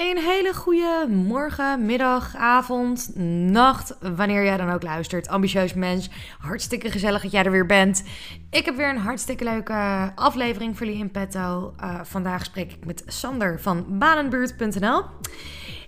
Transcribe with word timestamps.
Een 0.00 0.18
hele 0.18 0.54
goede 0.54 1.06
morgen, 1.08 1.86
middag, 1.86 2.36
avond, 2.36 3.10
nacht, 3.50 3.96
wanneer 4.16 4.44
jij 4.44 4.56
dan 4.56 4.70
ook 4.70 4.82
luistert. 4.82 5.28
Ambitieus 5.28 5.74
mens, 5.74 6.10
hartstikke 6.38 6.90
gezellig 6.90 7.22
dat 7.22 7.30
jij 7.30 7.44
er 7.44 7.50
weer 7.50 7.66
bent. 7.66 8.02
Ik 8.50 8.64
heb 8.64 8.76
weer 8.76 8.88
een 8.88 8.98
hartstikke 8.98 9.44
leuke 9.44 10.12
aflevering 10.14 10.76
voor 10.76 10.86
jullie 10.86 11.02
in 11.02 11.10
petto. 11.10 11.74
Uh, 11.80 12.00
vandaag 12.02 12.44
spreek 12.44 12.72
ik 12.72 12.84
met 12.84 13.02
Sander 13.06 13.60
van 13.60 13.98
banenbuurt.nl. 13.98 15.02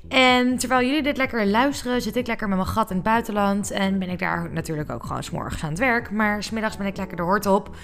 En 0.08 0.58
terwijl 0.58 0.86
jullie 0.86 1.02
dit 1.02 1.16
lekker 1.16 1.46
luisteren, 1.46 2.02
zit 2.02 2.16
ik 2.16 2.26
lekker 2.26 2.48
met 2.48 2.56
mijn 2.56 2.70
gat 2.70 2.90
in 2.90 2.96
het 2.96 3.04
buitenland. 3.04 3.70
En 3.70 3.98
ben 3.98 4.08
ik 4.08 4.18
daar 4.18 4.50
natuurlijk 4.52 4.90
ook 4.90 5.04
gewoon 5.06 5.22
s'morgens 5.22 5.62
aan 5.62 5.70
het 5.70 5.78
werk. 5.78 6.10
Maar 6.10 6.42
smiddags 6.42 6.76
ben 6.76 6.86
ik 6.86 6.96
lekker 6.96 7.16
de 7.16 7.22
hort 7.22 7.46
op. 7.46 7.76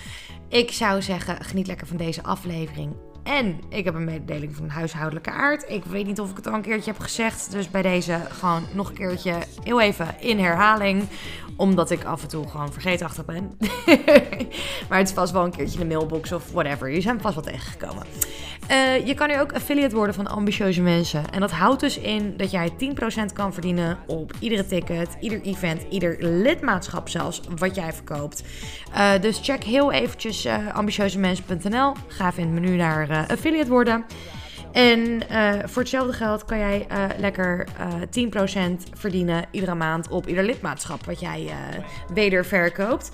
Ik 0.49 0.73
zou 0.73 1.03
zeggen, 1.03 1.45
geniet 1.45 1.67
lekker 1.67 1.87
van 1.87 1.97
deze 1.97 2.23
aflevering. 2.23 3.08
En 3.29 3.61
ik 3.69 3.85
heb 3.85 3.95
een 3.95 4.05
mededeling 4.05 4.57
van 4.57 4.69
huishoudelijke 4.69 5.31
aard. 5.31 5.65
Ik 5.71 5.85
weet 5.85 6.07
niet 6.07 6.21
of 6.21 6.31
ik 6.31 6.37
het 6.37 6.47
al 6.47 6.55
een 6.55 6.63
keertje 6.63 6.91
heb 6.91 7.01
gezegd. 7.01 7.53
Dus 7.53 7.71
bij 7.71 7.83
deze 7.83 8.21
gewoon 8.29 8.63
nog 8.73 8.89
een 8.89 8.95
keertje 8.95 9.35
heel 9.63 9.81
even 9.81 10.15
in 10.21 10.39
herhaling. 10.39 11.03
Omdat 11.57 11.91
ik 11.91 12.05
af 12.05 12.23
en 12.23 12.29
toe 12.29 12.49
gewoon 12.49 12.73
vergeetachtig 12.73 13.25
ben. 13.25 13.59
maar 14.89 14.99
het 14.99 15.09
is 15.09 15.15
vast 15.15 15.33
wel 15.33 15.45
een 15.45 15.51
keertje 15.51 15.81
in 15.81 15.89
de 15.89 15.95
mailbox 15.95 16.33
of 16.33 16.51
whatever. 16.53 16.91
Je 16.91 17.01
zijn 17.01 17.21
vast 17.21 17.35
wel 17.35 17.45
tegengekomen. 17.45 18.07
Uh, 18.71 19.07
je 19.07 19.15
kan 19.15 19.29
nu 19.29 19.41
ook 19.41 19.53
affiliate 19.53 19.95
worden 19.95 20.15
van 20.15 20.27
ambitieuze 20.27 20.83
mensen. 20.83 21.31
En 21.31 21.41
dat 21.41 21.51
houdt 21.51 21.81
dus 21.81 21.99
in 21.99 22.37
dat 22.37 22.51
jij 22.51 22.71
10% 22.71 23.33
kan 23.33 23.53
verdienen 23.53 23.99
op 24.07 24.33
iedere 24.39 24.67
ticket, 24.67 25.17
ieder 25.21 25.41
event, 25.41 25.83
ieder 25.91 26.17
lidmaatschap 26.21 27.09
zelfs, 27.09 27.41
wat 27.57 27.75
jij 27.75 27.93
verkoopt. 27.93 28.43
Uh, 28.95 29.11
dus 29.21 29.41
check 29.43 29.65
heel 29.65 29.93
eventjes 29.93 30.47
uh, 30.47 30.75
ambitieuzemensen.nl. 30.75 31.93
Ga 32.07 32.29
even 32.29 32.43
in 32.43 32.53
het 32.53 32.61
menu 32.61 32.77
naar 32.77 33.18
affiliate 33.27 33.71
worden. 33.71 34.05
En 34.73 35.23
voor 35.65 35.83
hetzelfde 35.83 36.13
geld 36.13 36.45
kan 36.45 36.59
jij 36.59 36.87
lekker 37.19 37.67
10% 37.67 37.71
verdienen 38.93 39.45
iedere 39.51 39.75
maand 39.75 40.09
op 40.09 40.27
ieder 40.27 40.45
lidmaatschap 40.45 41.05
wat 41.05 41.21
jij 41.21 41.51
weder 42.13 42.45
verkoopt. 42.45 43.11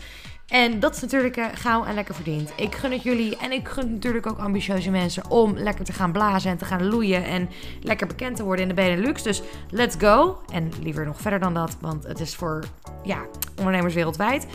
En 0.48 0.80
dat 0.80 0.94
is 0.94 1.00
natuurlijk 1.00 1.36
uh, 1.36 1.46
gauw 1.54 1.84
en 1.84 1.94
lekker 1.94 2.14
verdiend. 2.14 2.52
Ik 2.56 2.74
gun 2.74 2.92
het 2.92 3.02
jullie 3.02 3.36
en 3.36 3.52
ik 3.52 3.68
gun 3.68 3.92
natuurlijk 3.92 4.26
ook 4.26 4.38
ambitieuze 4.38 4.90
mensen 4.90 5.30
om 5.30 5.56
lekker 5.56 5.84
te 5.84 5.92
gaan 5.92 6.12
blazen 6.12 6.50
en 6.50 6.56
te 6.56 6.64
gaan 6.64 6.86
loeien 6.86 7.24
en 7.24 7.48
lekker 7.80 8.06
bekend 8.06 8.36
te 8.36 8.44
worden 8.44 8.62
in 8.62 8.68
de 8.68 8.74
Benelux. 8.74 9.22
Dus 9.22 9.42
let's 9.70 9.96
go. 9.98 10.38
En 10.52 10.72
liever 10.82 11.06
nog 11.06 11.20
verder 11.20 11.40
dan 11.40 11.54
dat, 11.54 11.76
want 11.80 12.04
het 12.04 12.20
is 12.20 12.34
voor 12.34 12.64
ja, 13.02 13.24
ondernemers 13.58 13.94
wereldwijd. 13.94 14.46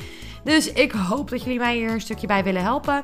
Dus 0.43 0.73
ik 0.73 0.91
hoop 0.91 1.29
dat 1.29 1.43
jullie 1.43 1.59
mij 1.59 1.75
hier 1.75 1.91
een 1.91 2.01
stukje 2.01 2.27
bij 2.27 2.43
willen 2.43 2.63
helpen. 2.63 3.03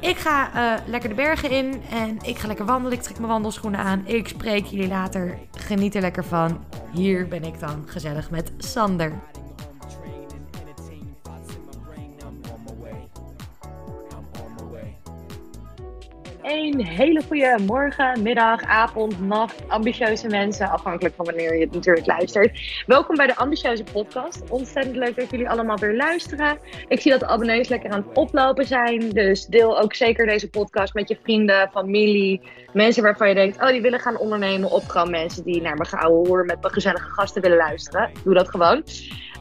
Ik 0.00 0.16
ga 0.16 0.50
uh, 0.54 0.80
lekker 0.86 1.08
de 1.08 1.14
bergen 1.14 1.50
in 1.50 1.82
en 1.90 2.18
ik 2.22 2.38
ga 2.38 2.46
lekker 2.46 2.64
wandelen. 2.64 2.98
Ik 2.98 3.04
trek 3.04 3.18
mijn 3.18 3.30
wandelschoenen 3.30 3.80
aan. 3.80 4.02
Ik 4.06 4.28
spreek 4.28 4.64
jullie 4.64 4.88
later. 4.88 5.38
Geniet 5.52 5.94
er 5.94 6.00
lekker 6.00 6.24
van. 6.24 6.64
Hier 6.92 7.28
ben 7.28 7.44
ik 7.44 7.60
dan 7.60 7.84
gezellig 7.86 8.30
met 8.30 8.52
Sander. 8.58 9.12
Een 16.66 16.84
hele 16.84 17.22
goede 17.26 17.58
morgen, 17.66 18.22
middag, 18.22 18.62
avond, 18.62 19.20
nacht, 19.20 19.68
ambitieuze 19.68 20.26
mensen, 20.28 20.70
afhankelijk 20.70 21.14
van 21.14 21.24
wanneer 21.24 21.54
je 21.54 21.60
het 21.60 21.74
natuurlijk 21.74 22.06
luistert. 22.06 22.82
Welkom 22.86 23.16
bij 23.16 23.26
de 23.26 23.36
Ambitieuze 23.36 23.84
Podcast. 23.84 24.50
Ontzettend 24.50 24.96
leuk 24.96 25.16
dat 25.16 25.30
jullie 25.30 25.48
allemaal 25.48 25.78
weer 25.78 25.96
luisteren. 25.96 26.58
Ik 26.88 27.00
zie 27.00 27.10
dat 27.10 27.20
de 27.20 27.26
abonnees 27.26 27.68
lekker 27.68 27.90
aan 27.90 28.04
het 28.06 28.16
oplopen 28.16 28.66
zijn, 28.66 29.10
dus 29.10 29.46
deel 29.46 29.80
ook 29.80 29.94
zeker 29.94 30.26
deze 30.26 30.48
podcast 30.48 30.94
met 30.94 31.08
je 31.08 31.18
vrienden, 31.22 31.70
familie, 31.70 32.40
mensen 32.72 33.02
waarvan 33.02 33.28
je 33.28 33.34
denkt, 33.34 33.62
oh 33.62 33.68
die 33.68 33.82
willen 33.82 34.00
gaan 34.00 34.18
ondernemen, 34.18 34.70
of 34.70 34.86
gewoon 34.86 35.10
mensen 35.10 35.44
die 35.44 35.62
naar 35.62 35.76
mijn 35.76 35.88
gouden 35.88 36.28
hoer 36.28 36.44
met 36.44 36.60
mijn 36.60 36.72
gezellige 36.72 37.10
gasten 37.10 37.42
willen 37.42 37.56
luisteren. 37.56 38.10
Doe 38.24 38.34
dat 38.34 38.48
gewoon. 38.48 38.82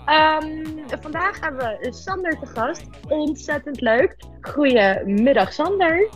Um, 0.05 0.63
vandaag 1.01 1.39
hebben 1.39 1.77
we 1.79 1.93
Sander 1.93 2.39
te 2.39 2.45
gast. 2.45 2.83
Ontzettend 3.07 3.81
leuk. 3.81 4.15
Goedemiddag 4.41 5.53
Sander. 5.53 6.09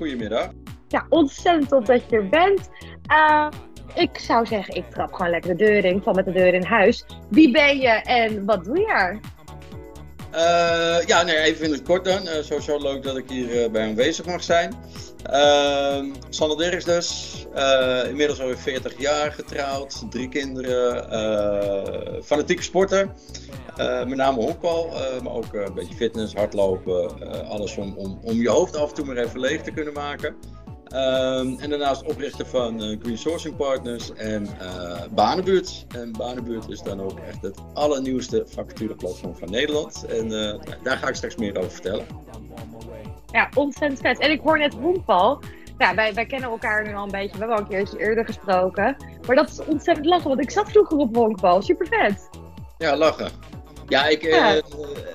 Goedemiddag. 0.00 0.50
Ja, 0.88 1.06
ontzettend 1.08 1.68
top 1.68 1.86
dat 1.86 2.10
je 2.10 2.16
er 2.16 2.28
bent. 2.28 2.70
Uh, 3.08 3.48
ik 3.94 4.18
zou 4.18 4.46
zeggen, 4.46 4.74
ik 4.74 4.90
trap 4.90 5.12
gewoon 5.12 5.30
lekker 5.30 5.56
de 5.56 5.64
deur 5.64 5.84
in. 5.84 6.02
Van 6.02 6.14
met 6.14 6.24
de 6.24 6.32
deur 6.32 6.54
in 6.54 6.64
huis. 6.64 7.04
Wie 7.30 7.50
ben 7.50 7.78
je 7.78 7.88
en 7.88 8.44
wat 8.44 8.64
doe 8.64 8.78
je? 8.78 9.18
Uh, 10.34 11.06
ja, 11.06 11.24
even 11.26 11.64
in 11.64 11.72
het 11.72 11.82
kort 11.82 12.04
dan. 12.04 12.22
Uh, 12.22 12.32
sowieso 12.42 12.78
leuk 12.78 13.02
dat 13.02 13.16
ik 13.16 13.28
hier 13.28 13.64
uh, 13.64 13.70
bij 13.70 13.88
aanwezig 13.88 14.26
mag 14.26 14.42
zijn. 14.42 14.74
Uh, 15.32 16.04
Sander 16.28 16.56
Dirks 16.56 16.84
dus. 16.84 17.46
inmiddels 18.08 18.40
alweer 18.40 18.58
40 18.58 18.98
jaar 18.98 19.32
getrouwd. 19.32 20.10
Drie 20.10 20.28
kinderen. 20.28 22.24
fanatieke 22.24 22.62
sporter. 22.62 23.12
met 23.76 24.16
name 24.16 24.40
honkbal. 24.40 24.92
maar 25.22 25.32
ook 25.32 25.54
een 25.54 25.74
beetje 25.74 25.94
fitness, 25.94 26.34
hardlopen. 26.34 27.10
alles 27.48 27.76
om, 27.76 27.94
om, 27.96 28.20
om 28.22 28.40
je 28.40 28.48
hoofd 28.48 28.76
af 28.76 28.88
en 28.88 28.94
toe 28.94 29.04
maar 29.04 29.16
even 29.16 29.40
leeg 29.40 29.62
te 29.62 29.70
kunnen 29.70 29.92
maken. 29.92 30.34
Um, 30.94 31.58
en 31.58 31.70
daarnaast 31.70 32.04
oprichter 32.04 32.46
van 32.46 32.82
uh, 32.82 32.98
Green 33.02 33.18
Sourcing 33.18 33.56
Partners 33.56 34.12
en 34.12 34.42
uh, 34.62 35.00
Banenbuurt. 35.10 35.86
En 35.94 36.12
Banenbuurt 36.12 36.68
is 36.68 36.82
dan 36.82 37.00
ook 37.00 37.18
echt 37.18 37.42
het 37.42 37.58
allernieuwste 37.74 38.44
vacatureplatform 38.48 39.36
van 39.36 39.50
Nederland. 39.50 40.06
En 40.06 40.32
uh, 40.32 40.54
daar 40.82 40.96
ga 40.96 41.08
ik 41.08 41.14
straks 41.14 41.36
meer 41.36 41.58
over 41.58 41.70
vertellen. 41.70 42.06
Ja, 43.32 43.48
ontzettend 43.54 44.00
vet. 44.00 44.18
En 44.18 44.30
ik 44.30 44.40
hoor 44.40 44.58
net 44.58 44.74
honkbal. 44.74 45.40
Ja, 45.78 45.94
wij, 45.94 46.14
wij 46.14 46.26
kennen 46.26 46.50
elkaar 46.50 46.86
nu 46.86 46.94
al 46.94 47.04
een 47.04 47.10
beetje. 47.10 47.32
We 47.32 47.38
hebben 47.38 47.56
al 47.56 47.62
een 47.62 47.68
keertje 47.68 47.98
eerder 47.98 48.24
gesproken. 48.24 48.96
Maar 49.26 49.36
dat 49.36 49.48
is 49.48 49.64
ontzettend 49.64 50.06
lachen, 50.06 50.28
want 50.28 50.40
ik 50.40 50.50
zat 50.50 50.70
vroeger 50.70 50.96
op 50.96 51.16
honkbal. 51.16 51.62
Super 51.62 51.86
vet. 51.86 52.28
Ja, 52.78 52.96
lachen. 52.96 53.30
Ja, 53.90 54.06
ik 54.06 54.22
ja. 54.22 54.56
Uh, 54.56 54.62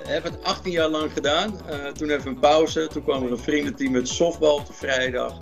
heb 0.06 0.24
het 0.24 0.42
18 0.42 0.72
jaar 0.72 0.88
lang 0.88 1.12
gedaan. 1.12 1.60
Uh, 1.70 1.86
toen 1.86 2.10
even 2.10 2.26
een 2.26 2.38
pauze. 2.38 2.86
Toen 2.86 3.02
kwam 3.02 3.24
er 3.24 3.30
een 3.30 3.38
vriendenteam 3.38 3.92
met 3.92 4.08
softbal 4.08 4.54
op 4.54 4.66
de 4.66 4.72
vrijdag. 4.72 5.38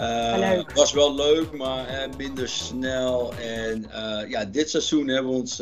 Uh, 0.00 0.60
was 0.74 0.92
wel 0.92 1.14
leuk, 1.14 1.52
maar 1.52 2.08
minder 2.16 2.48
snel. 2.48 3.32
En 3.34 3.86
ja, 4.28 4.44
dit 4.44 4.70
seizoen 4.70 5.08
hebben 5.08 5.32
we 5.32 5.38
ons, 5.38 5.56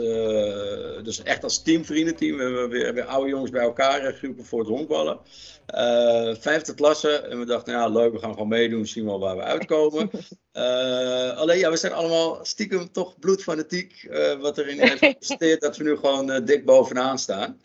dus 1.04 1.22
echt 1.22 1.44
als 1.44 1.62
teamvriendenteam, 1.62 2.37
we 2.37 2.42
hebben 2.42 2.69
weer, 2.69 2.94
weer 2.94 3.04
oude 3.04 3.31
jongens 3.31 3.50
bij 3.50 3.62
elkaar 3.62 4.12
geroepen 4.12 4.44
voor 4.44 4.59
het 4.59 4.69
honkballen. 4.69 5.19
Vijfde 6.41 6.75
klasse. 6.75 7.10
En 7.10 7.38
we 7.38 7.44
dachten, 7.44 7.72
nou 7.72 7.92
leuk, 7.92 8.12
we 8.12 8.19
gaan 8.19 8.32
gewoon 8.32 8.48
meedoen, 8.48 8.87
zien 8.87 9.04
wel 9.04 9.19
waar 9.19 9.37
we 9.37 9.42
uitkomen. 9.42 10.10
Uh, 10.53 11.37
alleen 11.41 11.59
ja, 11.59 11.71
we 11.71 11.76
zijn 11.76 11.92
allemaal 11.92 12.38
stiekem 12.42 12.92
toch 12.92 13.19
bloedfanatiek. 13.19 14.09
Uh, 14.10 14.41
wat 14.41 14.59
erin 14.59 14.81
heeft 14.81 14.98
gepresteerd 15.04 15.60
dat 15.60 15.76
we 15.76 15.84
nu 15.84 15.97
gewoon 15.97 16.44
dik 16.44 16.65
bovenaan 16.65 17.19
staan. 17.19 17.60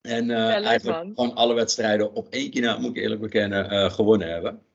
En 0.00 0.30
eigenlijk 0.30 0.82
gewoon 1.14 1.34
alle 1.34 1.54
wedstrijden 1.54 2.12
op 2.12 2.26
één 2.30 2.50
keer 2.50 2.62
na, 2.62 2.78
moet 2.78 2.96
ik 2.96 3.02
eerlijk 3.02 3.20
bekennen, 3.20 3.90
gewonnen 3.90 4.28
hebben. 4.28 4.65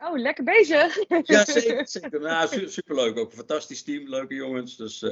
Oh, 0.00 0.18
lekker 0.18 0.44
bezig. 0.44 0.98
ja, 1.22 1.44
zeker. 1.44 1.88
zeker. 1.88 2.20
Nou, 2.20 2.48
su 2.48 2.68
superleuk. 2.68 3.18
Ook 3.18 3.30
een 3.30 3.36
fantastisch 3.36 3.82
team, 3.82 4.08
leuke 4.08 4.34
jongens. 4.34 4.76
Dus 4.76 5.04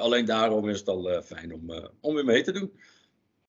alleen 0.00 0.24
daarom 0.24 0.68
is 0.68 0.78
het 0.78 0.88
al 0.88 1.22
fijn 1.22 1.54
om, 1.54 1.90
om 2.00 2.14
weer 2.14 2.24
mee 2.24 2.42
te 2.42 2.52
doen. 2.52 2.72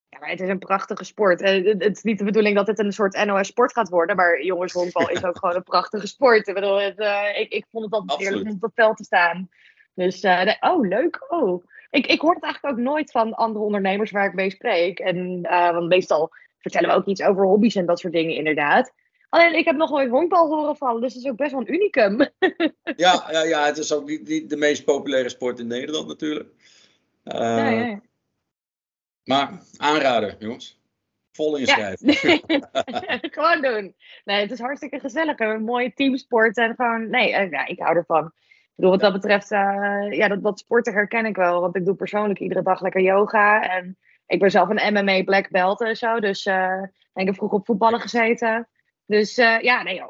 Ja, 0.08 0.18
maar 0.18 0.28
het 0.28 0.40
is 0.40 0.48
een 0.48 0.58
prachtige 0.58 1.04
sport. 1.04 1.40
het 1.40 1.96
is 1.96 2.02
niet 2.02 2.18
de 2.18 2.24
bedoeling 2.24 2.56
dat 2.56 2.66
het 2.66 2.78
een 2.78 2.92
soort 2.92 3.24
NOS-sport 3.24 3.72
gaat 3.72 3.88
worden. 3.88 4.16
Maar 4.16 4.44
jongenshonkbal 4.44 5.08
is 5.10 5.24
ook 5.24 5.38
gewoon 5.38 5.54
een 5.54 5.62
prachtige 5.62 6.06
sport. 6.06 6.48
Ik, 6.48 6.54
bedoel, 6.54 6.80
het, 6.80 6.98
ik, 7.36 7.52
ik 7.52 7.66
vond 7.70 7.84
het 7.84 7.94
altijd 7.94 8.20
heerlijk 8.20 8.48
om 8.48 8.54
op 8.54 8.62
het 8.62 8.74
veld 8.74 8.96
te 8.96 9.04
staan. 9.04 9.48
Dus, 9.94 10.24
oh, 10.60 10.88
leuk. 10.88 11.26
Oh. 11.28 11.64
Ik, 11.90 12.06
ik 12.06 12.20
hoor 12.20 12.34
het 12.34 12.42
eigenlijk 12.42 12.74
ook 12.74 12.84
nooit 12.84 13.10
van 13.10 13.34
andere 13.34 13.64
ondernemers 13.64 14.10
waar 14.10 14.26
ik 14.26 14.34
mee 14.34 14.50
spreek. 14.50 14.98
En, 14.98 15.40
want 15.50 15.88
meestal 15.88 16.30
vertellen 16.58 16.88
we 16.88 16.94
ook 16.94 17.06
iets 17.06 17.22
over 17.22 17.44
hobby's 17.44 17.74
en 17.74 17.86
dat 17.86 17.98
soort 17.98 18.12
dingen, 18.12 18.34
inderdaad. 18.34 18.92
Alleen, 19.32 19.54
ik 19.54 19.64
heb 19.64 19.76
nog 19.76 19.90
nooit 19.90 20.10
honkbal 20.10 20.48
horen 20.48 20.76
vallen, 20.76 21.00
dus 21.00 21.14
het 21.14 21.24
is 21.24 21.30
ook 21.30 21.36
best 21.36 21.50
wel 21.50 21.60
een 21.60 21.74
unicum. 21.74 22.18
ja, 22.96 23.24
ja, 23.30 23.42
ja, 23.42 23.66
het 23.66 23.78
is 23.78 23.92
ook 23.92 24.08
niet, 24.08 24.28
niet 24.28 24.50
de 24.50 24.56
meest 24.56 24.84
populaire 24.84 25.28
sport 25.28 25.58
in 25.58 25.66
Nederland 25.66 26.08
natuurlijk. 26.08 26.48
ja, 27.22 27.68
ja. 27.68 28.00
Maar 29.24 29.62
aanraden, 29.76 30.36
jongens. 30.38 30.80
Vol 31.32 31.56
inschrijven. 31.56 32.06
Ja. 32.06 33.18
gewoon 33.38 33.62
doen. 33.62 33.94
Nee, 34.24 34.40
het 34.40 34.50
is 34.50 34.60
hartstikke 34.60 35.00
gezellig. 35.00 35.38
Een 35.38 35.64
mooie 35.64 35.92
teamsport. 35.94 36.56
En 36.56 36.74
gewoon, 36.74 37.10
nee, 37.10 37.32
uh, 37.32 37.50
ja, 37.50 37.66
ik 37.66 37.78
hou 37.78 37.96
ervan. 37.96 38.24
Ik 38.26 38.72
bedoel, 38.74 38.90
wat 38.90 39.00
dat 39.00 39.12
betreft, 39.12 39.50
uh, 39.50 40.06
ja, 40.10 40.28
dat, 40.28 40.42
dat 40.42 40.58
sporten 40.58 40.92
herken 40.92 41.26
ik 41.26 41.36
wel. 41.36 41.60
Want 41.60 41.76
ik 41.76 41.84
doe 41.84 41.94
persoonlijk 41.94 42.38
iedere 42.38 42.62
dag 42.62 42.80
lekker 42.80 43.02
yoga. 43.02 43.68
En 43.76 43.98
ik 44.26 44.38
ben 44.38 44.50
zelf 44.50 44.68
een 44.68 44.92
MMA 44.92 45.22
black 45.22 45.50
belt 45.50 45.80
en 45.80 45.96
zo. 45.96 46.20
Dus 46.20 46.46
ik 47.14 47.26
heb 47.26 47.34
vroeg 47.34 47.52
op 47.52 47.66
voetballen 47.66 48.00
gezeten. 48.00 48.68
Dus 49.12 49.38
uh, 49.38 49.60
ja, 49.60 49.82
nee, 49.82 50.02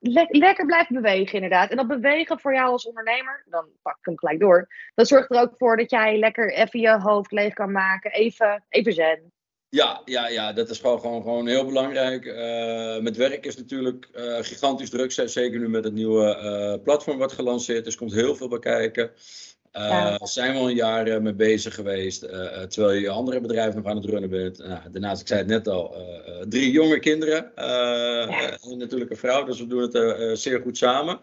le 0.00 0.26
lekker 0.28 0.66
blijven 0.66 0.94
bewegen 0.94 1.34
inderdaad. 1.34 1.70
En 1.70 1.76
dat 1.76 1.86
bewegen 1.86 2.40
voor 2.40 2.54
jou 2.54 2.70
als 2.70 2.86
ondernemer, 2.86 3.44
dan 3.50 3.66
pak 3.82 3.96
ik 3.98 4.04
hem 4.04 4.18
gelijk 4.18 4.40
door. 4.40 4.68
Dat 4.94 5.08
zorgt 5.08 5.30
er 5.30 5.40
ook 5.40 5.54
voor 5.56 5.76
dat 5.76 5.90
jij 5.90 6.18
lekker 6.18 6.52
even 6.52 6.80
je 6.80 6.98
hoofd 7.00 7.32
leeg 7.32 7.54
kan 7.54 7.72
maken. 7.72 8.10
Even, 8.10 8.64
even 8.68 8.92
zen. 8.92 9.32
Ja, 9.68 10.02
ja, 10.04 10.28
ja, 10.28 10.52
dat 10.52 10.70
is 10.70 10.78
gewoon, 10.78 11.00
gewoon, 11.00 11.22
gewoon 11.22 11.46
heel 11.46 11.64
belangrijk. 11.64 12.24
met 13.02 13.16
werk 13.16 13.46
is 13.46 13.56
natuurlijk 13.56 14.08
gigantisch 14.40 14.90
druk, 14.90 15.12
zeker 15.12 15.58
nu 15.60 15.68
met 15.68 15.84
het 15.84 15.92
nieuwe 15.92 16.80
platform 16.84 17.18
wat 17.18 17.32
gelanceerd 17.32 17.86
is. 17.86 17.96
komt 17.96 18.12
heel 18.12 18.34
veel 18.36 18.48
bij 18.48 18.58
kijken. 18.58 19.10
Uh, 19.76 20.16
Zijn 20.22 20.52
we 20.52 20.58
al 20.58 20.68
een 20.68 20.74
jaar 20.74 21.08
uh, 21.08 21.18
mee 21.18 21.34
bezig 21.34 21.74
geweest, 21.74 22.24
uh, 22.24 22.30
terwijl 22.62 23.00
je 23.00 23.10
andere 23.10 23.40
bedrijven 23.40 23.82
nog 23.82 23.90
aan 23.90 23.96
het 23.96 24.04
runnen 24.04 24.30
bent. 24.30 24.58
Nou, 24.58 24.80
daarnaast, 24.90 25.20
ik 25.20 25.26
zei 25.26 25.40
het 25.40 25.48
net 25.48 25.68
al, 25.68 25.94
drie 26.48 26.70
jonge 26.70 26.98
kinderen 26.98 27.56
en 27.56 28.78
natuurlijk 28.78 29.10
een 29.10 29.16
vrouw, 29.16 29.44
dus 29.44 29.58
we 29.58 29.66
doen 29.66 29.90
het 29.90 30.38
zeer 30.38 30.60
goed 30.60 30.76
samen. 30.76 31.20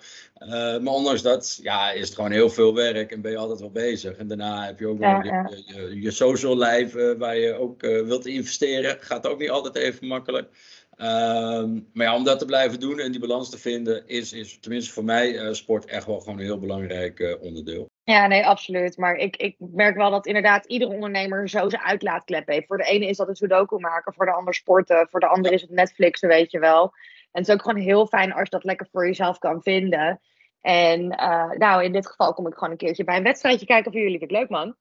maar 0.82 0.94
ondanks 0.94 1.22
dat 1.22 1.60
ja, 1.62 1.92
is 1.92 2.06
het 2.06 2.16
gewoon 2.16 2.32
heel 2.32 2.50
veel 2.50 2.76
werk 2.76 3.12
en 3.12 3.22
ben 3.22 3.32
je 3.32 3.38
altijd 3.38 3.60
wel 3.60 3.72
bezig. 3.72 4.18
En 4.18 4.28
daarna 4.28 4.66
heb 4.66 4.80
je 4.80 4.88
ook 4.88 5.00
nog 5.00 5.24
je, 5.24 5.64
je, 5.66 6.02
je, 6.02 6.12
social 6.12 6.58
life 6.58 7.16
waar 7.18 7.38
je 7.38 7.54
ook 7.54 7.82
wilt 7.82 8.26
investeren. 8.26 8.98
Gaat 9.00 9.28
ook 9.28 9.40
niet 9.40 9.50
altijd 9.50 9.76
even 9.76 10.08
makkelijk. 10.08 10.50
Ehm, 10.96 11.80
maar 11.94 12.06
ja, 12.06 12.16
om 12.16 12.24
dat 12.24 12.40
te 12.40 12.46
blijven 12.46 12.80
doen 12.80 13.00
en 13.00 13.12
die 13.12 13.22
balans 13.22 13.50
te 13.50 13.58
vinden, 13.58 14.08
is, 14.08 14.34
is 14.34 14.58
tenminste 14.60 14.94
voor 14.94 15.04
mij 15.04 15.54
sport 15.54 15.86
echt 15.86 16.06
wel 16.06 16.20
gewoon 16.20 16.38
een 16.38 16.46
heel 16.46 16.60
belangrijk 16.60 17.38
onderdeel. 17.42 17.90
Ja, 18.10 18.28
nee, 18.28 18.46
absoluut. 18.46 18.98
Maar 18.98 19.16
ik, 19.16 19.36
ik 19.36 19.56
merk 19.60 19.96
wel 19.96 20.12
dat 20.12 20.26
inderdaad 20.26 20.66
iedere 20.66 20.92
ondernemer 20.92 21.50
zo 21.50 21.70
zijn 21.70 21.82
uitlaatklep 21.82 22.48
heeft. 22.48 22.68
Voor 22.68 22.78
de 22.78 22.84
ene 22.84 23.08
is 23.08 23.18
dat 23.18 23.28
een 23.28 23.36
sudoku 23.36 23.80
maken, 23.80 24.14
voor 24.14 24.26
de 24.26 24.32
ander 24.32 24.54
sporten, 24.54 25.08
voor 25.10 25.20
de 25.20 25.28
ander 25.28 25.52
is 25.52 25.62
het 25.62 25.70
Netflixen, 25.70 26.28
weet 26.28 26.52
je 26.52 26.60
wel. 26.60 26.84
En 27.32 27.42
het 27.42 27.48
is 27.48 27.54
ook 27.54 27.62
gewoon 27.62 27.82
heel 27.82 28.08
fijn 28.08 28.34
als 28.34 28.44
je 28.44 28.50
dat 28.50 28.64
lekker 28.64 28.88
voor 28.92 29.06
jezelf 29.06 29.38
kan 29.38 29.62
vinden. 29.62 30.22
En 30.62 31.02
uh, 31.02 31.50
nou, 31.52 31.84
in 31.84 31.92
dit 31.92 32.08
geval 32.08 32.34
kom 32.34 32.48
ik 32.48 32.54
gewoon 32.54 32.72
een 32.72 32.78
keertje 32.78 33.04
bij 33.04 33.18
een 33.18 33.24
wedstrijdje 33.24 33.66
kijken 33.66 33.92
voor 33.92 34.02
jullie. 34.02 34.20
Vind 34.20 34.32
ik 34.32 34.38
leuk, 34.38 34.50
man. 34.50 34.76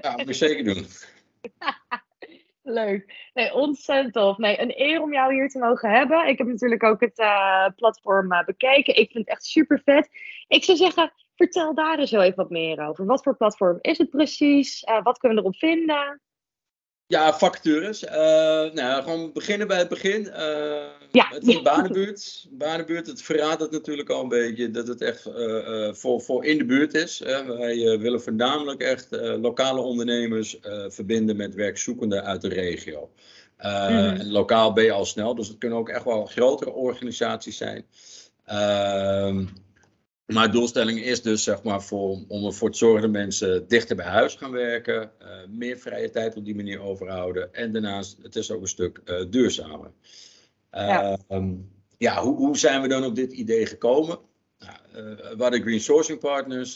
Ja, 0.00 0.12
moet 0.16 0.26
je 0.26 0.32
zeker 0.32 0.64
doen. 0.64 0.86
Leuk. 2.62 3.30
Nee, 3.34 3.54
ontzettend 3.54 4.12
tof. 4.12 4.38
Nee, 4.38 4.60
een 4.60 4.80
eer 4.80 5.02
om 5.02 5.12
jou 5.12 5.34
hier 5.34 5.48
te 5.48 5.58
mogen 5.58 5.90
hebben. 5.90 6.28
Ik 6.28 6.38
heb 6.38 6.46
natuurlijk 6.46 6.82
ook 6.82 7.00
het 7.00 7.18
uh, 7.18 7.66
platform 7.76 8.32
uh, 8.32 8.44
bekeken. 8.44 8.96
Ik 8.96 9.10
vind 9.10 9.24
het 9.24 9.28
echt 9.28 9.44
super 9.44 9.82
vet. 9.84 10.08
Ik 10.48 10.64
zou 10.64 10.78
zeggen, 10.78 11.12
Vertel 11.36 11.74
daar 11.74 11.98
eens 11.98 12.10
zo 12.10 12.20
even 12.20 12.36
wat 12.36 12.50
meer 12.50 12.88
over. 12.88 13.06
Wat 13.06 13.22
voor 13.22 13.36
platform 13.36 13.78
is 13.80 13.98
het 13.98 14.10
precies? 14.10 14.82
Uh, 14.82 15.02
wat 15.02 15.18
kunnen 15.18 15.38
we 15.38 15.44
erop 15.44 15.56
vinden? 15.56 16.20
Ja, 17.06 17.32
vacatures. 17.32 18.02
Uh, 18.02 18.12
nou, 18.72 19.02
gewoon 19.02 19.32
beginnen 19.32 19.66
bij 19.66 19.78
het 19.78 19.88
begin. 19.88 20.20
Uh, 20.20 20.36
ja. 21.10 21.28
Het 21.28 21.46
is 21.46 21.54
een 21.54 21.62
banenbuurt. 21.62 22.46
Banenbuurt, 22.50 23.06
het 23.06 23.22
verraadt 23.22 23.60
het 23.60 23.70
natuurlijk 23.70 24.10
al 24.10 24.22
een 24.22 24.28
beetje 24.28 24.70
dat 24.70 24.86
het 24.86 25.00
echt 25.00 25.22
voor, 25.98 26.20
voor 26.20 26.44
in 26.44 26.58
de 26.58 26.64
buurt 26.64 26.94
is. 26.94 27.18
wij 27.18 27.98
willen 27.98 28.22
voornamelijk 28.22 28.80
echt 28.80 29.08
lokale 29.40 29.80
ondernemers 29.80 30.58
verbinden 30.88 31.36
met 31.36 31.54
werkzoekenden 31.54 32.24
uit 32.24 32.40
de 32.40 32.48
regio. 32.48 33.10
Mhm. 33.58 33.68
en 33.68 34.30
lokaal 34.30 34.72
ben 34.72 34.84
je 34.84 34.92
al 34.92 35.04
snel, 35.04 35.34
dus 35.34 35.48
het 35.48 35.58
kunnen 35.58 35.78
ook 35.78 35.88
echt 35.88 36.04
wel 36.04 36.24
grotere 36.24 36.72
organisaties 36.72 37.56
zijn. 37.56 37.86
Ehm, 38.44 39.46
maar 40.26 40.50
doelstelling 40.50 41.00
is 41.00 41.22
dus 41.22 41.42
zeg 41.42 41.62
maar 41.62 41.82
voor, 41.82 42.18
om 42.28 42.46
ervoor 42.46 42.70
te 42.70 42.78
zorgen 42.78 43.02
dat 43.02 43.10
mensen 43.10 43.68
dichter 43.68 43.96
bij 43.96 44.06
huis 44.06 44.34
gaan 44.34 44.50
werken, 44.50 45.10
uh, 45.22 45.28
meer 45.48 45.78
vrije 45.78 46.10
tijd 46.10 46.36
op 46.36 46.44
die 46.44 46.54
manier 46.54 46.80
overhouden 46.80 47.54
en 47.54 47.72
daarnaast, 47.72 48.18
het 48.22 48.36
is 48.36 48.50
ook 48.50 48.60
een 48.60 48.68
stuk 48.68 49.00
uh, 49.04 49.24
duurzamer. 49.30 49.90
Ja, 50.70 51.18
uh, 51.28 51.52
ja 51.98 52.22
hoe, 52.22 52.36
hoe, 52.36 52.58
zijn 52.58 52.82
we 52.82 52.88
dan 52.88 53.04
op 53.04 53.14
dit 53.14 53.32
idee 53.32 53.66
gekomen? 53.66 54.18
Uh, 54.96 55.02
we 55.36 55.42
hadden 55.42 55.62
Green 55.62 55.80
Sourcing 55.80 56.18
Partners, 56.18 56.74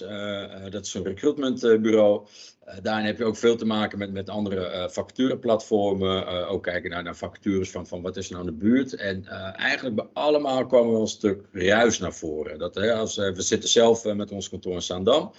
dat 0.70 0.86
is 0.86 0.94
een 0.94 1.04
recruitmentbureau. 1.04 2.26
Uh, 2.68 2.74
daarin 2.82 3.06
heb 3.06 3.18
je 3.18 3.24
ook 3.24 3.36
veel 3.36 3.56
te 3.56 3.64
maken 3.64 3.98
met, 3.98 4.12
met 4.12 4.28
andere 4.28 4.72
uh, 4.72 4.88
vacatureplatformen. 4.88 6.22
Uh, 6.22 6.50
ook 6.50 6.62
kijken 6.62 6.90
naar, 6.90 7.02
naar 7.02 7.16
vacatures 7.16 7.70
van, 7.70 7.86
van 7.86 8.02
wat 8.02 8.16
is 8.16 8.26
er 8.26 8.34
nou 8.34 8.46
in 8.46 8.52
de 8.52 8.64
buurt. 8.64 8.94
En 8.94 9.26
eigenlijk 9.54 9.96
bij 9.96 10.06
allemaal 10.12 10.66
kwam 10.66 10.94
er 10.94 11.00
een 11.00 11.06
stuk 11.06 11.44
ruis 11.52 11.98
naar 11.98 12.14
voren. 12.14 12.58
Dat, 12.58 12.76
als, 12.76 13.16
we 13.16 13.42
zitten 13.42 13.68
zelf 13.68 14.04
met 14.04 14.30
ons 14.30 14.48
kantoor 14.48 14.74
in 14.74 14.82
Zaandam. 14.82 15.32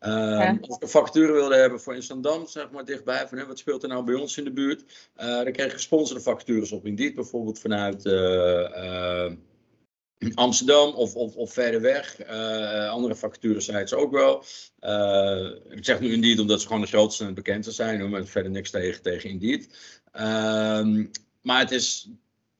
Ja. 0.00 0.58
Als 0.60 0.76
ik 0.76 0.82
een 0.82 0.88
vacature 0.88 1.32
wilde 1.32 1.56
hebben 1.56 1.80
voor 1.80 1.94
in 1.94 2.02
Zaandam, 2.02 2.46
zeg 2.46 2.70
maar 2.70 2.84
dichtbij, 2.84 3.28
van 3.28 3.38
hè, 3.38 3.46
wat 3.46 3.58
speelt 3.58 3.82
er 3.82 3.88
nou 3.88 4.04
bij 4.04 4.14
ons 4.14 4.38
in 4.38 4.44
de 4.44 4.52
buurt? 4.52 4.84
dan 5.16 5.52
kreeg 5.52 5.66
je 5.66 5.70
gesponsorde 5.70 6.22
vacatures 6.22 6.72
op 6.72 6.86
Indeed, 6.86 7.14
bijvoorbeeld 7.14 7.58
vanuit 7.58 8.02
Amsterdam 10.34 10.94
of, 10.94 11.14
of, 11.14 11.36
of 11.36 11.52
verder 11.52 11.80
weg. 11.80 12.28
Uh, 12.30 12.88
andere 12.88 13.14
vacaturesites 13.14 13.94
ook 13.94 14.12
wel. 14.12 14.44
Uh, 14.80 15.50
ik 15.68 15.84
zeg 15.84 16.00
nu 16.00 16.12
Indeed 16.12 16.38
omdat 16.38 16.60
ze 16.60 16.66
gewoon 16.66 16.82
de 16.82 16.88
grootste 16.88 17.24
en 17.24 17.34
bekendste 17.34 17.72
zijn. 17.72 18.00
Hoor, 18.00 18.08
maar 18.08 18.24
verder 18.24 18.50
niks 18.50 18.70
tegen, 18.70 19.02
tegen 19.02 19.30
Indeed. 19.30 19.68
Uh, 20.14 21.04
maar 21.42 21.60
het 21.60 21.70
is... 21.70 22.10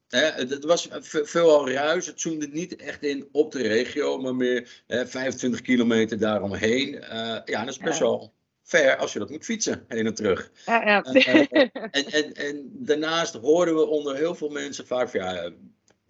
Hè, 0.08 0.24
het, 0.24 0.64
was 0.64 0.88
veel 1.02 1.70
ruis. 1.70 2.06
Het 2.06 2.20
zoomde 2.20 2.48
niet 2.48 2.76
echt 2.76 3.02
in 3.02 3.28
op 3.32 3.52
de 3.52 3.62
regio, 3.62 4.18
maar 4.18 4.34
meer 4.34 4.82
hè, 4.86 5.06
25 5.06 5.60
kilometer 5.60 6.18
daaromheen. 6.18 6.94
Uh, 6.94 7.00
ja, 7.44 7.64
dat 7.64 7.68
is 7.68 7.78
best 7.78 7.98
wel 7.98 8.32
ver 8.62 8.96
als 8.96 9.12
je 9.12 9.18
dat 9.18 9.30
moet 9.30 9.44
fietsen, 9.44 9.84
heen 9.88 10.06
en 10.06 10.14
terug. 10.14 10.50
Ja, 10.66 10.86
ja. 10.86 11.02
en, 11.02 12.06
en, 12.06 12.32
en, 12.32 12.70
daarnaast 12.72 13.34
hoorden 13.34 13.74
we 13.74 13.86
onder 13.86 14.16
heel 14.16 14.34
veel 14.34 14.48
mensen 14.48 14.86
vaak 14.86 15.08
van 15.08 15.20
ja, 15.20 15.50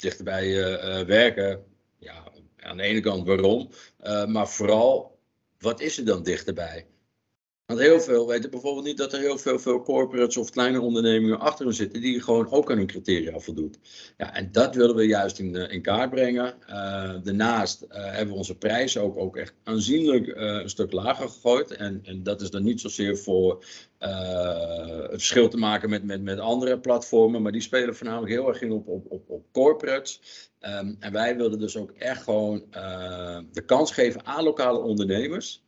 dichterbij 0.01 0.47
uh, 0.47 1.05
werken. 1.07 1.65
Ja, 1.99 2.33
aan 2.57 2.77
de 2.77 2.83
ene 2.83 3.01
kant 3.01 3.27
waarom, 3.27 3.71
uh, 4.03 4.27
maar 4.27 4.49
vooral 4.49 5.19
wat 5.59 5.81
is 5.81 5.99
er 5.99 6.05
dan 6.05 6.23
dichterbij? 6.23 6.87
Want 7.69 7.81
heel 7.81 8.01
veel 8.01 8.27
weten 8.27 8.51
bijvoorbeeld 8.51 8.85
niet 8.85 8.97
dat 8.97 9.13
er 9.13 9.19
heel 9.19 9.39
veel, 9.39 9.59
veel 9.59 9.83
corporates 9.83 10.37
of 10.37 10.51
kleine 10.51 10.81
ondernemingen 10.81 11.41
achter 11.41 11.65
hen 11.67 11.75
zitten 11.75 12.01
die 12.01 12.23
gewoon 12.23 12.51
ook 12.51 12.71
aan 12.71 12.77
hun 12.77 12.87
criteria 12.87 13.39
voldoet. 13.39 13.79
Ja, 14.17 14.35
en 14.35 14.53
dat 14.53 14.75
willen 14.75 14.95
we 14.95 15.07
juist 15.07 15.39
in, 15.39 15.55
in 15.55 15.83
kaart 15.83 16.11
brengen. 16.11 16.55
Uh, 16.69 17.15
daarnaast 17.23 17.83
uh, 17.83 17.89
hebben 17.91 18.29
we 18.29 18.39
onze 18.39 18.57
prijzen 18.57 19.03
ook, 19.03 19.17
ook 19.17 19.37
echt 19.37 19.55
aanzienlijk 19.65 20.33
een 20.35 20.69
stuk 20.69 20.93
lager 20.93 21.29
gegooid. 21.29 21.71
En, 21.71 22.01
en 22.05 22.23
dat 22.23 22.41
is 22.41 22.51
dan 22.51 22.63
niet 22.63 22.81
zozeer 22.81 23.17
voor 23.17 23.65
het 23.99 25.11
verschil 25.11 25.49
te 25.49 25.57
maken 25.57 25.91
met, 25.91 26.05
met, 26.05 26.23
met 26.23 26.39
andere 26.39 26.79
platformen, 26.79 27.43
maar 27.43 27.53
die 27.53 27.61
spelen 27.61 27.97
voornamelijk 27.97 28.33
heel 28.33 28.49
erg 28.49 28.63
in 28.63 28.73
op, 28.73 28.89
op, 28.89 29.25
op, 29.27 29.45
corporates. 29.53 30.21
Um, 30.61 30.97
en 31.01 31.13
wij 31.13 31.37
wilden 31.37 31.59
dus 31.59 31.77
ook 31.77 31.91
echt 31.91 32.23
gewoon 32.23 32.65
de 33.53 33.63
kans 33.67 33.93
geven 33.93 34.27
aan 34.27 34.45
lokale 34.45 34.79
ondernemers. 34.79 35.63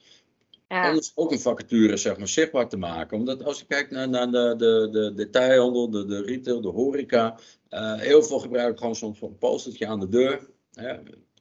Ja. 0.71 0.93
Om 0.93 1.01
ook 1.15 1.33
een 1.33 1.41
vacature 1.41 1.97
zeg 1.97 2.19
maar, 2.19 2.29
zichtbaar 2.29 2.69
te 2.69 2.77
maken. 2.77 3.19
Omdat 3.19 3.45
als 3.45 3.59
je 3.59 3.67
kijkt 3.67 3.91
naar, 3.91 4.09
naar 4.09 4.31
de, 4.31 4.55
de, 4.59 4.89
de 4.93 5.15
detailhandel, 5.15 5.91
de, 5.91 6.05
de 6.05 6.23
retail, 6.23 6.61
de 6.61 6.69
horeca. 6.69 7.39
Uh, 7.71 7.95
heel 7.95 8.23
veel 8.23 8.39
gebruiken 8.39 8.79
gewoon 8.79 8.95
soms 8.95 9.21
een 9.21 9.39
postertje 9.39 9.87
aan 9.87 10.01
de 10.01 10.09
deur. 10.09 10.49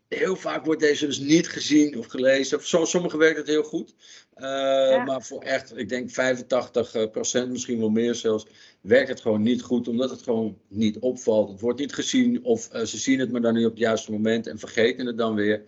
heel 0.08 0.36
vaak 0.36 0.66
wordt 0.66 0.81
deze 0.81 1.06
dus 1.06 1.20
niet 1.20 1.48
gezien 1.48 1.98
of 1.98 2.06
gelezen. 2.06 2.58
Of 2.58 2.88
sommigen 2.88 3.20
werkt 3.20 3.38
het 3.38 3.48
heel 3.48 3.64
goed. 3.64 3.95
Uh, 4.36 4.45
ja. 4.90 5.04
Maar 5.04 5.21
voor 5.21 5.42
echt, 5.42 5.78
ik 5.78 5.90
denk 5.90 6.09
85%, 6.09 7.50
misschien 7.50 7.80
wel 7.80 7.90
meer 7.90 8.16
zelfs, 8.16 8.45
werkt 8.81 9.09
het 9.09 9.21
gewoon 9.21 9.42
niet 9.42 9.62
goed. 9.62 9.88
Omdat 9.88 10.09
het 10.09 10.21
gewoon 10.21 10.57
niet 10.68 11.00
opvalt. 11.00 11.50
Het 11.50 11.62
wordt 11.62 11.80
niet 11.80 11.94
gezien 11.94 12.44
of 12.44 12.74
uh, 12.74 12.81
ze 12.81 12.98
zien 12.98 13.19
het 13.19 13.31
maar 13.31 13.42
dan 13.42 13.54
niet 13.54 13.66
op 13.66 13.71
het 13.71 13.80
juiste 13.80 14.12
moment 14.12 14.48
en 14.48 14.59
vergeten 14.59 15.06
het 15.06 15.18
dan 15.18 15.36
weer. 15.36 15.64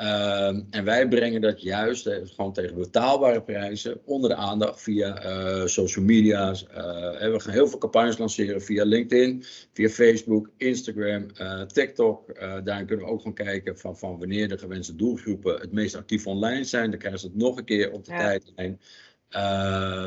Ehm, 0.00 0.60
en 0.70 0.84
wij 0.84 1.08
brengen 1.08 1.40
dat 1.40 1.62
juist 1.62 2.06
uh, 2.06 2.16
gewoon 2.22 2.52
tegen 2.52 2.74
betaalbare 2.74 3.42
prijzen 3.42 4.00
onder 4.04 4.30
de 4.30 4.36
aandacht 4.36 4.82
via 4.82 5.24
uh, 5.24 5.66
social 5.66 6.04
media's. 6.04 6.66
Uh, 6.70 6.76
we 7.18 7.40
gaan 7.40 7.52
heel 7.52 7.68
veel 7.68 7.78
campagnes 7.78 8.18
lanceren 8.18 8.62
via 8.62 8.84
LinkedIn, 8.84 9.44
via 9.72 9.88
Facebook, 9.88 10.50
Instagram, 10.56 11.26
TikTok. 11.66 12.34
daarin 12.64 12.86
kunnen 12.86 13.06
we 13.06 13.12
ook 13.12 13.18
gewoon 13.18 13.34
kijken 13.34 13.78
van, 13.78 13.98
van 13.98 14.18
wanneer 14.18 14.48
de 14.48 14.58
gewenste 14.58 14.96
doelgroepen 14.96 15.60
het 15.60 15.72
meest 15.72 15.94
actief 15.94 16.26
online 16.26 16.64
zijn. 16.64 16.90
Dan 16.90 16.98
krijgen 16.98 17.20
ze 17.20 17.26
het 17.26 17.36
nog 17.36 17.56
een 17.56 17.64
keer 17.64 17.92
op 17.92 18.04
de 18.04 18.12
ja. 18.12 18.18
tijdlijn. 18.18 18.80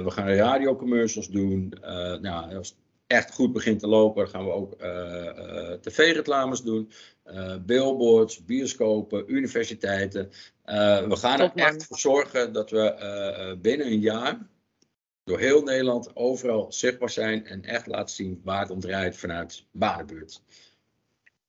we 0.03 0.12
gaan 0.12 0.27
radiocommercials 0.27 1.27
doen. 1.27 1.73
nou, 2.21 2.55
als 2.55 2.75
echt 3.13 3.34
goed 3.34 3.53
begint 3.53 3.79
te 3.79 3.88
lopen, 3.88 4.29
gaan 4.29 4.46
we 4.46 4.51
ook 4.51 4.74
tv-reclames 5.82 6.62
doen. 6.62 6.91
Uh, 7.25 7.55
billboards, 7.65 8.46
bioscopen, 8.46 9.32
universiteiten. 9.34 10.32
We 11.08 11.15
gaan 11.15 11.39
er 11.39 11.51
echt 11.55 11.86
voor 11.86 12.00
zorgen 12.00 12.53
dat 12.53 12.70
we 12.70 13.58
binnen 13.62 13.88
een 13.88 14.00
jaar 14.00 14.48
door 15.24 15.39
heel 15.39 15.62
Nederland 15.62 16.15
overal 16.15 16.72
zichtbaar 16.72 17.10
zijn 17.10 17.46
en 17.46 17.63
echt 17.63 17.88
laten 17.88 18.15
zien 18.15 18.41
waar 18.43 18.62
het 18.62 18.70
om 18.70 18.79
draait 18.79 19.17
vanuit 19.17 19.65
Badenbuurt. 19.72 20.41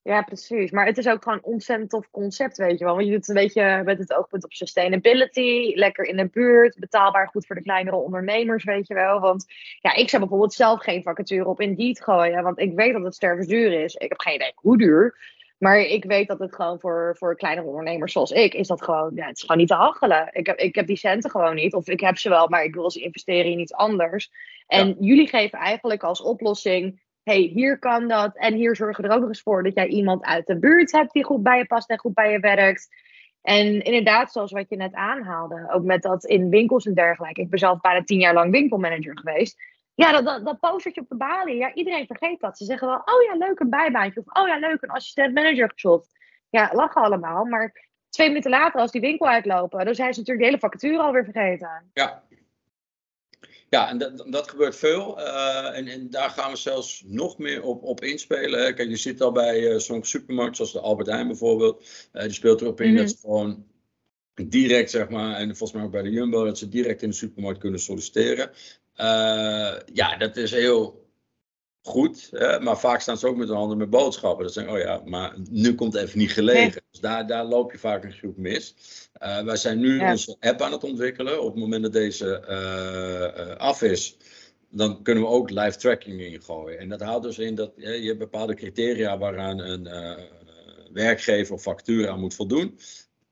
Ja, 0.05 0.23
precies. 0.23 0.71
Maar 0.71 0.87
het 0.87 0.99
is 0.99 1.09
ook 1.09 1.23
gewoon 1.23 1.39
een 1.39 1.45
ontzettend 1.45 1.91
tof 1.91 2.11
concept, 2.11 2.57
weet 2.57 2.79
je 2.79 2.85
wel. 2.85 2.95
Want 2.95 3.07
je 3.07 3.13
doet 3.13 3.29
een 3.29 3.35
beetje 3.35 3.83
met 3.85 3.99
het 3.99 4.15
oogpunt 4.15 4.45
op 4.45 4.53
sustainability, 4.53 5.73
lekker 5.75 6.05
in 6.05 6.17
de 6.17 6.29
buurt, 6.29 6.79
betaalbaar 6.79 7.29
goed 7.29 7.47
voor 7.47 7.57
de 7.57 7.63
kleinere 7.63 7.97
ondernemers, 7.97 8.65
weet 8.65 8.87
je 8.87 8.95
wel. 8.95 9.21
Want 9.21 9.45
ja, 9.81 9.95
ik 9.95 10.09
zou 10.09 10.23
bijvoorbeeld 10.23 10.55
zelf 10.55 10.83
geen 10.83 11.03
vacature 11.03 11.49
op 11.49 11.61
Indeed 11.61 12.03
gooien, 12.03 12.43
want 12.43 12.59
ik 12.59 12.75
weet 12.75 12.93
dat 12.93 13.03
het 13.03 13.15
stervensduur 13.15 13.83
is. 13.83 13.95
Ik 13.95 14.09
heb 14.09 14.21
geen 14.21 14.35
idee 14.35 14.53
hoe 14.55 14.79
duur. 14.79 15.17
Maar 15.59 15.79
ik 15.79 16.05
weet 16.05 16.29
dat 16.29 16.39
het 16.39 16.55
gewoon 16.55 16.81
voor, 16.81 17.17
voor 17.19 17.37
kleinere 17.37 17.67
ondernemers 17.67 18.13
zoals 18.13 18.31
ik, 18.31 18.55
is 18.55 18.67
dat 18.67 18.83
gewoon, 18.83 19.13
ja, 19.15 19.27
het 19.27 19.37
is 19.37 19.43
gewoon 19.43 19.57
niet 19.57 19.69
te 19.69 19.75
hachelen. 19.75 20.29
Ik 20.33 20.47
heb, 20.47 20.59
ik 20.59 20.75
heb 20.75 20.87
die 20.87 20.97
centen 20.97 21.31
gewoon 21.31 21.55
niet. 21.55 21.75
Of 21.75 21.89
ik 21.89 22.01
heb 22.01 22.19
ze 22.19 22.29
wel, 22.29 22.49
maar 22.49 22.65
ik 22.65 22.75
wil 22.75 22.91
ze 22.91 23.01
investeren 23.01 23.51
in 23.51 23.59
iets 23.59 23.73
anders. 23.73 24.31
En 24.67 24.97
jullie 25.01 25.29
geven 25.29 25.59
eigenlijk 25.59 26.03
als 26.03 26.23
oplossing, 26.23 27.01
hey, 27.25 27.41
hier 27.55 27.79
kan 27.79 28.09
dat. 28.09 28.37
En 28.37 28.55
hier 28.55 28.77
zorgen 28.77 29.05
er 29.05 29.11
ook 29.11 29.21
nog 29.21 29.29
eens 29.29 29.43
voor 29.43 29.63
dat 29.63 29.75
jij 29.75 29.87
iemand 29.87 30.25
uit 30.25 30.47
de 30.47 30.59
buurt 30.59 30.93
hebt 30.93 31.13
die 31.13 31.25
goed 31.25 31.43
bij 31.43 31.59
je 31.59 31.67
past 31.67 31.91
en 31.91 31.99
goed 31.99 32.15
bij 32.15 32.33
je 32.33 32.39
werkt. 32.39 32.89
En 33.43 33.83
inderdaad, 33.83 34.33
zoals 34.33 34.53
wat 34.53 34.69
je 34.69 34.77
net 34.77 34.95
aanhaalde, 34.95 35.69
ook 35.73 35.85
met 35.85 36.03
dat 36.03 36.25
in 36.25 36.49
winkels 36.49 36.87
en 36.87 36.95
dergelijke. 36.95 37.41
Ik 37.41 37.51
ben 37.51 37.59
zelf 37.59 37.81
bijna 37.81 38.05
tien 38.05 38.19
jaar 38.19 38.35
lang 38.35 38.51
winkelmanager 38.51 39.19
geweest. 39.19 39.63
Ja, 39.95 40.13
dat, 40.13 40.25
dat, 40.25 40.45
dat 40.45 40.61
postertje 40.61 41.01
op 41.01 41.09
de 41.09 41.17
balie, 41.17 41.57
ja, 41.57 41.75
iedereen 41.75 42.07
vergeet 42.07 42.41
dat. 42.41 42.59
Ze 42.59 42.65
zeggen 42.65 42.89
wel, 42.89 42.97
oh 42.97 43.23
ja, 43.29 43.47
leuk 43.47 43.61
een 43.61 43.71
bijbaantje. 43.71 44.23
Of 44.25 44.43
oh 44.43 44.49
ja, 44.49 44.59
leuk 44.59 44.83
een 44.83 44.91
assistent 44.91 45.35
manager 45.35 45.71
gezocht. 45.75 46.09
Ja, 46.51 46.71
lachen 46.73 47.03
allemaal. 47.03 47.45
Maar 47.45 47.89
twee 48.09 48.29
minuten 48.29 48.51
later, 48.51 48.81
als 48.81 48.91
die 48.91 49.01
winkel 49.01 49.29
uitlopen, 49.29 49.85
dan 49.85 49.95
zijn 49.95 50.13
ze 50.13 50.19
natuurlijk 50.19 50.47
de 50.47 50.53
hele 50.53 50.69
vacature 50.69 51.03
alweer 51.03 51.25
vergeten. 51.25 51.91
Ja, 51.93 52.23
ja, 53.69 53.89
en 53.89 53.99
dat, 53.99 54.25
dat 54.29 54.49
gebeurt 54.49 54.77
veel. 54.77 55.21
Uh, 55.21 55.77
en, 55.77 55.87
en, 55.87 56.11
daar 56.11 56.31
gaan 56.31 56.51
we 56.51 56.57
zelfs 56.57 57.03
nog 57.07 57.39
meer 57.39 57.63
op, 57.63 57.83
op 57.83 58.01
inspelen. 58.01 58.75
Kijk, 58.75 58.89
je 58.89 58.97
zit 58.97 59.21
al 59.21 59.33
bij 59.33 59.61
uh, 59.61 59.79
zo'n 59.79 60.05
supermarkt 60.05 60.57
zoals 60.57 60.73
de 60.73 60.81
Albert 60.81 61.09
Heijn 61.09 61.27
bijvoorbeeld. 61.27 61.85
Uh, 62.13 62.23
die 62.23 62.33
speelt 62.33 62.61
erop 62.61 62.81
in 62.81 62.91
mm 62.91 62.97
dat 62.97 63.11
ze 63.11 63.17
gewoon 63.21 63.67
direct, 64.35 64.91
zeg 64.91 65.09
maar, 65.09 65.37
en 65.37 65.57
volgens 65.57 65.73
mij 65.73 65.83
ook 65.83 65.91
bij 65.93 66.03
de 66.03 66.11
Jumbo, 66.11 66.45
dat 66.45 66.59
ze 66.59 66.69
direct 66.69 67.03
in 67.03 67.09
de 67.09 67.15
supermarkt 67.17 67.61
kunnen 67.61 67.81
solliciteren. 67.81 68.51
ja, 69.93 70.17
dat 70.19 70.37
is 70.37 70.51
heel 70.51 71.04
goed, 71.87 72.31
maar 72.61 72.79
vaak 72.79 73.01
staan 73.01 73.19
ze 73.19 73.27
ook 73.27 73.37
met 73.37 73.49
hun 73.49 73.57
handen 73.57 73.79
met 73.79 73.91
boodschappen. 73.91 74.45
Dat 74.45 74.53
zeggen, 74.53 74.73
oh 74.73 74.79
ja, 74.79 75.03
maar 75.05 75.35
nu 75.51 75.75
komt 75.75 75.93
het 75.93 76.03
even 76.03 76.19
niet 76.19 76.33
gelegen. 76.33 76.83
Dus 76.91 77.01
daar, 77.01 77.27
daar 77.27 77.45
loop 77.45 77.73
je 77.73 77.79
vaak 77.79 78.05
een 78.05 78.13
groep 78.13 78.37
mis. 78.37 78.75
Uh, 79.23 79.43
wij 79.43 79.57
zijn 79.57 79.79
nu 79.79 80.01
onze 80.01 80.37
app 80.41 80.61
aan 80.61 80.73
het 80.73 80.85
ontwikkelen. 80.85 81.43
Op 81.43 81.53
het 81.53 81.61
moment 81.61 81.83
dat 81.83 81.93
deze 81.93 82.45
uh, 82.49 83.57
af 83.57 83.83
is, 83.83 84.17
dan 84.71 85.03
kunnen 85.03 85.23
we 85.23 85.29
ook 85.29 85.51
live 85.51 85.79
tracking 85.79 86.21
ingooien. 86.21 86.79
En 86.79 86.89
dat 86.89 87.01
houdt 87.01 87.25
dus 87.25 87.39
in 87.39 87.55
dat 87.55 87.73
je 87.77 88.07
hebt 88.07 88.19
bepaalde 88.19 88.55
criteria 88.55 89.19
waaraan 89.19 89.59
een 89.59 89.89
werkgever 90.93 91.55
of 91.55 91.63
factuur 91.63 92.09
aan 92.09 92.21
moet 92.21 92.35
voldoen 92.35 92.79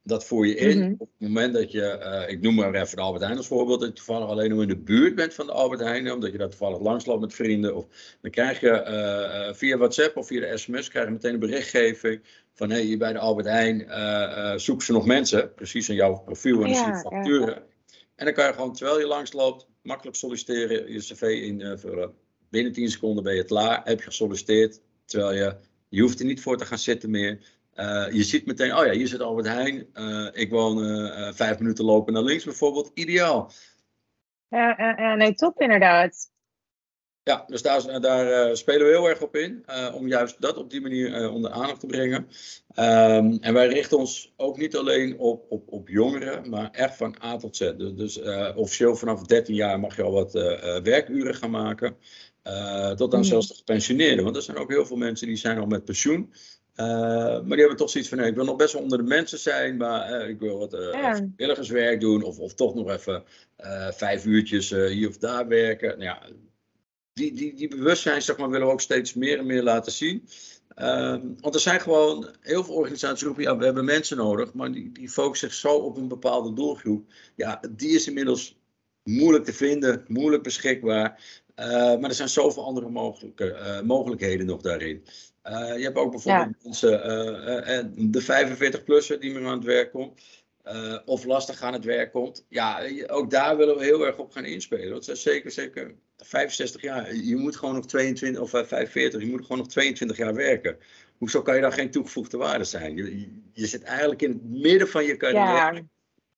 dat 0.02 0.24
voer 0.24 0.46
je 0.46 0.54
in 0.54 0.78
mhm. 0.78 0.94
op 0.98 1.08
het 1.18 1.28
moment 1.28 1.54
dat 1.54 1.72
je, 1.72 1.98
uh, 2.26 2.32
ik 2.32 2.40
noem 2.40 2.54
maar 2.54 2.74
even 2.74 2.96
de 2.96 3.02
Albert 3.02 3.22
Heijn 3.22 3.36
als 3.36 3.46
voorbeeld, 3.46 3.80
dat 3.80 3.88
je 3.88 3.94
toevallig 3.94 4.28
alleen 4.28 4.50
nog 4.50 4.62
in 4.62 4.68
de 4.68 4.76
buurt 4.76 5.14
bent 5.14 5.34
van 5.34 5.46
de 5.46 5.52
Albert 5.52 5.80
Heijn, 5.80 6.12
omdat 6.12 6.32
je 6.32 6.38
daar 6.38 6.48
toevallig 6.48 6.80
langsloopt 6.80 7.20
met 7.20 7.34
vrienden. 7.34 7.76
Of, 7.76 7.86
dan 8.20 8.30
krijg 8.30 8.60
je 8.60 8.68
uh, 9.48 9.54
via 9.54 9.76
WhatsApp 9.76 10.16
of 10.16 10.26
via 10.26 10.40
de 10.40 10.56
sms 10.56 10.88
krijg 10.88 11.06
je 11.06 11.12
meteen 11.12 11.32
een 11.32 11.40
berichtgeving 11.40 12.20
van 12.52 12.70
hé, 12.70 12.76
hey, 12.76 12.84
hier 12.84 12.98
bij 12.98 13.12
de 13.12 13.18
Albert 13.18 13.46
Heijn 13.46 13.80
uh, 13.80 14.56
zoeken 14.56 14.86
ze 14.86 14.92
nog 14.92 15.06
mensen, 15.06 15.54
precies 15.54 15.88
in 15.88 15.94
jouw 15.94 16.22
profiel 16.24 16.62
en 16.62 16.70
ja, 16.70 17.00
facturen. 17.00 17.54
Ja. 17.54 17.62
En 18.14 18.24
dan 18.24 18.34
kan 18.34 18.46
je 18.46 18.52
gewoon, 18.52 18.72
terwijl 18.72 18.98
je 18.98 19.06
langsloopt, 19.06 19.66
makkelijk 19.82 20.16
solliciteren, 20.16 20.92
je 20.92 20.98
cv 20.98 21.22
invullen. 21.22 22.12
Binnen 22.50 22.72
10 22.72 22.88
seconden 22.88 23.24
ben 23.24 23.34
je 23.34 23.44
klaar, 23.44 23.80
heb 23.84 23.98
je 23.98 24.04
gesolliciteerd, 24.04 24.80
terwijl 25.04 25.34
je, 25.34 25.56
je 25.88 26.00
hoeft 26.00 26.18
er 26.18 26.26
niet 26.26 26.40
voor 26.40 26.56
te 26.56 26.64
gaan 26.64 26.78
zitten 26.78 27.10
meer. 27.10 27.38
Uh, 27.76 28.06
je 28.10 28.22
ziet 28.22 28.46
meteen, 28.46 28.76
oh 28.76 28.86
ja, 28.86 28.92
hier 28.92 29.08
zit 29.08 29.20
Albert 29.20 29.46
Heijn. 29.46 29.86
Uh, 29.94 30.28
ik 30.32 30.50
woon 30.50 30.84
uh, 30.84 31.32
vijf 31.32 31.58
minuten 31.58 31.84
lopen 31.84 32.12
naar 32.12 32.22
links 32.22 32.44
bijvoorbeeld. 32.44 32.90
Ideaal. 32.94 33.50
Ja, 34.48 34.74
ja 34.96 35.14
nee, 35.14 35.34
top 35.34 35.60
inderdaad. 35.60 36.30
Ja, 37.22 37.44
dus 37.46 37.62
daar, 37.62 38.00
daar 38.00 38.56
spelen 38.56 38.86
we 38.86 38.92
heel 38.92 39.08
erg 39.08 39.20
op 39.20 39.36
in. 39.36 39.64
om 39.94 40.08
juist 40.08 40.40
dat 40.40 40.56
op 40.56 40.70
die 40.70 40.80
manier 40.80 41.30
onder 41.30 41.50
aandacht 41.50 41.80
te 41.80 41.86
brengen. 41.86 42.28
Um, 42.76 43.38
en 43.40 43.54
wij 43.54 43.66
richten 43.66 43.98
ons 43.98 44.32
ook 44.36 44.56
niet 44.56 44.76
alleen 44.76 45.18
op, 45.18 45.46
op, 45.48 45.72
op 45.72 45.88
jongeren, 45.88 46.50
maar 46.50 46.70
echt 46.70 46.96
van 46.96 47.16
A 47.24 47.36
tot 47.36 47.56
Z. 47.56 47.72
Dus, 47.76 47.94
dus 47.94 48.20
officieel 48.54 48.96
vanaf 48.96 49.22
13 49.22 49.54
jaar 49.54 49.80
mag 49.80 49.96
je 49.96 50.02
al 50.02 50.12
wat 50.12 50.32
werkuren 50.82 51.34
gaan 51.34 51.50
maken. 51.50 51.96
tot 52.96 53.12
aan 53.12 53.18
mm. 53.18 53.24
zelfs 53.24 53.48
de 53.48 53.54
gepensioneerden. 53.54 54.24
Want 54.24 54.36
er 54.36 54.42
zijn 54.42 54.56
ook 54.56 54.70
heel 54.70 54.86
veel 54.86 54.96
mensen 54.96 55.26
die 55.26 55.36
zijn 55.36 55.58
al 55.58 55.66
met 55.66 55.84
pensioen. 55.84 56.32
Uh, 56.76 56.86
maar 56.86 57.42
die 57.44 57.58
hebben 57.58 57.76
toch 57.76 57.90
zoiets 57.90 58.10
van: 58.10 58.18
nee, 58.18 58.28
ik 58.28 58.34
wil 58.34 58.44
nog 58.44 58.56
best 58.56 58.72
wel 58.72 58.82
onder 58.82 58.98
de 58.98 59.04
mensen 59.04 59.38
zijn, 59.38 59.76
maar 59.76 60.22
uh, 60.22 60.28
ik 60.28 60.38
wil 60.38 60.58
wat 60.58 60.74
uh, 60.74 60.80
ja. 60.80 61.14
vrijwilligerswerk 61.14 62.00
doen. 62.00 62.22
Of, 62.22 62.38
of 62.38 62.54
toch 62.54 62.74
nog 62.74 62.90
even 62.90 63.24
vijf 63.90 64.24
uurtjes 64.24 64.70
hier 64.70 65.08
of 65.08 65.18
daar 65.18 65.48
werken. 65.48 65.88
Nou 65.88 66.02
ja, 66.02 66.22
die, 67.12 67.32
die, 67.32 67.54
die 67.54 67.68
bewustzijn 67.68 68.22
zeg 68.22 68.36
maar, 68.36 68.50
willen 68.50 68.66
we 68.66 68.72
ook 68.72 68.80
steeds 68.80 69.14
meer 69.14 69.38
en 69.38 69.46
meer 69.46 69.62
laten 69.62 69.92
zien. 69.92 70.28
Ehm, 70.74 71.20
want 71.40 71.54
er 71.54 71.60
zijn 71.60 71.80
gewoon 71.80 72.34
heel 72.40 72.64
veel 72.64 72.74
organisaties 72.74 73.18
die 73.18 73.26
roepen: 73.26 73.44
ja, 73.44 73.56
we 73.56 73.64
hebben 73.64 73.84
mensen 73.84 74.16
nodig, 74.16 74.52
maar 74.52 74.72
die, 74.72 74.92
die 74.92 75.08
focussen 75.08 75.50
zich 75.50 75.58
zo 75.58 75.74
op 75.74 75.96
een 75.96 76.08
bepaalde 76.08 76.52
doelgroep. 76.52 77.12
Ja, 77.36 77.60
die 77.70 77.90
is 77.90 78.06
inmiddels 78.06 78.58
moeilijk 79.02 79.44
te 79.44 79.52
vinden, 79.52 80.04
moeilijk 80.06 80.42
beschikbaar. 80.42 81.22
maar 81.56 82.04
er 82.04 82.14
zijn 82.14 82.28
zoveel 82.28 82.64
andere 82.64 82.88
mogelijke, 82.88 83.80
mogelijkheden 83.84 84.46
nog 84.46 84.60
daarin. 84.60 85.04
Uh, 85.48 85.76
je 85.76 85.82
hebt 85.82 85.96
ook 85.96 86.10
bijvoorbeeld 86.10 86.64
mensen, 86.64 86.92
uh, 86.92 87.76
uh, 87.76 87.84
de 87.94 88.22
45-plusser 88.22 89.20
die 89.20 89.32
meer 89.32 89.46
aan 89.46 89.56
het 89.56 89.64
werk 89.64 89.90
komt. 89.90 90.20
of 91.04 91.24
lastig 91.24 91.62
aan 91.62 91.72
het 91.72 91.84
werk 91.84 92.12
komt. 92.12 92.46
Ja, 92.48 92.82
ook 93.06 93.30
daar 93.30 93.56
willen 93.56 93.76
we 93.76 93.84
heel 93.84 94.06
erg 94.06 94.18
op 94.18 94.32
gaan 94.32 94.44
inspelen. 94.44 94.90
Dat 94.90 95.08
is 95.08 95.22
zeker, 95.22 95.50
zeker 95.50 95.94
65 96.16 96.82
jaar. 96.82 97.14
Je 97.14 97.36
moet 97.36 97.56
gewoon 97.56 97.74
nog 97.74 97.86
22 97.86 98.42
of 98.42 98.50
45, 98.50 99.20
je 99.20 99.26
moet 99.26 99.42
gewoon 99.42 99.58
nog 99.58 99.68
22 99.68 100.16
jaar 100.16 100.34
werken. 100.34 100.76
Hoezo 101.18 101.42
kan 101.42 101.54
je 101.54 101.60
dan 101.60 101.72
geen 101.72 101.90
toegevoegde 101.90 102.36
waarde 102.36 102.64
zijn? 102.64 102.96
Je, 102.96 103.28
je 103.52 103.66
zit 103.66 103.82
eigenlijk 103.82 104.22
in 104.22 104.30
het 104.30 104.44
midden 104.44 104.88
van 104.88 105.04
je 105.04 105.16
carrière. 105.16 105.84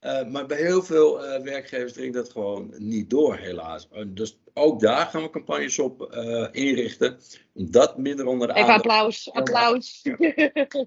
Ja. 0.00 0.24
maar 0.24 0.46
bij 0.46 0.58
heel 0.58 0.82
veel 0.82 1.20
werkgevers 1.42 1.92
dringt 1.92 2.14
dat 2.14 2.30
gewoon 2.30 2.74
niet 2.78 3.10
door, 3.10 3.36
helaas. 3.36 3.88
dus 4.06 4.38
ook 4.54 4.80
daar 4.80 5.06
gaan 5.06 5.22
we 5.22 5.30
campagnes 5.30 5.78
op 5.78 6.14
uh, 6.14 6.48
inrichten. 6.52 7.18
Om 7.54 7.70
dat 7.70 7.98
minder 7.98 8.26
onder 8.26 8.48
de 8.48 8.54
Even 8.54 8.74
applaus, 8.74 9.32
applaus. 9.32 10.02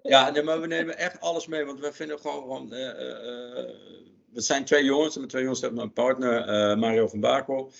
Ja, 0.03 0.29
nee, 0.29 0.43
maar 0.43 0.61
we 0.61 0.67
nemen 0.67 0.97
echt 0.97 1.19
alles 1.19 1.47
mee. 1.47 1.65
Want 1.65 1.79
we 1.79 1.93
vinden 1.93 2.19
gewoon, 2.19 2.41
gewoon 2.41 2.73
uh, 2.73 2.79
uh, 2.79 2.93
we 4.31 4.41
zijn 4.41 4.65
twee 4.65 4.83
jongens. 4.83 5.15
En 5.15 5.21
met 5.21 5.29
twee 5.29 5.41
jongens 5.41 5.61
hebben 5.61 5.81
een 5.81 5.93
partner, 5.93 6.77
Mario 6.77 7.07
van 7.07 7.19
Bakel. 7.19 7.71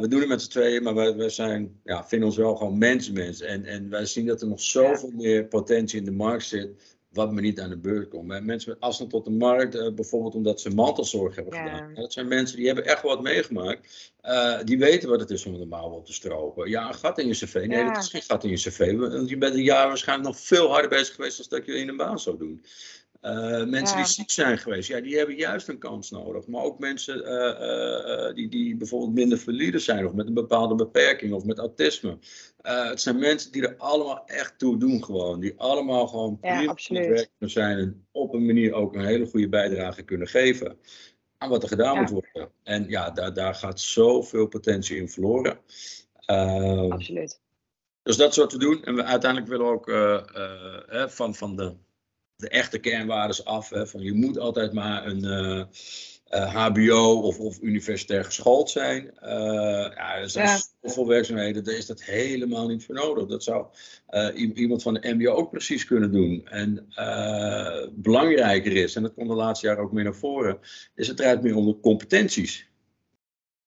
we 0.00 0.06
doen 0.08 0.20
het 0.20 0.28
met 0.28 0.42
z'n 0.42 0.50
tweeën, 0.50 0.82
maar 0.82 0.94
wij, 0.94 1.16
wij 1.16 1.30
zijn, 1.30 1.80
ja, 1.84 2.04
vinden 2.04 2.28
ons 2.28 2.36
wel 2.36 2.56
gewoon 2.56 2.78
mensen, 2.78 3.46
En, 3.46 3.64
en 3.64 3.90
wij 3.90 4.06
zien 4.06 4.26
dat 4.26 4.40
er 4.40 4.48
nog 4.48 4.60
zoveel 4.60 5.10
meer 5.10 5.44
potentie 5.44 5.98
in 5.98 6.04
de 6.04 6.12
markt 6.12 6.44
zit 6.44 6.97
wat 7.18 7.32
me 7.32 7.40
niet 7.40 7.60
aan 7.60 7.68
de 7.68 7.76
beurt 7.76 8.08
komt. 8.08 8.26
Mensen 8.26 8.70
met 8.70 8.80
afstand 8.80 9.10
tot 9.10 9.24
de 9.24 9.30
markt, 9.30 9.74
uh, 9.74 9.92
bijvoorbeeld 9.94 10.34
omdat 10.34 10.60
ze 10.60 10.70
mantelzorg 10.70 11.34
hebben 11.34 11.54
gedaan. 11.54 11.94
Dat 11.94 12.12
zijn 12.12 12.28
mensen 12.28 12.56
die 12.56 12.66
hebben 12.66 12.84
echt 12.84 13.02
wat 13.02 13.22
meegemaakt. 13.22 14.12
Uh, 14.24 14.58
die 14.64 14.78
weten 14.78 15.08
wat 15.08 15.20
het 15.20 15.30
is 15.30 15.46
om 15.46 15.58
de 15.58 15.66
mouw 15.66 15.90
op 15.90 16.06
te 16.06 16.12
stropen. 16.12 16.70
Ja, 16.70 16.88
een 16.88 16.94
gat 16.94 17.18
in 17.18 17.26
je 17.26 17.32
cv. 17.32 17.64
Nee, 17.66 17.84
dat 17.84 17.96
is 17.96 18.08
geen 18.08 18.22
gat 18.22 18.44
in 18.44 18.50
je 18.50 18.56
cv. 18.56 18.96
Want 18.96 19.28
je 19.28 19.38
bent 19.38 19.54
een 19.54 19.62
jaar 19.62 19.86
waarschijnlijk 19.86 20.28
nog 20.28 20.40
veel 20.40 20.70
harder 20.70 20.90
bezig 20.90 21.14
geweest 21.14 21.36
dan 21.36 21.58
dat 21.58 21.66
je 21.66 21.80
in 21.80 21.88
een 21.88 21.96
baan 21.96 22.18
zou 22.18 22.38
doen. 22.38 22.64
Uh, 23.22 23.64
mensen 23.64 23.96
die 23.96 24.06
ziek 24.06 24.30
zijn 24.30 24.58
geweest, 24.58 24.88
ja, 24.88 25.00
die 25.00 25.16
hebben 25.16 25.36
juist 25.36 25.68
een 25.68 25.78
kans 25.78 26.10
nodig. 26.10 26.46
Maar 26.46 26.62
ook 26.62 26.78
mensen 26.78 27.18
uh, 27.18 28.28
uh, 28.28 28.34
die, 28.34 28.48
die 28.48 28.76
bijvoorbeeld 28.76 29.14
minder 29.14 29.38
valide 29.38 29.78
zijn, 29.78 30.06
of 30.06 30.12
met 30.12 30.26
een 30.26 30.34
bepaalde 30.34 30.74
beperking, 30.74 31.32
of 31.32 31.44
met 31.44 31.58
autisme. 31.58 32.18
het 32.62 33.00
zijn 33.00 33.18
mensen 33.18 33.52
die 33.52 33.68
er 33.68 33.76
allemaal 33.76 34.26
echt 34.26 34.58
toe 34.58 34.78
doen, 34.78 35.04
gewoon. 35.04 35.40
Die 35.40 35.54
allemaal 35.56 36.06
gewoon 36.06 36.38
prima 36.38 36.74
ja, 36.76 37.26
zijn 37.38 37.78
en 37.78 38.06
op 38.12 38.34
een 38.34 38.46
manier 38.46 38.72
ook 38.72 38.94
een 38.94 39.04
hele 39.04 39.26
goede 39.26 39.48
bijdrage 39.48 40.02
kunnen 40.02 40.28
geven 40.28 40.78
aan 41.38 41.50
wat 41.50 41.62
er 41.62 41.68
gedaan 41.68 41.98
moet 41.98 42.10
worden. 42.10 42.50
En 42.62 42.88
ja, 42.88 43.10
daar, 43.10 43.34
daar 43.34 43.54
gaat 43.54 43.80
zoveel 43.80 44.46
potentie 44.46 44.96
in 44.96 45.08
verloren. 45.08 45.58
Ehm, 46.26 46.92
absoluut. 46.92 47.40
Dus 48.02 48.16
dat 48.16 48.36
wat 48.36 48.52
we 48.52 48.58
doen. 48.58 48.84
En 48.84 48.94
we 48.94 49.04
uiteindelijk 49.04 49.50
willen 49.50 49.66
ook 49.66 49.90
van, 51.10 51.34
van 51.34 51.56
de 51.56 51.74
de 52.38 52.48
echte 52.48 52.78
kernwaarden 52.78 53.44
af. 53.44 53.70
Hè, 53.70 53.86
van 53.86 54.00
je 54.00 54.12
moet 54.12 54.38
altijd 54.38 54.72
maar 54.72 55.06
een 55.06 55.24
uh, 55.24 55.64
uh, 56.30 56.54
HBO 56.54 57.20
of, 57.20 57.38
of 57.38 57.60
universitair 57.60 58.24
geschoold 58.24 58.70
zijn. 58.70 59.04
Uh, 59.22 59.30
ja, 59.94 60.16
er 60.16 60.30
zijn 60.30 60.46
ja. 60.46 60.60
zoveel 60.82 61.06
werkzaamheden, 61.06 61.64
daar 61.64 61.74
is 61.74 61.86
dat 61.86 62.02
helemaal 62.02 62.68
niet 62.68 62.84
voor 62.84 62.94
nodig. 62.94 63.26
Dat 63.26 63.42
zou 63.42 63.66
iemand 64.34 64.82
van 64.82 64.94
de 64.94 65.14
MBO 65.14 65.32
ook 65.32 65.50
precies 65.50 65.84
kunnen 65.84 66.12
doen. 66.12 66.46
En 66.46 66.88
belangrijker 67.92 68.72
is, 68.72 68.96
en 68.96 69.02
dat 69.02 69.14
komt 69.14 69.28
de 69.28 69.34
laatste 69.34 69.66
jaren 69.66 69.82
ook 69.82 69.92
meer 69.92 70.04
naar 70.04 70.14
voren, 70.14 70.58
is 70.94 71.08
het 71.08 71.16
draait 71.16 71.42
meer 71.42 71.56
om 71.56 71.66
de 71.66 71.80
competenties. 71.80 72.66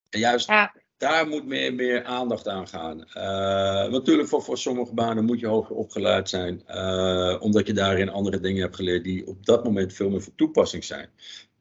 En 0.09 0.19
juist 0.19 0.47
ja 0.47 0.80
daar 1.01 1.27
moet 1.27 1.45
meer, 1.45 1.73
meer 1.73 2.03
aandacht 2.03 2.47
aan 2.47 2.67
gaan. 2.67 2.97
Uh, 2.99 3.91
natuurlijk, 3.91 4.27
voor, 4.27 4.41
voor 4.41 4.57
sommige 4.57 4.93
banen 4.93 5.25
moet 5.25 5.39
je 5.39 5.47
hoger 5.47 5.75
opgeleid 5.75 6.29
zijn, 6.29 6.63
uh, 6.69 7.35
omdat 7.39 7.67
je 7.67 7.73
daarin 7.73 8.09
andere 8.09 8.39
dingen 8.39 8.61
hebt 8.61 8.75
geleerd 8.75 9.03
die 9.03 9.27
op 9.27 9.45
dat 9.45 9.63
moment 9.63 9.93
veel 9.93 10.09
meer 10.09 10.21
voor 10.21 10.35
toepassing 10.35 10.83
zijn. 10.83 11.09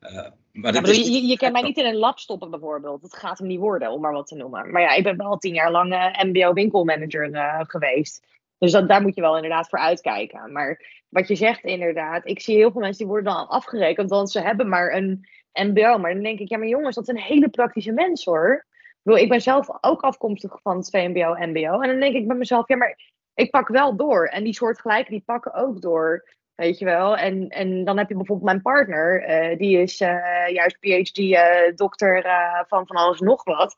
Uh, 0.01 0.27
maar 0.53 0.75
ja, 0.75 0.83
is... 0.83 0.97
je, 0.97 1.27
je, 1.27 1.37
kan 1.37 1.53
mij 1.53 1.63
niet 1.63 1.77
in 1.77 1.87
een 1.87 1.97
lab 1.97 2.19
stoppen, 2.19 2.51
bijvoorbeeld. 2.51 3.03
Dat 3.03 3.17
gaat 3.17 3.39
hem 3.39 3.47
niet 3.47 3.59
worden, 3.59 3.91
om 3.91 4.01
maar 4.01 4.13
wat 4.13 4.27
te 4.27 4.35
noemen. 4.35 4.71
Maar 4.71 4.83
ja, 4.83 4.95
ik 4.95 5.03
ben 5.03 5.17
wel 5.17 5.39
tien 5.39 5.55
jaar 5.55 5.71
lang 5.71 6.17
MBO-winkelmanager 6.23 7.31
geweest. 7.69 8.27
Dus 8.59 8.73
dat, 8.73 8.89
daar 8.89 9.03
moet 9.03 9.15
je 9.15 9.21
wel 9.21 9.37
inderdaad 9.37 9.69
voor 9.69 9.79
uitkijken. 9.79 10.53
Maar 10.53 11.03
wat 11.09 11.29
je 11.29 11.35
zegt 11.35 11.65
inderdaad, 11.65 12.27
ik 12.27 12.41
zie 12.41 12.57
heel 12.57 12.71
veel 12.71 12.81
mensen 12.81 12.99
die 12.99 13.07
worden 13.07 13.33
dan 13.33 13.49
afgerekend, 13.49 14.11
want 14.11 14.31
ze 14.31 14.41
hebben 14.41 14.69
maar 14.69 14.95
een 14.95 15.27
MBO. 15.53 15.99
Maar 15.99 16.15
dan 16.15 16.23
denk 16.23 16.39
ik, 16.39 16.49
ja 16.49 16.59
maar 16.59 16.69
jongens, 16.69 16.95
dat 16.95 17.09
is 17.09 17.15
een 17.15 17.23
hele 17.23 17.49
praktische 17.49 17.93
mens 17.93 18.25
hoor. 18.25 18.67
Ik, 19.03 19.29
ben 19.29 19.41
zelf 19.41 19.69
ook 19.81 20.01
afkomstig 20.01 20.61
van 20.63 20.77
het 20.77 20.91
VMBO, 20.91 21.35
MBO. 21.39 21.81
En 21.81 21.89
dan 21.89 22.01
denk 22.01 22.15
ik 22.15 22.27
bij 22.27 22.37
mezelf, 22.37 22.69
ja 22.69 22.77
maar 22.77 22.99
ik 23.35 23.51
pak 23.51 23.69
wel 23.69 23.97
door. 23.97 24.27
En 24.27 24.45
die 24.45 24.55
soortgelijken, 24.55 25.13
die 25.13 25.23
pakken 25.27 25.55
ook 25.55 25.81
door. 25.81 26.29
Weet 26.55 26.79
je 26.79 26.85
wel? 26.85 27.17
En, 27.17 27.49
en 27.49 27.85
dan 27.85 27.99
heb 27.99 28.09
je 28.09 28.17
bijvoorbeeld 28.17 28.49
mijn 28.51 28.63
partner, 28.63 29.29
uh, 29.29 29.59
die 29.59 29.79
is 29.79 30.01
uh, 30.01 30.49
juist 30.49 30.79
PhD-dokter 30.79 32.25
eh, 32.25 32.61
van 32.67 32.87
van 32.87 32.97
alles 32.97 33.21
nog 33.21 33.45
wat. 33.45 33.75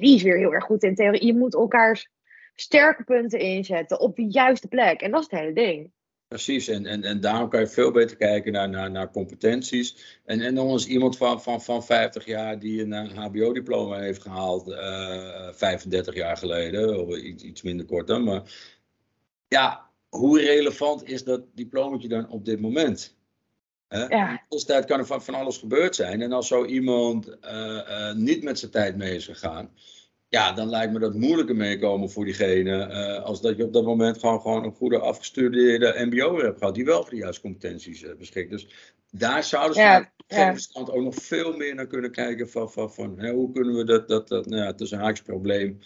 Die 0.00 0.14
is 0.14 0.22
weer 0.22 0.36
heel 0.36 0.52
erg 0.52 0.64
goed 0.64 0.82
in 0.82 0.94
theorie. 0.94 1.26
Je 1.26 1.34
moet 1.34 1.54
elkaars 1.54 2.08
sterke 2.54 3.04
punten 3.04 3.38
inzetten 3.38 4.00
op 4.00 4.16
de 4.16 4.30
juiste 4.30 4.68
plek. 4.68 5.00
En 5.00 5.10
dat 5.10 5.20
is 5.20 5.30
het 5.30 5.40
hele 5.40 5.52
ding. 5.52 5.92
Precies, 6.32 6.68
en, 6.68 6.86
en, 6.86 7.04
en 7.04 7.20
daarom 7.20 7.48
kan 7.48 7.60
je 7.60 7.66
veel 7.66 7.90
beter 7.90 8.16
kijken 8.16 8.52
naar, 8.52 8.68
naar, 8.68 8.90
naar 8.90 9.10
competenties. 9.10 10.20
En, 10.24 10.40
en 10.40 10.54
dan 10.54 10.74
is 10.74 10.86
iemand 10.86 11.16
van, 11.16 11.42
van, 11.42 11.62
van 11.62 11.84
50 11.84 12.26
jaar 12.26 12.58
die 12.58 12.82
een 12.82 13.16
HBO-diploma 13.16 13.98
heeft 13.98 14.22
gehaald, 14.22 14.64
35 15.56 16.14
jaar 16.14 16.36
geleden, 16.36 17.06
of 17.06 17.16
iets, 17.16 17.42
iets 17.42 17.62
minder 17.62 17.86
kort 17.86 18.06
dan. 18.06 18.24
Maar 18.24 18.42
ja, 19.48 19.90
hoe 20.08 20.40
relevant 20.40 21.08
is 21.08 21.24
dat 21.24 21.42
diplomaatje 21.54 22.08
dan 22.08 22.28
op 22.28 22.44
dit 22.44 22.60
moment? 22.60 23.16
Hè? 23.88 24.04
Ja. 24.04 24.42
In 24.48 24.58
tijd 24.58 24.84
kan 24.84 24.98
er 24.98 25.06
van, 25.06 25.22
van 25.22 25.34
alles 25.34 25.58
gebeurd 25.58 25.94
zijn. 25.94 26.22
En 26.22 26.32
als 26.32 26.48
zo 26.48 26.64
iemand 26.64 27.28
uh, 27.28 27.34
uh, 27.88 28.12
niet 28.12 28.42
met 28.42 28.58
zijn 28.58 28.70
tijd 28.70 28.96
mee 28.96 29.14
is 29.14 29.24
gegaan, 29.24 29.70
ja, 30.32 30.52
dan 30.52 30.68
lijkt 30.68 30.92
me 30.92 30.98
dat 30.98 31.14
moeilijker 31.14 31.56
meekomen 31.56 32.10
voor 32.10 32.24
diegene. 32.24 32.88
Uh, 32.88 33.24
als 33.24 33.40
dat 33.40 33.56
je 33.56 33.64
op 33.64 33.72
dat 33.72 33.84
moment 33.84 34.18
gewoon, 34.18 34.40
gewoon 34.40 34.64
een 34.64 34.74
goede 34.74 34.98
afgestudeerde 34.98 36.04
MBO 36.04 36.38
hebt 36.38 36.58
gehad, 36.58 36.74
die 36.74 36.84
wel 36.84 37.00
voor 37.00 37.10
de 37.10 37.16
juiste 37.16 37.42
competenties 37.42 38.16
beschikt. 38.18 38.50
Dus 38.50 38.94
daar 39.10 39.44
zouden 39.44 39.74
ze 39.74 39.80
ja, 39.80 40.12
ja. 40.26 40.54
ook 40.74 41.02
nog 41.02 41.14
veel 41.14 41.56
meer 41.56 41.74
naar 41.74 41.86
kunnen 41.86 42.10
kijken 42.10 42.48
van, 42.48 42.70
van, 42.70 42.92
van 42.92 43.18
hè, 43.18 43.30
hoe 43.30 43.52
kunnen 43.52 43.74
we 43.74 43.84
dat, 43.84 44.08
dat, 44.08 44.28
dat 44.28 44.46
nou 44.46 44.62
ja, 44.62 44.72
tussen 44.72 44.98
haaks 44.98 45.22
probleem 45.22 45.78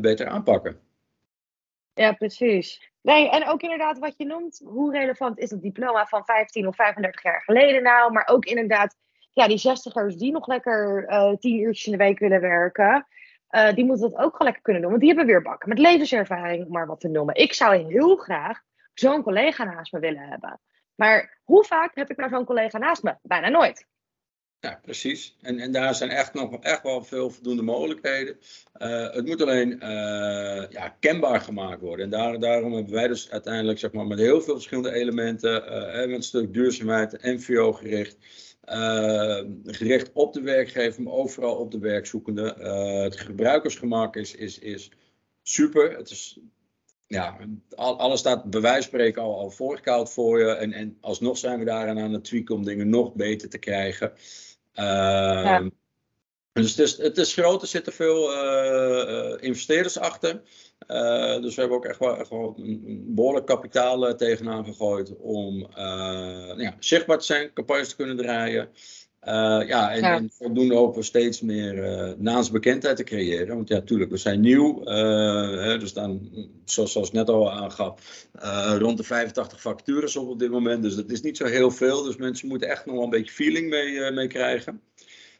beter 0.00 0.26
aanpakken. 0.26 0.80
Ja, 1.94 2.12
precies. 2.12 2.90
Nee, 3.02 3.30
en 3.30 3.48
ook 3.48 3.62
inderdaad 3.62 3.98
wat 3.98 4.14
je 4.16 4.24
noemt, 4.24 4.60
hoe 4.64 4.92
relevant 4.92 5.38
is 5.38 5.50
het 5.50 5.62
diploma 5.62 6.06
van 6.06 6.24
15 6.24 6.66
of 6.66 6.76
35 6.76 7.22
jaar 7.22 7.42
geleden 7.42 7.82
nou? 7.82 8.12
Maar 8.12 8.28
ook 8.28 8.44
inderdaad, 8.44 8.96
ja, 9.32 9.48
die 9.48 9.58
zestigers 9.58 10.16
die 10.16 10.32
nog 10.32 10.46
lekker 10.46 11.06
tien 11.38 11.58
uurtjes 11.58 11.86
in 11.86 11.92
de 11.92 11.98
week 11.98 12.18
willen 12.18 12.40
werken, 12.40 13.06
uh, 13.50 13.74
die 13.74 13.84
moeten 13.84 14.10
dat 14.10 14.20
ook 14.20 14.30
gewoon 14.32 14.46
lekker 14.46 14.62
kunnen 14.62 14.82
doen. 14.82 14.90
Want 14.90 15.02
die 15.02 15.14
hebben 15.14 15.32
weer 15.34 15.42
bakken 15.42 15.68
met 15.68 15.78
levenservaring, 15.78 16.64
om 16.64 16.72
maar 16.72 16.86
wat 16.86 17.00
te 17.00 17.08
noemen. 17.08 17.34
Ik 17.34 17.52
zou 17.52 17.76
heel 17.76 18.16
graag 18.16 18.60
zo'n 18.94 19.22
collega 19.22 19.64
naast 19.64 19.92
me 19.92 19.98
willen 19.98 20.28
hebben. 20.28 20.60
Maar 20.94 21.40
hoe 21.44 21.64
vaak 21.64 21.94
heb 21.94 22.10
ik 22.10 22.16
nou 22.16 22.30
zo'n 22.30 22.44
collega 22.44 22.78
naast 22.78 23.02
me? 23.02 23.14
Bijna 23.22 23.48
nooit. 23.48 23.86
Ja, 24.60 24.78
precies. 24.82 25.36
En, 25.40 25.58
en 25.58 25.72
daar 25.72 25.94
zijn 25.94 26.10
echt 26.10 26.34
nog 26.34 26.60
echt 26.60 26.82
wel 26.82 27.04
veel 27.04 27.30
voldoende 27.30 27.62
mogelijkheden. 27.62 28.38
Uh, 28.76 29.12
het 29.12 29.26
moet 29.26 29.42
alleen 29.42 29.72
uh, 29.72 30.70
ja, 30.70 30.96
kenbaar 31.00 31.40
gemaakt 31.40 31.80
worden. 31.80 32.04
En 32.04 32.10
daar, 32.10 32.38
daarom 32.38 32.72
hebben 32.72 32.94
wij 32.94 33.08
dus 33.08 33.30
uiteindelijk 33.30 33.78
zeg 33.78 33.92
maar, 33.92 34.06
met 34.06 34.18
heel 34.18 34.40
veel 34.40 34.54
verschillende 34.54 34.92
elementen, 34.92 35.52
met 36.08 36.10
een 36.10 36.22
stuk 36.22 36.52
duurzaamheid, 36.52 37.22
NVO 37.22 37.72
gericht, 37.72 38.16
gericht 39.64 40.10
op 40.12 40.32
de 40.32 40.40
werkgever, 40.40 41.02
maar 41.02 41.12
overal 41.12 41.56
op 41.56 41.70
de 41.70 41.78
werkzoekende. 41.78 42.54
het 43.02 43.16
gebruikersgemak 43.16 44.16
is, 44.16 44.34
is, 44.34 44.58
is 44.58 44.90
super. 45.42 45.96
Het 45.96 46.10
is 46.10 46.40
ja, 47.06 47.38
alles 47.76 48.20
staat 48.20 48.50
bij 48.50 48.60
wijze 48.60 48.88
spreken 48.88 49.22
al, 49.22 49.38
al 49.38 49.50
voorgekoud 49.50 50.12
voor 50.12 50.38
je. 50.38 50.46
En, 50.46 50.72
en 50.72 50.98
alsnog 51.00 51.38
zijn 51.38 51.58
we 51.58 51.64
daaraan 51.64 51.98
aan 51.98 52.12
het 52.12 52.24
tweaken 52.24 52.54
om 52.54 52.64
dingen 52.64 52.88
nog 52.88 53.14
beter 53.14 53.48
te 53.48 53.58
krijgen. 53.58 54.12
Ehm, 54.72 55.68
dus 56.62 56.76
het 56.76 56.86
is, 56.86 56.96
het 56.96 57.18
is 57.18 57.32
groot, 57.32 57.62
er 57.62 57.68
zitten 57.68 57.92
veel 57.92 58.32
uh, 58.32 59.34
investeerders 59.40 59.98
achter. 59.98 60.40
Uh, 60.88 61.40
dus 61.40 61.54
we 61.54 61.60
hebben 61.60 61.78
ook 61.78 61.84
echt 61.84 61.98
wel, 61.98 62.16
echt 62.16 62.30
wel 62.30 62.54
een 62.58 63.04
behoorlijk 63.06 63.46
kapitaal 63.46 64.16
tegenaan 64.16 64.64
gegooid 64.64 65.16
om 65.16 65.66
ja, 66.56 66.76
zichtbaar 66.78 67.18
te 67.18 67.24
zijn, 67.24 67.52
campagnes 67.52 67.88
te 67.88 67.96
kunnen 67.96 68.16
draaien. 68.16 68.68
ja, 69.66 69.92
en, 69.92 70.00
ja. 70.00 70.16
en 70.16 70.30
voldoende 70.32 70.74
ook 70.74 71.04
steeds 71.04 71.40
meer 71.40 72.14
naamsbekendheid 72.18 72.96
te 72.96 73.04
creëren. 73.04 73.56
Want 73.56 73.68
ja, 73.68 73.74
natuurlijk, 73.74 74.10
we 74.10 74.16
zijn 74.16 74.40
nieuw. 74.40 74.84
Hè, 74.84 75.80
er 75.80 75.88
staan, 75.88 76.30
zoals, 76.64 76.92
zoals 76.92 77.12
net 77.12 77.28
al 77.28 77.52
aangaf, 77.52 78.26
rond 78.78 78.96
de 78.96 79.04
85 79.04 79.60
vacatures 79.60 80.16
op 80.16 80.28
op 80.28 80.38
dit 80.38 80.50
moment. 80.50 80.82
Dus 80.82 80.94
dat 80.94 81.10
is 81.10 81.20
niet 81.20 81.36
zo 81.36 81.44
heel 81.44 81.70
veel. 81.70 82.02
Dus 82.02 82.16
mensen 82.16 82.48
moeten 82.48 82.68
echt 82.68 82.86
nog 82.86 82.94
wel 82.94 83.04
een 83.04 83.10
beetje 83.10 83.32
feeling 83.32 83.68
mee, 83.68 84.10
mee 84.10 84.26
krijgen. 84.26 84.80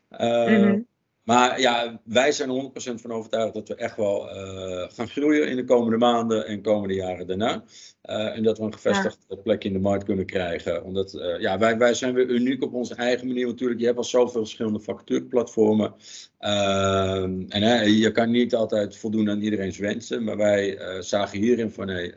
Mm 0.08 0.86
Maar 1.28 1.60
ja, 1.60 2.00
wij 2.04 2.32
zijn 2.32 2.70
100% 2.96 3.00
van 3.00 3.12
overtuigd 3.12 3.54
dat 3.54 3.68
we 3.68 3.74
echt 3.74 3.96
wel 3.96 4.28
uh, 4.28 4.84
gaan 4.88 5.08
groeien 5.08 5.48
in 5.48 5.56
de 5.56 5.64
komende 5.64 5.96
maanden 5.96 6.46
en 6.46 6.62
komende 6.62 6.94
jaren 6.94 7.26
daarna. 7.26 7.64
Uh, 8.04 8.36
en 8.36 8.42
dat 8.42 8.58
we 8.58 8.64
een 8.64 8.72
gevestigd 8.72 9.18
ja. 9.28 9.36
plekje 9.36 9.68
in 9.68 9.74
de 9.74 9.80
markt 9.80 10.04
kunnen 10.04 10.26
krijgen. 10.26 10.84
Omdat 10.84 11.14
uh, 11.14 11.40
ja, 11.40 11.58
wij, 11.58 11.78
wij 11.78 11.94
zijn 11.94 12.14
weer 12.14 12.28
uniek 12.28 12.62
op 12.62 12.74
onze 12.74 12.94
eigen 12.94 13.26
manier. 13.26 13.46
Natuurlijk, 13.46 13.80
je 13.80 13.86
hebt 13.86 13.98
al 13.98 14.04
zoveel 14.04 14.40
verschillende 14.40 14.80
vacatureplatformen. 14.80 15.94
Ehm, 16.38 17.42
en 17.48 17.92
je 17.92 18.12
kan 18.12 18.30
niet 18.30 18.54
altijd 18.54 18.96
voldoen 18.96 19.30
aan 19.30 19.42
iedereen's 19.42 19.78
wensen. 19.78 20.24
Maar 20.24 20.36
wij 20.36 20.78
zagen 21.00 21.38
hierin 21.38 21.70
van 21.70 21.86
nee, 21.86 22.12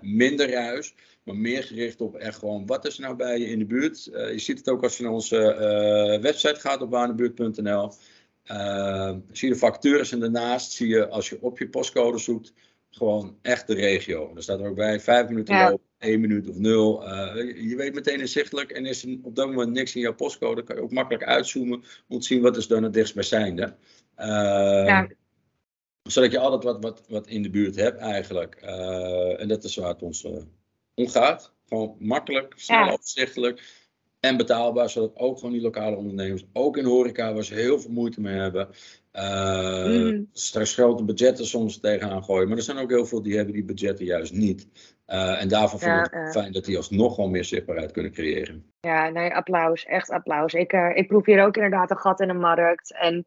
minder 0.00 0.50
ruis 0.50 0.94
maar 1.24 1.36
meer 1.36 1.62
gericht 1.62 2.00
op 2.00 2.14
echt 2.14 2.38
gewoon 2.38 2.66
wat 2.66 2.86
is 2.86 2.96
er 2.96 3.02
nou 3.02 3.16
bij 3.16 3.38
je 3.38 3.46
in 3.46 3.58
de 3.58 3.64
buurt. 3.64 4.04
Je 4.04 4.38
ziet 4.38 4.58
het 4.58 4.68
ook 4.68 4.82
als 4.82 4.96
je 4.96 5.02
naar 5.02 5.12
onze 5.12 5.38
website 6.22 6.60
gaat 6.60 6.82
op 6.82 6.90
waarnebuurt.nl. 6.90 7.92
Uh, 8.50 9.12
zie 9.30 9.48
je 9.48 9.54
de 9.54 9.60
vacatures 9.60 10.12
en 10.12 10.20
daarnaast 10.20 10.72
zie 10.72 10.88
je 10.88 11.08
als 11.08 11.28
je 11.28 11.38
op 11.40 11.58
je 11.58 11.68
postcode 11.68 12.18
zoekt 12.18 12.52
gewoon 12.90 13.38
echt 13.42 13.66
de 13.66 13.74
regio. 13.74 14.32
Er 14.36 14.42
staat 14.42 14.60
er 14.60 14.66
ook 14.66 14.74
bij 14.74 15.00
vijf 15.00 15.28
minuten 15.28 15.54
ja. 15.54 15.70
lopen, 15.70 15.86
één 15.98 16.20
minuut 16.20 16.48
of 16.48 16.56
nul. 16.56 17.08
je 17.44 17.74
weet 17.76 17.94
meteen 17.94 18.20
inzichtelijk 18.20 18.70
en 18.70 18.86
is 18.86 19.04
er 19.04 19.18
op 19.22 19.36
dat 19.36 19.46
moment 19.46 19.70
niks 19.70 19.94
in 19.94 20.00
jouw 20.00 20.14
postcode, 20.14 20.62
kan 20.62 20.76
je 20.76 20.82
ook 20.82 20.92
makkelijk 20.92 21.24
uitzoomen 21.24 21.84
om 22.08 22.20
te 22.20 22.26
zien 22.26 22.42
wat 22.42 22.56
is 22.56 22.66
dan 22.66 22.82
het 22.82 22.92
dichtstbijzijnde. 22.92 23.76
Ja 24.16 25.08
zodat 26.02 26.32
je 26.32 26.38
altijd 26.38 26.62
wat, 26.62 26.82
wat, 26.82 27.02
wat 27.08 27.26
in 27.26 27.42
de 27.42 27.50
buurt 27.50 27.76
hebt 27.76 27.98
eigenlijk. 27.98 28.60
Uh, 28.64 29.40
en 29.40 29.48
dat 29.48 29.64
is 29.64 29.76
waar 29.76 29.88
het 29.88 30.02
ons 30.02 30.24
uh, 30.24 30.42
omgaat. 30.94 31.52
Gewoon 31.68 31.96
makkelijk, 31.98 32.52
snel, 32.56 32.84
ja. 32.84 32.90
overzichtelijk 32.90 33.81
en 34.22 34.36
betaalbaar, 34.36 34.90
zodat 34.90 35.16
ook 35.16 35.36
gewoon 35.36 35.52
die 35.52 35.62
lokale 35.62 35.96
ondernemers, 35.96 36.44
ook 36.52 36.76
in 36.76 36.84
horeca, 36.84 37.34
waar 37.34 37.44
ze 37.44 37.54
heel 37.54 37.78
veel 37.78 37.90
moeite 37.90 38.20
mee 38.20 38.38
hebben, 38.38 38.68
uh, 39.12 39.86
mm. 39.86 40.28
straks 40.32 40.74
grote 40.74 41.04
budgetten 41.04 41.46
soms 41.46 41.80
tegenaan 41.80 42.24
gooien. 42.24 42.48
Maar 42.48 42.56
er 42.56 42.62
zijn 42.62 42.78
ook 42.78 42.90
heel 42.90 43.06
veel 43.06 43.22
die 43.22 43.36
hebben 43.36 43.54
die 43.54 43.64
budgetten 43.64 44.04
juist 44.04 44.32
niet. 44.32 44.68
Uh, 45.06 45.40
en 45.40 45.48
daarvoor 45.48 45.78
vind 45.78 46.06
ik 46.06 46.12
het 46.12 46.32
fijn 46.32 46.52
dat 46.52 46.64
die 46.64 46.76
alsnog 46.76 47.16
wel 47.16 47.28
meer 47.28 47.44
zichtbaarheid 47.44 47.90
kunnen 47.90 48.12
creëren. 48.12 48.72
Ja, 48.80 49.08
nee, 49.08 49.34
applaus. 49.34 49.84
Echt 49.84 50.10
applaus. 50.10 50.52
Ik, 50.52 50.72
uh, 50.72 50.90
ik 50.96 51.06
proef 51.06 51.26
hier 51.26 51.44
ook 51.44 51.56
inderdaad 51.56 51.90
een 51.90 51.98
gat 51.98 52.20
in 52.20 52.28
de 52.28 52.34
markt. 52.34 52.94
En 52.94 53.26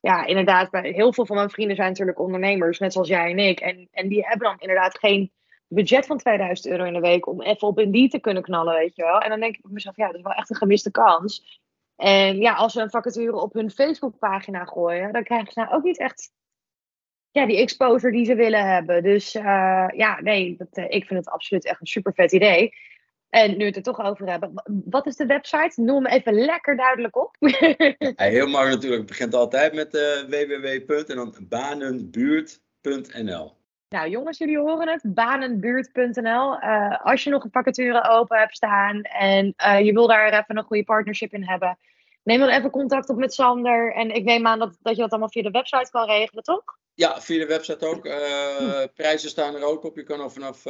ja, 0.00 0.26
inderdaad, 0.26 0.68
heel 0.70 1.12
veel 1.12 1.26
van 1.26 1.36
mijn 1.36 1.50
vrienden 1.50 1.76
zijn 1.76 1.88
natuurlijk 1.88 2.20
ondernemers, 2.20 2.78
net 2.78 2.92
zoals 2.92 3.08
jij 3.08 3.30
en 3.30 3.38
ik. 3.38 3.60
En, 3.60 3.88
en 3.90 4.08
die 4.08 4.26
hebben 4.26 4.48
dan 4.48 4.60
inderdaad 4.60 4.98
geen 4.98 5.32
budget 5.68 6.06
van 6.06 6.18
2000 6.18 6.66
euro 6.66 6.84
in 6.84 6.92
de 6.92 7.00
week 7.00 7.26
om 7.26 7.42
even 7.42 7.68
op 7.68 7.84
die 7.88 8.08
te 8.08 8.18
kunnen 8.18 8.42
knallen, 8.42 8.74
weet 8.74 8.96
je 8.96 9.02
wel. 9.02 9.20
En 9.20 9.28
dan 9.28 9.40
denk 9.40 9.56
ik 9.56 9.62
bij 9.62 9.72
mezelf, 9.72 9.96
ja, 9.96 10.06
dat 10.06 10.16
is 10.16 10.22
wel 10.22 10.32
echt 10.32 10.50
een 10.50 10.56
gemiste 10.56 10.90
kans. 10.90 11.60
En 11.96 12.36
ja, 12.36 12.54
als 12.54 12.72
ze 12.72 12.80
een 12.80 12.90
vacature 12.90 13.36
op 13.36 13.52
hun 13.52 13.70
Facebookpagina 13.70 14.64
gooien, 14.64 15.12
dan 15.12 15.24
krijgen 15.24 15.52
ze 15.52 15.60
nou 15.60 15.72
ook 15.72 15.82
niet 15.82 15.98
echt 15.98 16.32
ja, 17.30 17.46
die 17.46 17.58
exposure 17.58 18.12
die 18.12 18.24
ze 18.24 18.34
willen 18.34 18.66
hebben. 18.66 19.02
Dus 19.02 19.34
uh, 19.34 19.42
ja, 19.96 20.20
nee, 20.20 20.54
dat, 20.58 20.78
uh, 20.78 20.84
ik 20.84 21.06
vind 21.06 21.24
het 21.24 21.28
absoluut 21.28 21.64
echt 21.64 21.80
een 21.80 21.86
super 21.86 22.14
vet 22.14 22.32
idee. 22.32 22.72
En 23.28 23.50
nu 23.50 23.56
we 23.56 23.64
het 23.64 23.76
er 23.76 23.82
toch 23.82 24.00
over 24.00 24.30
hebben, 24.30 24.62
wat 24.84 25.06
is 25.06 25.16
de 25.16 25.26
website? 25.26 25.82
Noem 25.82 26.04
hem 26.04 26.14
even 26.14 26.34
lekker 26.34 26.76
duidelijk 26.76 27.16
op. 27.16 27.36
heel 28.16 28.46
makkelijk 28.46 28.74
natuurlijk. 28.74 29.00
Het 29.00 29.06
begint 29.06 29.34
altijd 29.34 29.72
met 29.72 29.94
uh, 29.94 30.22
www. 30.22 31.10
en 31.10 31.16
dan 31.16 31.34
banenbuurt.nl. 31.48 33.57
Nou 33.88 34.10
jongens, 34.10 34.38
jullie 34.38 34.58
horen 34.58 34.88
het. 34.88 35.14
Banenbuurt.nl. 35.14 36.62
Uh, 36.62 37.04
als 37.04 37.24
je 37.24 37.30
nog 37.30 37.44
een 37.44 37.50
vacature 37.50 38.08
open 38.08 38.38
hebt 38.38 38.56
staan 38.56 39.02
en 39.02 39.54
uh, 39.66 39.80
je 39.80 39.92
wil 39.92 40.06
daar 40.06 40.32
even 40.32 40.56
een 40.56 40.64
goede 40.64 40.84
partnership 40.84 41.32
in 41.32 41.44
hebben, 41.44 41.78
neem 42.22 42.38
dan 42.40 42.48
even 42.48 42.70
contact 42.70 43.08
op 43.08 43.16
met 43.16 43.34
Sander. 43.34 43.92
En 43.92 44.14
ik 44.14 44.24
neem 44.24 44.46
aan 44.46 44.58
dat, 44.58 44.76
dat 44.82 44.94
je 44.94 45.00
dat 45.00 45.10
allemaal 45.10 45.30
via 45.30 45.42
de 45.42 45.50
website 45.50 45.90
kan 45.90 46.06
regelen, 46.06 46.42
toch? 46.42 46.62
Ja, 46.94 47.20
via 47.20 47.38
de 47.38 47.46
website 47.46 47.86
ook. 47.86 48.06
Uh, 48.06 48.82
prijzen 48.94 49.28
staan 49.28 49.54
er 49.54 49.64
ook 49.64 49.84
op. 49.84 49.96
Je 49.96 50.02
kan 50.02 50.20
al 50.20 50.30
vanaf 50.30 50.58
24,99 50.58 50.64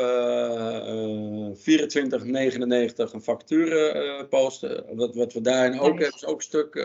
een 3.13 3.23
factuur 3.23 4.27
posten. 4.29 4.97
Wat, 4.97 5.15
wat 5.15 5.33
we 5.33 5.41
daarin 5.41 5.81
ook 5.81 5.87
hebben, 5.87 6.15
is 6.15 6.27
ook 6.27 6.37
een 6.37 6.43
stuk 6.43 6.81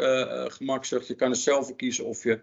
gemakzucht. 0.54 1.08
Je 1.08 1.16
kan 1.16 1.30
er 1.30 1.36
zelf 1.36 1.66
voor 1.66 1.76
kiezen 1.76 2.06
of 2.06 2.24
je 2.24 2.42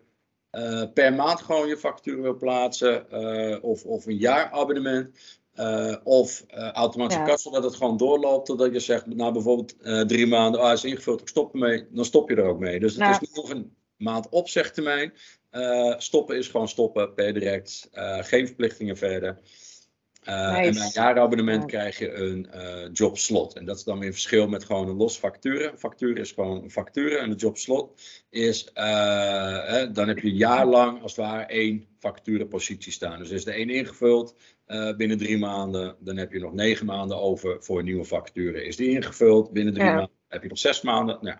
per 0.95 1.15
maand 1.15 1.41
gewoon 1.41 1.69
je 1.69 1.77
factuur 1.77 2.23
wil 2.23 2.37
plaatsen, 2.37 3.13
of, 3.63 3.85
of 3.85 4.07
een 4.07 4.17
jaarabonnement. 4.17 5.39
Uh, 5.55 5.97
of 6.05 6.45
uh, 6.51 6.71
automatische 6.71 7.23
ja. 7.23 7.37
zodat 7.37 7.65
het 7.65 7.75
gewoon 7.75 7.97
doorloopt. 7.97 8.47
Totdat 8.47 8.73
je 8.73 8.81
zegt, 8.81 9.07
nou 9.07 9.33
bijvoorbeeld 9.33 9.75
drie 10.09 10.27
maanden, 10.27 10.61
ah, 10.61 10.73
is 10.73 10.85
ingevuld, 10.85 11.21
ik 11.21 11.29
stop 11.29 11.53
ermee. 11.53 11.87
Dan 11.91 12.05
stop 12.05 12.31
je 12.31 12.37
er 12.37 12.45
ook 12.45 12.59
mee. 12.59 12.81
Dus 12.81 12.93
het 12.93 13.01
nou. 13.01 13.13
is 13.13 13.21
niet 13.21 13.35
nog 13.35 13.51
een 13.51 13.77
maand 13.97 14.29
opzegtermijn. 14.29 15.13
stoppen 15.97 16.37
is 16.37 16.49
gewoon 16.49 16.69
stoppen 16.69 17.15
per 17.15 17.33
direct. 17.33 17.89
geen 18.21 18.47
verplichtingen 18.47 18.97
verder. 18.97 19.41
Uh, 20.29 20.45
En 20.45 20.53
bij 20.53 20.83
een 20.83 20.91
jaarabonnement 20.93 21.65
krijg 21.65 21.99
je 21.99 22.13
een 22.13 22.49
uh, 22.55 22.89
jobslot. 22.93 23.55
En 23.55 23.65
dat 23.65 23.77
is 23.77 23.85
dan 23.85 23.99
weer 23.99 24.07
een 24.07 24.13
verschil 24.13 24.49
met 24.49 24.65
gewoon 24.65 24.89
een 24.89 24.97
los 24.97 25.17
factuur. 25.17 25.73
Factuur 25.77 26.19
is 26.19 26.33
gewoon 26.33 26.63
een 26.63 26.71
factuur. 26.71 27.19
En 27.19 27.31
de 27.31 27.37
jobslot 27.37 28.03
is, 28.31 28.71
uh, 28.75 29.67
hè, 29.67 29.91
dan 29.91 30.09
heb 30.09 30.19
je 30.19 30.33
jaarlang 30.33 31.03
als 31.03 31.17
het 31.17 31.27
ware 31.27 31.47
één 31.47 31.87
facturenpositie 31.99 32.93
staan. 32.93 33.19
Dus 33.19 33.31
is 33.31 33.45
de 33.45 33.53
één 33.53 33.71
ingevuld 33.71 34.35
binnen 34.97 35.19
drie 35.19 35.39
maanden, 35.39 35.97
dan 35.99 36.17
heb 36.17 36.33
je 36.33 36.39
nog 36.39 36.53
negen 36.53 36.87
maanden 36.87 37.21
over 37.21 37.63
voor 37.63 37.83
nieuwe 37.83 38.05
facturen. 38.05 38.67
Is 38.67 38.77
die 38.77 38.91
ingevuld 38.91 39.53
binnen 39.53 39.75
drie 39.75 39.87
ja. 39.87 39.95
maanden, 39.95 40.15
heb 40.29 40.43
je 40.43 40.49
nog 40.49 40.59
zes 40.59 40.83
maanden. 40.83 41.19
Nou, 41.21 41.37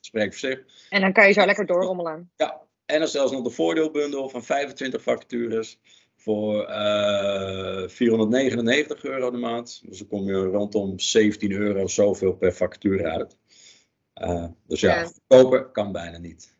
spreek 0.00 0.34
voor 0.34 0.50
zich. 0.50 0.64
En 0.90 1.00
dan 1.00 1.12
kan 1.12 1.26
je 1.26 1.32
zo 1.32 1.44
lekker 1.44 1.66
doorrommelen. 1.66 2.30
Ja, 2.36 2.60
en 2.86 2.98
dan 2.98 3.08
zelfs 3.08 3.32
nog 3.32 3.42
de 3.42 3.50
voordeelbundel 3.50 4.28
van 4.28 4.44
25 4.44 5.02
factures 5.02 5.78
voor 6.20 6.68
uh, 6.68 7.82
eh, 7.82 7.88
499 7.88 9.04
euro 9.04 9.30
de 9.30 9.36
maand. 9.36 9.82
Dus 9.84 9.98
dan 9.98 10.06
kom 10.06 10.26
je 10.26 10.42
rondom 10.42 10.98
17 10.98 11.52
euro 11.52 11.86
zoveel 11.86 12.32
per 12.32 12.52
factuur 12.52 13.06
uit. 13.06 13.36
Uh, 14.14 14.46
dus 14.66 14.80
ja, 14.80 15.00
ja, 15.00 15.10
kopen 15.26 15.72
kan 15.72 15.92
bijna 15.92 16.18
niet. 16.18 16.58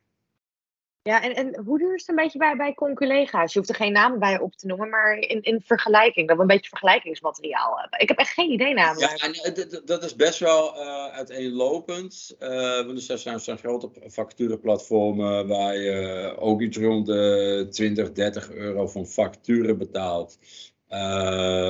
Ja, 1.02 1.22
en, 1.22 1.34
en 1.34 1.64
hoe 1.64 1.78
duur 1.78 1.94
is 1.94 2.00
het 2.00 2.08
een 2.08 2.24
beetje 2.24 2.38
bij, 2.38 2.56
bij 2.56 2.74
conculega's? 2.74 3.52
Je 3.52 3.58
hoeft 3.58 3.70
er 3.70 3.76
geen 3.76 3.92
namen 3.92 4.18
bij 4.18 4.38
op 4.38 4.56
te 4.56 4.66
noemen, 4.66 4.88
maar 4.88 5.16
in, 5.16 5.42
in 5.42 5.60
vergelijking, 5.64 6.28
dat 6.28 6.36
we 6.36 6.42
een 6.42 6.48
beetje 6.48 6.68
vergelijkingsmateriaal 6.68 7.78
hebben. 7.78 8.00
Ik 8.00 8.08
heb 8.08 8.18
echt 8.18 8.32
geen 8.32 8.50
idee 8.50 8.74
namelijk. 8.74 9.16
Ja, 9.16 9.26
en, 9.26 9.82
dat 9.84 10.04
is 10.04 10.16
best 10.16 10.38
wel 10.38 10.76
uh, 10.76 11.06
uiteenlopend. 11.06 12.36
Uh, 12.40 13.10
er 13.10 13.18
zijn, 13.18 13.40
zijn 13.40 13.58
grote 13.58 13.90
facturenplatformen 14.10 15.46
waar 15.46 15.76
je 15.76 16.34
ook 16.38 16.60
iets 16.60 16.76
rond 16.76 17.06
de 17.06 17.66
20, 17.70 18.12
30 18.12 18.50
euro 18.50 18.86
van 18.86 19.06
facturen 19.06 19.78
betaalt. 19.78 20.38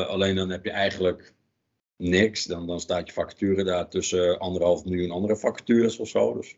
Alleen 0.08 0.36
dan 0.36 0.50
heb 0.50 0.64
je 0.64 0.70
eigenlijk 0.70 1.34
niks. 2.00 2.44
Dan, 2.44 2.66
dan 2.66 2.80
staat 2.80 3.06
je 3.06 3.12
facturen 3.12 3.64
daar 3.64 3.88
tussen 3.88 4.38
anderhalf 4.38 4.84
miljoen 4.84 5.10
andere 5.10 5.36
factures 5.36 5.98
of 5.98 6.08
zo. 6.08 6.34
Dus. 6.34 6.56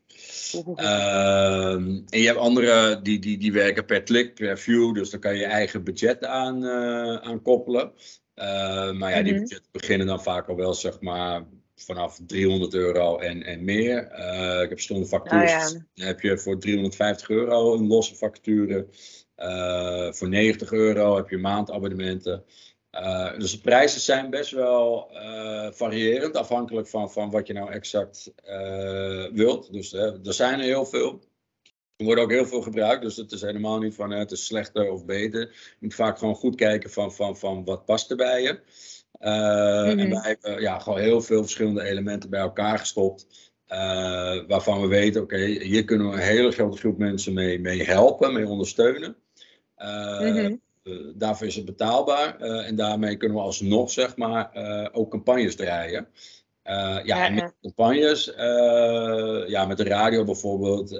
Uh, 0.76 1.72
en 1.72 2.06
je 2.08 2.26
hebt 2.26 2.38
andere 2.38 3.00
die, 3.02 3.18
die, 3.18 3.38
die 3.38 3.52
werken 3.52 3.84
per 3.84 4.02
klik, 4.02 4.34
per 4.34 4.58
view. 4.58 4.94
Dus 4.94 5.10
dan 5.10 5.20
kan 5.20 5.32
je 5.32 5.38
je 5.38 5.44
eigen 5.44 5.84
budget 5.84 6.24
aan, 6.24 6.64
uh, 6.64 7.14
aan 7.14 7.42
koppelen. 7.42 7.92
Uh, 8.34 8.92
maar 8.92 9.10
ja, 9.10 9.22
die 9.22 9.32
mhm. 9.32 9.40
budgetten 9.40 9.70
beginnen 9.72 10.06
dan 10.06 10.22
vaak 10.22 10.48
al 10.48 10.56
wel 10.56 10.74
zeg 10.74 11.00
maar 11.00 11.46
vanaf 11.74 12.20
300 12.26 12.74
euro 12.74 13.18
en, 13.18 13.42
en 13.42 13.64
meer. 13.64 14.12
Uh, 14.18 14.52
ik 14.52 14.58
heb 14.58 14.70
verschillende 14.70 15.08
facturen. 15.08 15.42
Oh, 15.42 15.48
ja. 15.48 15.68
Dan 15.94 16.06
heb 16.06 16.20
je 16.20 16.38
voor 16.38 16.58
350 16.58 17.28
euro 17.28 17.74
een 17.74 17.86
losse 17.86 18.14
facturen. 18.14 18.88
voor 20.14 20.28
90 20.28 20.72
euro 20.72 21.16
heb 21.16 21.28
je 21.28 21.38
maandabonnementen. 21.38 22.44
Uh, 23.00 23.38
dus 23.38 23.52
de 23.52 23.60
prijzen 23.60 24.00
zijn 24.00 24.30
best 24.30 24.50
wel 24.50 25.10
uh, 25.12 25.68
variërend, 25.70 26.36
afhankelijk 26.36 26.88
van, 26.88 27.12
van 27.12 27.30
wat 27.30 27.46
je 27.46 27.52
nou 27.52 27.70
exact 27.70 28.32
uh, 28.48 29.26
wilt. 29.32 29.72
Dus 29.72 29.92
er 29.92 30.18
zijn 30.22 30.58
er 30.58 30.64
heel 30.64 30.86
veel. 30.86 31.20
Er 31.96 32.04
wordt 32.04 32.20
ook 32.20 32.30
heel 32.30 32.46
veel 32.46 32.62
gebruikt, 32.62 33.02
dus 33.02 33.16
het 33.16 33.32
is 33.32 33.40
helemaal 33.40 33.78
niet 33.78 33.94
van 33.94 34.10
het 34.10 34.30
is 34.30 34.46
slechter 34.46 34.90
of 34.90 35.04
beter. 35.04 35.40
Je 35.40 35.76
moet 35.80 35.94
vaak 35.94 36.18
gewoon 36.18 36.34
goed 36.34 36.54
kijken 36.54 36.90
van, 36.90 37.12
van, 37.12 37.36
van 37.36 37.64
wat 37.64 37.84
past 37.84 38.10
er 38.10 38.16
bij 38.16 38.42
je. 38.42 38.60
Mm-hmm. 39.18 39.98
En 39.98 40.10
wij 40.10 40.38
hebben 40.40 40.60
ja, 40.60 40.78
gewoon 40.78 40.98
heel 40.98 41.20
veel 41.20 41.42
verschillende 41.42 41.82
elementen 41.82 42.30
bij 42.30 42.40
elkaar 42.40 42.78
gestopt. 42.78 43.26
waarvan 44.46 44.80
we 44.80 44.86
weten, 44.86 45.22
oké, 45.22 45.34
okay, 45.34 45.46
hier 45.46 45.84
kunnen 45.84 46.08
we 46.08 46.14
een 46.14 46.22
hele 46.22 46.50
grote 46.50 46.78
groep 46.78 46.98
mensen 46.98 47.34
mee, 47.34 47.60
mee 47.60 47.84
helpen, 47.84 48.32
mee 48.32 48.46
ondersteunen. 48.46 49.16
Mm-hmm. 49.76 50.60
Uh, 50.82 51.12
daarvoor 51.14 51.46
is 51.46 51.56
het 51.56 51.64
betaalbaar 51.64 52.40
uh, 52.40 52.66
en 52.66 52.76
daarmee 52.76 53.16
kunnen 53.16 53.36
we 53.36 53.42
alsnog 53.42 53.90
zeg 53.90 54.16
maar 54.16 54.50
uh, 54.54 54.88
ook 54.92 55.10
campagnes 55.10 55.56
draaien. 55.56 56.08
ja, 57.04 57.26
en 57.26 57.34
met 57.34 57.54
campagnes, 57.60 58.24
ja, 59.46 59.66
met 59.66 59.76
de 59.76 59.84
radio 59.84 60.24
bijvoorbeeld, 60.24 60.90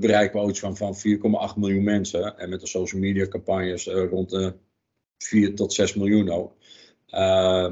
bereiken 0.00 0.42
we 0.42 0.48
iets 0.48 0.60
van, 0.60 0.76
van 0.76 0.96
4,8 0.96 1.56
miljoen 1.56 1.84
mensen. 1.84 2.38
En 2.38 2.48
met 2.48 2.60
de 2.60 2.66
social 2.66 3.00
media 3.00 3.26
campagnes 3.26 3.86
rond 3.86 4.30
de 4.30 4.54
4 5.18 5.54
tot 5.54 5.72
6 5.72 5.94
miljoen 5.94 6.30
ook. 6.30 6.57
Uh, 7.10 7.20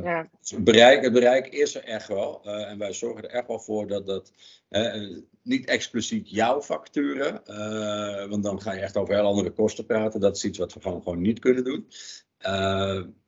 ja. 0.03 0.29
het, 0.41 0.65
bereik, 0.65 1.03
het 1.03 1.13
bereik 1.13 1.47
is 1.47 1.75
er 1.75 1.85
echt 1.85 2.09
wel. 2.09 2.43
Uh, 2.45 2.71
en 2.71 2.79
wij 2.79 2.93
zorgen 2.93 3.23
er 3.23 3.31
echt 3.31 3.47
wel 3.47 3.59
voor 3.59 3.87
dat 3.87 4.07
dat 4.07 4.33
uh, 4.71 5.19
niet 5.43 5.67
expliciet 5.67 6.31
jouw 6.31 6.63
facturen, 6.63 7.43
uh, 7.47 8.29
want 8.29 8.43
dan 8.43 8.61
ga 8.61 8.73
je 8.73 8.81
echt 8.81 8.97
over 8.97 9.15
heel 9.15 9.25
andere 9.25 9.51
kosten 9.51 9.87
praten. 9.87 10.21
Dat 10.21 10.37
is 10.37 10.45
iets 10.45 10.59
wat 10.59 10.73
we 10.73 10.81
gewoon, 10.81 11.03
gewoon 11.03 11.21
niet 11.21 11.39
kunnen 11.39 11.65
doen. 11.65 11.87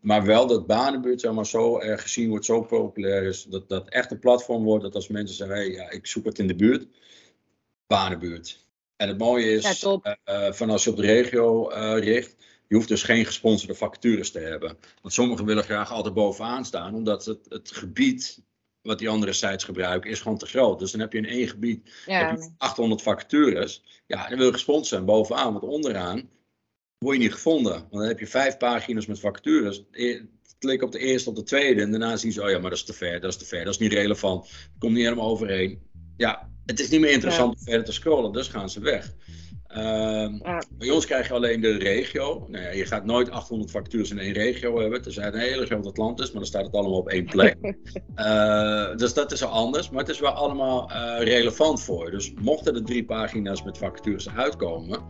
maar 0.01 0.25
wel 0.25 0.47
dat 0.47 0.67
Banenbuurt 0.67 1.21
zeg 1.21 1.33
maar, 1.33 1.47
zo 1.47 1.79
erg 1.79 2.03
gezien 2.03 2.29
wordt, 2.29 2.45
zo 2.45 2.63
populair 2.63 3.23
is, 3.23 3.43
dat 3.43 3.69
dat 3.69 3.89
echt 3.89 4.11
een 4.11 4.19
platform 4.19 4.65
wordt. 4.65 4.83
Dat 4.83 4.95
als 4.95 5.09
mensen 5.09 5.37
zeggen, 5.37 5.57
hey, 5.57 5.71
ja, 5.71 5.91
ik 5.91 6.07
zoek 6.07 6.25
het 6.25 6.39
in 6.39 6.47
de 6.47 6.55
buurt, 6.55 6.87
Banenbuurt. 7.87 8.67
En 8.97 9.09
het 9.09 9.19
mooie 9.19 9.53
is, 9.53 9.81
ja, 9.81 10.53
van 10.53 10.71
als 10.71 10.85
je 10.85 10.91
op 10.91 10.97
de 10.97 11.03
regio 11.03 11.69
richt, 11.99 12.37
je 12.69 12.75
hoeft 12.75 12.89
dus 12.89 13.03
geen 13.03 13.25
gesponsorde 13.25 13.75
vacatures 13.75 14.31
te 14.31 14.39
hebben. 14.39 14.79
Want 15.03 15.15
sommigen 15.15 15.45
willen 15.45 15.65
graag 15.65 15.93
altijd 15.93 16.15
bovenaan 16.15 16.65
staan, 16.65 16.95
omdat 16.95 17.25
het, 17.25 17.47
het 17.49 17.71
gebied 17.71 18.43
wat 18.83 18.99
die 18.99 19.09
andere 19.09 19.33
sites 19.33 19.65
gebruiken 19.65 20.11
is 20.11 20.21
gewoon 20.21 20.39
te 20.39 20.47
groot. 20.47 20.79
Dus 20.79 20.91
dan 20.91 21.01
heb 21.01 21.13
je 21.13 21.19
in 21.19 21.27
één 21.27 21.49
gebied 21.49 21.91
heb 22.05 22.39
je 22.39 22.51
800 22.59 23.03
vacatures. 23.03 24.03
Ja, 24.07 24.29
dan 24.29 24.39
wil 24.39 24.47
je 24.47 24.53
gesponsord 24.53 24.87
zijn 24.87 25.05
bovenaan, 25.05 25.53
want 25.53 25.65
onderaan 25.65 26.31
word 26.99 27.17
je 27.17 27.23
niet 27.23 27.33
gevonden. 27.33 27.73
Want 27.73 27.93
dan 27.93 28.03
heb 28.03 28.19
je 28.19 28.27
vijf 28.27 28.57
pagina's 28.57 29.07
met 29.07 29.21
vacatures. 29.21 29.85
E, 29.91 30.21
klik 30.59 30.83
op 30.83 30.93
de 30.93 30.99
eerste, 30.99 31.31
op 31.31 31.37
de 31.37 31.43
tweede 31.43 31.83
en 31.83 31.91
daarna 31.91 32.17
zien 32.17 32.33
ze, 32.33 32.43
oh 32.43 32.51
ja, 32.51 32.59
maar 32.59 32.71
dat 32.71 32.79
is 32.79 32.85
te 32.85 32.93
ver, 32.93 33.21
dat 33.21 33.31
is 33.31 33.39
te 33.39 33.45
ver, 33.45 33.65
dat 33.65 33.73
is 33.73 33.81
niet 33.81 33.93
relevant. 33.93 34.51
Komt 34.79 34.93
niet 34.93 35.05
helemaal 35.05 35.31
overheen. 35.31 35.83
Ja, 36.17 36.51
het 36.67 36.81
is 36.81 36.89
niet 36.89 37.01
meer 37.01 37.11
interessant 37.11 37.55
om 37.59 37.63
verder 37.65 37.85
te 37.85 37.93
scrollen, 37.93 38.33
dus 38.33 38.49
gaan 38.49 38.71
ze 38.71 38.81
weg. 38.81 39.15
Uh, 39.79 40.59
Bij 40.79 40.91
ons 40.91 41.07
krijg 41.07 41.29
je 41.29 41.35
alleen 41.35 41.61
de 41.61 41.79
regio. 41.79 42.47
Nou 42.49 42.65
ja, 42.65 42.71
je 42.71 42.87
gaat 42.87 43.05
nooit 43.05 43.31
800 43.31 43.71
factures 43.71 44.11
in 44.11 44.19
één 44.19 44.33
regio 44.33 44.81
hebben. 44.81 45.05
Er 45.05 45.13
zijn 45.13 45.35
een 45.35 45.41
hele 45.41 45.67
grote 45.67 45.89
Atlantis, 45.89 46.27
maar 46.27 46.41
dan 46.41 46.47
staat 46.47 46.65
het 46.65 46.75
allemaal 46.75 46.99
op 46.99 47.09
één 47.09 47.25
plek. 47.25 47.57
uh, 48.17 48.97
dus 49.01 49.15
dat 49.15 49.33
is 49.33 49.45
al 49.45 49.51
anders, 49.51 49.91
maar 49.91 50.01
het 50.01 50.09
is 50.09 50.21
wel 50.21 50.31
allemaal 50.31 50.91
uh, 50.91 51.17
relevant 51.19 51.83
voor. 51.83 52.11
Dus 52.11 52.33
mochten 52.41 52.75
er 52.75 52.85
drie 52.85 53.05
pagina's 53.05 53.63
met 53.63 53.79
vacatures 53.79 54.31
uitkomen, 54.31 55.01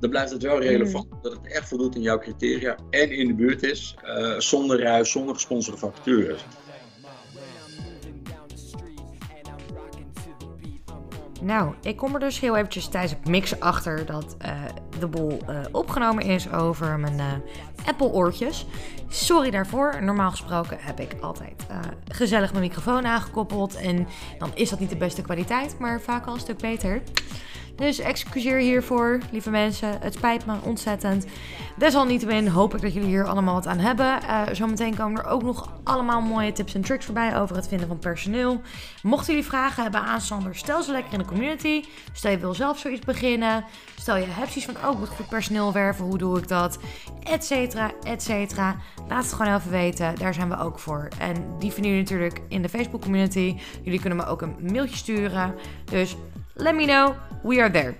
dan 0.00 0.10
blijft 0.10 0.32
het 0.32 0.42
wel 0.42 0.60
relevant. 0.60 1.10
Mm. 1.10 1.18
Dat 1.22 1.32
het 1.32 1.52
echt 1.52 1.68
voldoet 1.68 1.94
in 1.94 2.02
jouw 2.02 2.18
criteria 2.18 2.76
en 2.90 3.10
in 3.10 3.26
de 3.26 3.34
buurt 3.34 3.62
is, 3.62 3.94
eh, 4.02 4.38
zonder 4.38 4.80
ruis, 4.80 5.10
zonder 5.10 5.34
gesponsorde 5.34 5.78
vacatures. 5.78 6.44
Nou, 11.44 11.74
ik 11.82 11.96
kom 11.96 12.14
er 12.14 12.20
dus 12.20 12.40
heel 12.40 12.56
eventjes 12.56 12.88
tijdens 12.88 13.12
het 13.12 13.28
mixen 13.28 13.60
achter 13.60 14.06
dat 14.06 14.36
uh, 14.44 14.50
de 14.98 15.06
boel 15.06 15.38
uh, 15.48 15.60
opgenomen 15.72 16.24
is 16.24 16.52
over 16.52 16.98
mijn 16.98 17.18
uh, 17.18 17.86
Apple 17.86 18.12
oortjes. 18.12 18.66
Sorry 19.08 19.50
daarvoor. 19.50 20.02
Normaal 20.02 20.30
gesproken 20.30 20.76
heb 20.80 21.00
ik 21.00 21.16
altijd 21.20 21.66
gezellig 22.08 22.50
mijn 22.50 22.64
microfoon 22.64 23.06
aangekoppeld. 23.06 23.74
En 23.74 24.06
dan 24.38 24.50
is 24.54 24.70
dat 24.70 24.80
niet 24.80 24.90
de 24.90 24.96
beste 24.96 25.22
kwaliteit, 25.22 25.78
maar 25.78 26.00
vaak 26.00 26.26
al 26.26 26.34
een 26.34 26.40
stuk 26.40 26.58
beter. 26.58 27.02
Dus 27.76 27.98
excuseer 27.98 28.58
hiervoor, 28.58 29.20
lieve 29.30 29.50
mensen. 29.50 30.00
Het 30.00 30.14
spijt 30.14 30.46
me 30.46 30.54
ontzettend. 30.62 31.26
Desalniettemin 31.76 32.48
hoop 32.48 32.74
ik 32.74 32.80
dat 32.80 32.92
jullie 32.94 33.08
hier 33.08 33.24
allemaal 33.24 33.54
wat 33.54 33.66
aan 33.66 33.78
hebben. 33.78 34.18
Uh, 34.22 34.42
zometeen 34.52 34.96
komen 34.96 35.22
er 35.22 35.30
ook 35.30 35.42
nog 35.42 35.72
allemaal 35.84 36.20
mooie 36.20 36.52
tips 36.52 36.74
en 36.74 36.80
tricks 36.80 37.04
voorbij 37.04 37.38
over 37.38 37.56
het 37.56 37.68
vinden 37.68 37.88
van 37.88 37.98
personeel. 37.98 38.60
Mochten 39.02 39.32
jullie 39.34 39.48
vragen 39.48 39.82
hebben 39.82 40.00
aan 40.00 40.20
Sander, 40.20 40.56
stel 40.56 40.82
ze 40.82 40.92
lekker 40.92 41.12
in 41.12 41.18
de 41.18 41.24
community. 41.24 41.84
Stel 42.12 42.30
je 42.30 42.38
wil 42.38 42.54
zelf 42.54 42.78
zoiets 42.78 43.04
beginnen. 43.04 43.64
Stel 43.98 44.16
je 44.16 44.26
hebt 44.28 44.52
zoiets 44.52 44.72
van, 44.72 44.90
oh, 44.90 44.98
moet 44.98 45.08
goed 45.08 45.28
personeel 45.28 45.72
werven. 45.72 46.04
Hoe 46.04 46.18
doe 46.18 46.38
ik 46.38 46.48
dat? 46.48 46.78
Etcetera, 47.22 47.90
etcetera. 48.02 48.76
Laat 49.08 49.24
het 49.24 49.32
gewoon 49.32 49.54
even 49.54 49.70
weten. 49.70 50.14
Daar 50.14 50.34
zijn 50.34 50.48
we 50.48 50.58
ook 50.58 50.78
voor. 50.78 51.08
En 51.18 51.34
die 51.58 51.72
vinden 51.72 51.90
jullie 51.92 52.06
natuurlijk 52.10 52.42
in 52.48 52.62
de 52.62 52.68
Facebook 52.68 53.02
community. 53.02 53.56
Jullie 53.82 54.00
kunnen 54.00 54.18
me 54.18 54.26
ook 54.26 54.42
een 54.42 54.56
mailtje 54.60 54.96
sturen. 54.96 55.54
Dus 55.84 56.16
let 56.54 56.74
me 56.74 56.86
know. 56.86 57.14
We 57.42 57.60
are 57.60 57.70
there. 57.70 57.94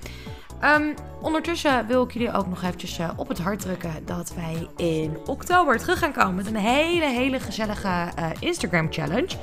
Um, 0.64 0.94
ondertussen 1.22 1.86
wil 1.86 2.02
ik 2.02 2.12
jullie 2.12 2.32
ook 2.32 2.46
nog 2.46 2.62
eventjes 2.62 2.98
uh, 2.98 3.10
op 3.16 3.28
het 3.28 3.38
hart 3.38 3.60
drukken 3.60 3.92
dat 4.04 4.34
wij 4.34 4.68
in 4.86 5.16
oktober 5.26 5.78
terug 5.78 5.98
gaan 5.98 6.12
komen 6.12 6.34
met 6.34 6.46
een 6.46 6.56
hele, 6.56 7.06
hele 7.06 7.40
gezellige 7.40 7.88
uh, 7.88 8.30
Instagram 8.38 8.86
challenge. 8.92 9.36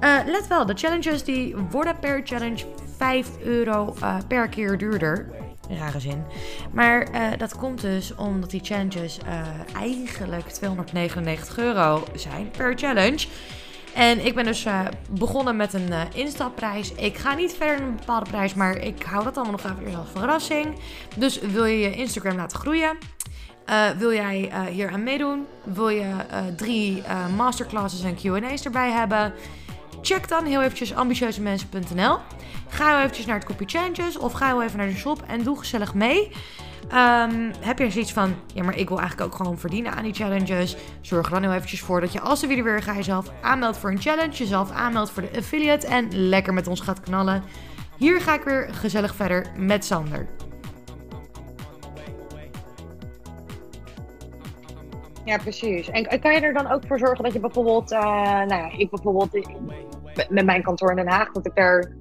Uh, 0.00 0.18
let 0.26 0.46
wel, 0.46 0.66
de 0.66 0.74
challenges 0.74 1.24
die 1.24 1.56
worden 1.56 1.98
per 1.98 2.20
challenge 2.24 2.64
5 2.96 3.28
euro 3.42 3.94
per 4.28 4.48
keer 4.48 4.78
duurder. 4.78 5.28
Rare 5.68 6.00
zin. 6.00 6.24
Maar 6.72 7.08
dat 7.38 7.56
komt 7.56 7.80
dus 7.80 8.14
omdat 8.14 8.50
die 8.50 8.60
challenges 8.64 9.18
eigenlijk 9.74 10.48
299 10.48 11.58
euro 11.58 12.04
zijn 12.14 12.50
per 12.50 12.78
challenge. 12.78 13.26
En 13.94 14.26
ik 14.26 14.34
ben 14.34 14.44
dus 14.44 14.66
uh, 14.66 14.80
begonnen 15.10 15.56
met 15.56 15.72
een 15.72 15.88
uh, 15.90 16.00
instapprijs. 16.14 16.92
Ik 16.92 17.16
ga 17.16 17.34
niet 17.34 17.54
verder 17.54 17.86
een 17.86 17.96
bepaalde 17.96 18.30
prijs, 18.30 18.54
maar 18.54 18.76
ik 18.76 19.02
hou 19.02 19.24
dat 19.24 19.36
allemaal 19.36 19.60
nog 19.62 19.64
even 19.64 19.98
als 19.98 20.08
verrassing. 20.14 20.78
Dus 21.16 21.38
wil 21.38 21.64
je 21.64 21.78
je 21.78 21.94
Instagram 21.94 22.36
laten 22.36 22.58
groeien? 22.58 22.98
Uh, 23.70 23.90
wil 23.90 24.12
jij 24.12 24.52
hier 24.70 24.90
aan 24.90 25.02
meedoen? 25.02 25.46
Wil 25.62 25.88
je 25.88 26.12
drie 26.56 27.02
masterclasses 27.36 28.02
en 28.02 28.14
Q&A's 28.14 28.64
erbij 28.64 28.90
hebben? 28.90 29.34
Check 30.02 30.28
dan 30.28 30.44
heel 30.44 30.62
eventjes 30.62 30.94
ambitieuzemensen.nl. 30.94 32.18
Ga 32.68 32.88
heel 32.88 32.98
eventjes 32.98 33.26
naar 33.26 33.36
het 33.36 33.44
Copy 33.44 33.64
Challenges 33.66 34.18
of 34.18 34.32
ga 34.32 34.46
heel 34.46 34.62
even 34.62 34.78
naar 34.78 34.86
de 34.86 34.96
shop 34.96 35.22
en 35.26 35.42
doe 35.42 35.58
gezellig 35.58 35.94
mee. 35.94 36.30
Um, 36.84 37.50
heb 37.60 37.78
je 37.78 37.90
zoiets 37.90 38.12
van, 38.12 38.34
ja, 38.54 38.62
maar 38.62 38.76
ik 38.76 38.88
wil 38.88 38.98
eigenlijk 38.98 39.30
ook 39.30 39.36
gewoon 39.36 39.58
verdienen 39.58 39.92
aan 39.92 40.02
die 40.02 40.14
challenges. 40.14 40.76
Zorg 41.00 41.26
er 41.26 41.32
dan 41.32 41.42
heel 41.42 41.52
eventjes 41.52 41.80
voor 41.80 42.00
dat 42.00 42.12
je 42.12 42.20
als 42.20 42.40
de 42.40 42.46
video 42.46 42.64
weer 42.64 42.82
ga 42.82 42.94
jezelf 42.94 43.32
aanmeldt 43.40 43.78
voor 43.78 43.90
een 43.90 44.00
challenge. 44.00 44.32
Jezelf 44.32 44.70
aanmeldt 44.70 45.10
voor 45.10 45.22
de 45.22 45.36
affiliate 45.36 45.86
en 45.86 46.28
lekker 46.28 46.54
met 46.54 46.66
ons 46.66 46.80
gaat 46.80 47.00
knallen. 47.00 47.42
Hier 47.96 48.20
ga 48.20 48.34
ik 48.34 48.42
weer 48.42 48.68
gezellig 48.72 49.14
verder 49.14 49.46
met 49.56 49.84
Sander. 49.84 50.26
Ja, 55.24 55.38
precies. 55.38 55.90
En 55.90 56.20
kan 56.20 56.32
je 56.34 56.40
er 56.40 56.52
dan 56.52 56.70
ook 56.70 56.82
voor 56.86 56.98
zorgen 56.98 57.24
dat 57.24 57.32
je 57.32 57.40
bijvoorbeeld, 57.40 57.92
uh, 57.92 58.00
nou 58.00 58.54
ja, 58.54 58.70
ik 58.78 58.90
bijvoorbeeld 58.90 59.48
met 60.28 60.44
mijn 60.44 60.62
kantoor 60.62 60.90
in 60.90 60.96
Den 60.96 61.08
Haag, 61.08 61.32
dat 61.32 61.46
ik 61.46 61.54
daar 61.54 61.92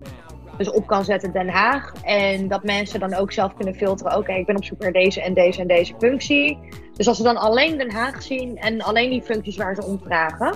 dus 0.58 0.72
op 0.72 0.88
kan 0.88 1.06
zetten 1.06 1.32
Den 1.32 1.50
Haag. 1.50 1.94
En 2.04 2.48
dat 2.48 2.64
mensen 2.64 3.00
dan 3.00 3.14
ook 3.14 3.32
zelf 3.32 3.54
kunnen 3.54 3.76
filteren. 3.76 4.18
Oké, 4.18 4.34
ik 4.34 4.46
ben 4.46 4.56
op 4.56 4.64
zoek 4.64 4.80
naar 4.80 4.92
deze 4.92 5.22
en 5.22 5.34
deze 5.34 5.62
en 5.62 5.68
deze 5.68 5.94
functie. 6.00 6.60
Dus 6.96 7.08
als 7.08 7.18
ze 7.18 7.24
dan 7.24 7.38
alleen 7.38 7.78
Den 7.78 7.92
Haag 7.92 8.24
zien 8.24 8.58
en 8.58 8.82
alleen 8.82 9.10
die 9.10 9.22
functies 9.22 9.58
waar 9.58 9.76
ze 9.76 9.84
om 9.84 10.00
vragen. 10.04 10.56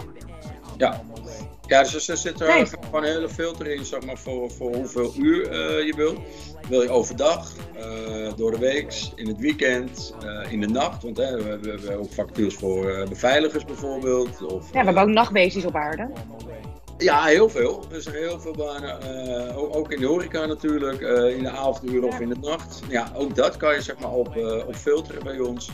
Ja, 0.77 1.01
ja 1.65 1.81
dus 1.81 2.10
er 2.10 2.17
zit 2.17 2.41
er 2.41 2.67
gewoon 2.67 3.03
een 3.03 3.12
hele 3.12 3.29
filter 3.29 3.67
in, 3.67 3.86
zeg 3.86 4.05
maar, 4.05 4.17
voor, 4.17 4.51
voor 4.51 4.75
hoeveel 4.75 5.13
uur 5.17 5.51
uh, 5.51 5.86
je 5.86 5.93
wilt. 5.95 6.19
Wil 6.69 6.81
je 6.81 6.89
overdag, 6.89 7.53
uh, 7.77 8.31
door 8.36 8.51
de 8.51 8.60
week, 8.60 8.93
in 9.15 9.27
het 9.27 9.38
weekend, 9.38 10.15
uh, 10.23 10.51
in 10.51 10.62
de 10.62 10.67
nacht? 10.67 11.03
Want 11.03 11.17
hè, 11.17 11.36
we, 11.36 11.60
we, 11.60 11.69
hebben 11.69 11.99
ook 11.99 12.12
factures 12.12 12.55
voor 12.55 13.05
beveiligers 13.10 13.65
bijvoorbeeld. 13.65 14.41
Of, 14.41 14.65
ja, 14.73 14.79
we 14.79 14.86
hebben 14.86 15.03
ook 15.03 15.10
nachtwezens 15.10 15.65
op 15.65 15.75
aarde. 15.75 16.10
Ja, 16.97 17.23
heel 17.23 17.49
veel. 17.49 17.86
Er 17.91 18.01
zijn 18.01 18.15
heel 18.15 18.39
veel 18.39 18.55
banen. 18.55 18.97
Uh, 19.47 19.75
ook 19.75 19.91
in 19.91 19.99
de 19.99 20.05
horeca 20.05 20.45
natuurlijk, 20.45 21.01
uh, 21.01 21.38
in 21.38 21.43
de 21.43 21.49
avonduren 21.49 22.07
of 22.07 22.19
in 22.19 22.29
de 22.29 22.38
nacht. 22.41 22.81
Ja, 22.89 23.12
ook 23.15 23.36
dat 23.36 23.57
kan 23.57 23.73
je 23.73 23.81
zeg 23.81 23.99
maar 23.99 24.12
op, 24.12 24.36
uh, 24.36 24.67
op 24.67 24.75
filteren 24.75 25.23
bij 25.23 25.39
ons. 25.39 25.69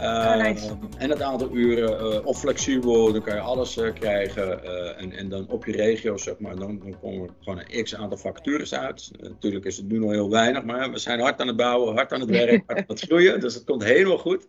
Oh, 0.00 0.36
nice. 0.36 0.76
En 0.98 1.10
het 1.10 1.22
aantal 1.22 1.50
uren, 1.52 2.24
of 2.24 2.38
flexibel, 2.38 3.12
dan 3.12 3.22
kan 3.22 3.34
je 3.34 3.40
alles 3.40 3.78
krijgen. 3.94 4.64
en, 4.96 5.12
en 5.12 5.28
dan 5.28 5.48
op 5.48 5.64
je 5.64 5.72
regio, 5.72 6.16
zeg 6.16 6.38
maar, 6.38 6.56
dan, 6.56 6.78
dan 6.78 7.00
komen 7.00 7.28
er 7.28 7.34
gewoon 7.40 7.62
een 7.68 7.84
x 7.84 7.94
aantal 7.94 8.18
vacatures 8.18 8.74
uit. 8.74 9.10
natuurlijk 9.20 9.64
is 9.64 9.76
het 9.76 9.88
nu 9.88 9.98
nog 9.98 10.10
heel 10.10 10.30
weinig, 10.30 10.64
maar 10.64 10.90
we 10.90 10.98
zijn 10.98 11.20
hard 11.20 11.40
aan 11.40 11.46
het 11.46 11.56
bouwen, 11.56 11.94
hard 11.94 12.12
aan 12.12 12.20
het 12.20 12.30
werk, 12.30 12.62
hard 12.66 12.78
aan 12.78 12.84
het 12.86 13.00
groeien. 13.00 13.40
Dus 13.40 13.54
het 13.54 13.64
komt 13.64 13.84
helemaal 13.84 14.18
goed. 14.18 14.46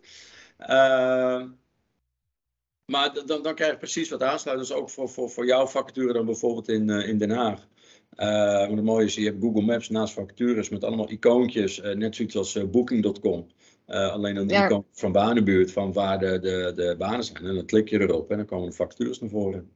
Maar 2.86 3.14
dan, 3.26 3.42
dan 3.42 3.54
krijg 3.54 3.70
je 3.70 3.76
precies 3.76 4.10
wat 4.10 4.22
aansluiters 4.22 4.72
ook 4.72 4.90
voor, 4.90 5.08
voor, 5.08 5.30
voor 5.30 5.46
jouw 5.46 5.66
vacature 5.66 6.12
dan 6.12 6.26
bijvoorbeeld 6.26 6.68
in, 6.68 6.88
uh, 6.88 7.08
in 7.08 7.18
Den 7.18 7.30
Haag. 7.30 7.66
Uh, 8.16 8.60
het 8.60 8.82
mooie 8.82 9.04
is, 9.04 9.14
je 9.14 9.24
hebt 9.24 9.42
Google 9.42 9.62
Maps 9.62 9.88
naast 9.88 10.14
vacatures 10.14 10.68
met 10.68 10.84
allemaal 10.84 11.10
icoontjes, 11.10 11.82
uh, 11.82 11.94
net 11.94 12.16
zoiets 12.16 12.36
als 12.36 12.70
Booking.com. 12.70 13.46
alleen 13.86 14.36
een 14.36 14.48
ja. 14.48 14.64
icoon 14.64 14.86
van 14.92 15.12
banenbuurt, 15.12 15.72
van 15.72 15.92
waar 15.92 16.18
de, 16.18 16.38
de, 16.38 16.72
de 16.74 16.94
banen 16.98 17.24
zijn. 17.24 17.44
En 17.44 17.54
dan 17.54 17.66
klik 17.66 17.88
je 17.88 18.00
erop 18.00 18.30
en 18.30 18.36
dan 18.36 18.46
komen 18.46 18.68
de 18.68 18.76
vacatures 18.76 19.20
naar 19.20 19.30
voren. 19.30 19.70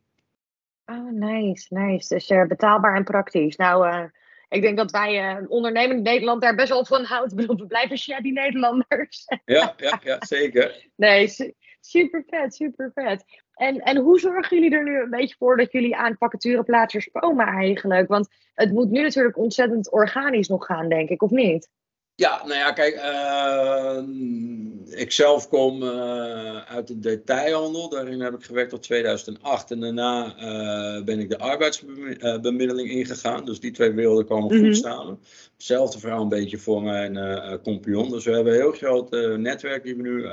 Oh, 0.87 1.11
nice, 1.11 1.75
nice. 1.75 2.15
Dus 2.15 2.27
betaalbaar 2.49 2.97
en 2.97 3.05
praktisch. 3.05 3.57
Nou, 3.57 4.11
ik 4.49 4.63
denk 4.63 4.77
dat 4.77 4.91
wij 4.91 5.35
uh, 5.37 5.51
ondernemend 5.51 6.03
Nederland 6.03 6.43
daar 6.43 6.55
best 6.55 6.69
wel 6.69 6.85
van 6.85 7.05
houden. 7.05 7.37
We 7.57 7.67
blijven 7.67 7.99
shabby 7.99 8.31
Nederlanders. 8.31 9.25
Ja, 9.45 9.75
ja, 9.77 10.01
ja 10.05 10.17
zeker. 10.21 10.87
nee, 10.97 11.29
Super 11.81 12.25
vet, 12.27 12.55
super 12.55 12.91
vet. 12.95 13.25
En, 13.55 13.81
en 13.81 13.97
hoe 13.97 14.21
zorgen 14.21 14.57
jullie 14.57 14.77
er 14.77 14.85
nu 14.85 15.01
een 15.01 15.11
beetje 15.11 15.37
voor 15.39 15.57
dat 15.57 15.73
jullie 15.73 15.97
aan 15.97 16.17
vacatureplaatsers 16.19 17.09
komen 17.13 17.47
eigenlijk? 17.47 18.09
Want 18.09 18.29
het 18.55 18.73
moet 18.73 18.91
nu 18.91 19.03
natuurlijk 19.03 19.37
ontzettend 19.37 19.93
organisch 19.93 20.49
nog 20.49 20.67
gaan, 20.67 20.89
denk 20.89 21.09
ik, 21.09 21.23
of 21.23 21.31
niet? 21.31 21.69
Ja, 22.21 22.47
nou 22.47 22.59
ja, 22.59 22.73
kijk, 22.73 22.95
uh, 22.95 24.03
ik 25.01 25.13
zelf 25.13 25.49
kom 25.49 25.83
uh, 25.83 26.63
uit 26.63 26.87
de 26.87 26.99
detailhandel. 26.99 27.89
Daarin 27.89 28.21
heb 28.21 28.35
ik 28.35 28.43
gewerkt 28.43 28.71
tot 28.71 28.83
2008. 28.83 29.71
En 29.71 29.81
daarna 29.81 30.35
uh, 30.37 31.05
ben 31.05 31.19
ik 31.19 31.29
de 31.29 31.39
arbeidsbemiddeling 31.39 32.91
ingegaan. 32.91 33.45
Dus 33.45 33.61
die 33.61 33.71
twee 33.71 33.93
werelden 33.93 34.27
komen 34.27 34.51
goed 34.51 34.61
mm 34.61 34.75
samen. 34.75 35.19
Hetzelfde 35.57 35.99
verhaal 35.99 36.23
een 36.23 36.29
beetje 36.29 36.59
voor 36.59 36.83
mijn 36.83 37.15
compagnon. 37.63 38.11
Dus 38.11 38.25
we 38.25 38.33
hebben 38.33 38.53
een 38.53 38.61
heel 38.61 38.73
groot 38.73 39.11
netwerk 39.39 39.83
die 39.83 39.97
we 39.97 40.03
nu 40.03 40.27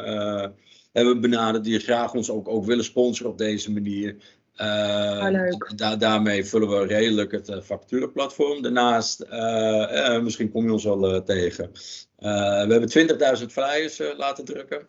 hebben 0.97 1.21
benaderd 1.21 1.63
die 1.63 1.79
graag 1.79 2.13
ons 2.13 2.29
ook, 2.29 2.47
ook 2.47 2.65
willen 2.65 2.83
sponsoren 2.83 3.31
op 3.31 3.37
deze 3.37 3.71
manier. 3.71 4.15
Uh, 4.61 5.97
daarmee 5.97 6.45
vullen 6.45 6.69
we 6.69 6.85
redelijk 6.85 7.31
het 7.31 7.49
uh, 7.49 7.61
facturenplatform. 7.61 8.61
Daarnaast, 8.61 9.25
uh, 9.31 10.21
misschien 10.21 10.51
kom 10.51 10.65
je 10.65 10.71
ons 10.71 10.87
al 10.87 11.23
tegen. 11.23 11.71
we 12.17 12.67
hebben 12.69 13.39
20.000 13.39 13.45
flyers 13.45 14.01
laten 14.17 14.45
drukken. 14.45 14.87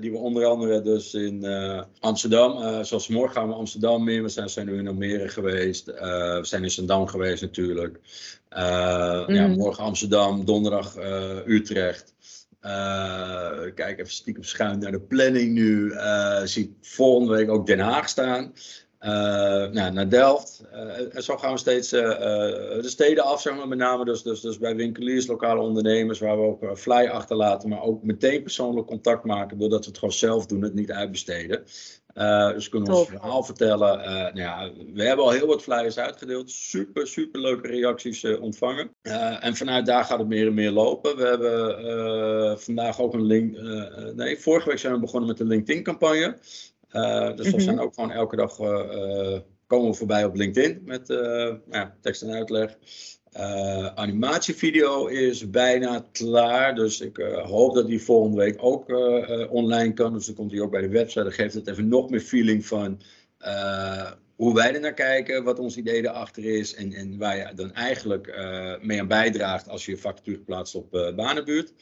die 0.00 0.10
we 0.10 0.16
onder 0.16 0.44
andere 0.44 0.82
dus 0.82 1.14
in 1.14 1.46
Amsterdam, 2.00 2.84
zoals 2.84 3.08
morgen 3.08 3.34
gaan 3.36 3.48
we 3.48 3.54
Amsterdam 3.54 4.04
meer. 4.04 4.22
We 4.22 4.28
zijn, 4.28 4.50
zijn 4.50 4.66
nu 4.66 4.78
in 4.78 4.88
Almere 4.88 5.28
geweest. 5.28 5.86
we 5.86 6.40
zijn 6.42 6.62
in 6.62 6.70
Zandam 6.70 7.06
geweest 7.06 7.42
natuurlijk. 7.42 8.00
ja, 8.48 9.24
mhm. 9.26 9.50
morgen 9.50 9.84
Amsterdam, 9.84 10.44
donderdag 10.44 10.96
Utrecht. 11.46 12.14
Uh, 12.66 13.74
kijk 13.74 13.98
even 13.98 14.12
stiekem 14.12 14.42
schuin 14.42 14.78
naar 14.78 14.90
de 14.90 15.00
planning 15.00 15.52
nu. 15.52 15.90
Uh, 15.92 16.42
zie 16.42 16.76
volgende 16.80 17.32
week 17.32 17.50
ook 17.50 17.66
Den 17.66 17.78
Haag 17.78 18.08
staan. 18.08 18.52
Uh, 19.00 19.10
nou, 19.70 19.92
naar 19.92 20.08
Delft. 20.08 20.62
en 21.12 21.22
zo 21.22 21.36
gaan 21.36 21.52
we 21.52 21.58
steeds 21.58 21.88
de 21.88 22.82
steden 22.84 23.24
af, 23.24 23.40
zeg 23.40 23.56
maar, 23.56 23.68
met 23.68 23.78
name 23.78 24.04
dus, 24.04 24.22
dus, 24.22 24.40
dus 24.40 24.58
bij 24.58 24.76
winkeliers, 24.76 25.26
lokale 25.26 25.60
ondernemers, 25.60 26.18
waar 26.18 26.36
we 26.36 26.42
ook 26.42 26.78
fly 26.78 27.06
achterlaten, 27.06 27.68
maar 27.68 27.82
ook 27.82 28.02
meteen 28.02 28.42
persoonlijk 28.42 28.86
contact 28.86 29.24
maken, 29.24 29.58
doordat 29.58 29.84
we 29.84 29.90
het 29.90 29.98
gewoon 29.98 30.14
zelf 30.14 30.46
doen, 30.46 30.62
het 30.62 30.74
niet 30.74 30.92
uitbesteden. 30.92 31.64
Uh, 32.16 32.52
dus 32.52 32.68
kunnen 32.68 32.90
we 32.90 32.96
ons 32.96 33.08
verhaal 33.08 33.42
vertellen. 33.42 33.98
Uh, 33.98 34.06
nou 34.06 34.38
ja, 34.38 34.70
we 34.92 35.02
hebben 35.02 35.24
al 35.24 35.30
heel 35.30 35.46
wat 35.46 35.62
flyers 35.62 35.98
uitgedeeld. 35.98 36.50
Super, 36.50 37.06
super 37.06 37.40
leuke 37.40 37.68
reacties 37.68 38.22
uh, 38.22 38.42
ontvangen. 38.42 38.90
en 39.40 39.56
vanuit 39.56 39.86
daar 39.86 40.04
gaat 40.04 40.18
het 40.18 40.28
meer 40.28 40.46
en 40.46 40.54
meer 40.54 40.70
lopen. 40.70 41.16
We 41.16 41.24
hebben 41.26 42.60
vandaag 42.60 43.00
ook 43.00 43.14
een 43.14 43.26
link. 43.26 43.58
nee, 44.14 44.38
vorige 44.38 44.68
week 44.68 44.78
zijn 44.78 44.92
we 44.92 45.00
begonnen 45.00 45.28
met 45.28 45.38
de 45.38 45.44
LinkedIn-campagne. 45.44 46.38
dus 47.36 47.50
we 47.50 47.56
mhm. 47.56 47.60
zijn 47.60 47.80
ook 47.80 47.94
gewoon 47.94 48.10
elke 48.10 48.36
dag 48.36 48.56
komen 49.66 49.90
we 49.90 49.96
voorbij 49.96 50.24
op 50.24 50.34
LinkedIn 50.34 50.82
met 50.84 51.06
ja, 51.70 51.96
tekst 52.00 52.22
en 52.22 52.32
uitleg. 52.32 52.78
Uh, 53.38 53.86
animatievideo 53.86 55.06
is 55.06 55.50
bijna 55.50 56.06
klaar, 56.12 56.74
dus 56.74 57.00
ik 57.00 57.18
uh, 57.18 57.44
hoop 57.44 57.74
dat 57.74 57.86
die 57.86 58.02
volgende 58.02 58.36
week 58.36 58.56
ook 58.58 58.88
uh, 58.88 59.52
online 59.52 59.92
kan. 59.92 60.12
Dus 60.12 60.26
dan 60.26 60.34
komt 60.34 60.50
hij 60.52 60.60
ook 60.60 60.70
bij 60.70 60.80
de 60.80 60.88
website. 60.88 61.22
Dan 61.22 61.32
geeft 61.32 61.54
het 61.54 61.68
even 61.68 61.88
nog 61.88 62.10
meer 62.10 62.20
feeling 62.20 62.66
van 62.66 63.00
hoe 64.36 64.54
wij 64.54 64.74
er 64.74 64.80
naar 64.80 64.94
kijken, 64.94 65.44
wat 65.44 65.58
ons 65.58 65.76
idee 65.76 66.04
erachter 66.04 66.44
is 66.44 66.74
en, 66.74 66.92
en 66.92 67.18
waar 67.18 67.36
je 67.36 67.54
dan 67.54 67.72
eigenlijk 67.72 68.26
mee 68.80 69.00
aan 69.00 69.08
bijdraagt 69.08 69.68
als 69.68 69.84
je 69.84 69.90
je 69.90 69.98
factuur 69.98 70.38
plaatst 70.38 70.74
op 70.74 71.12
Banenbuurt. 71.16 71.72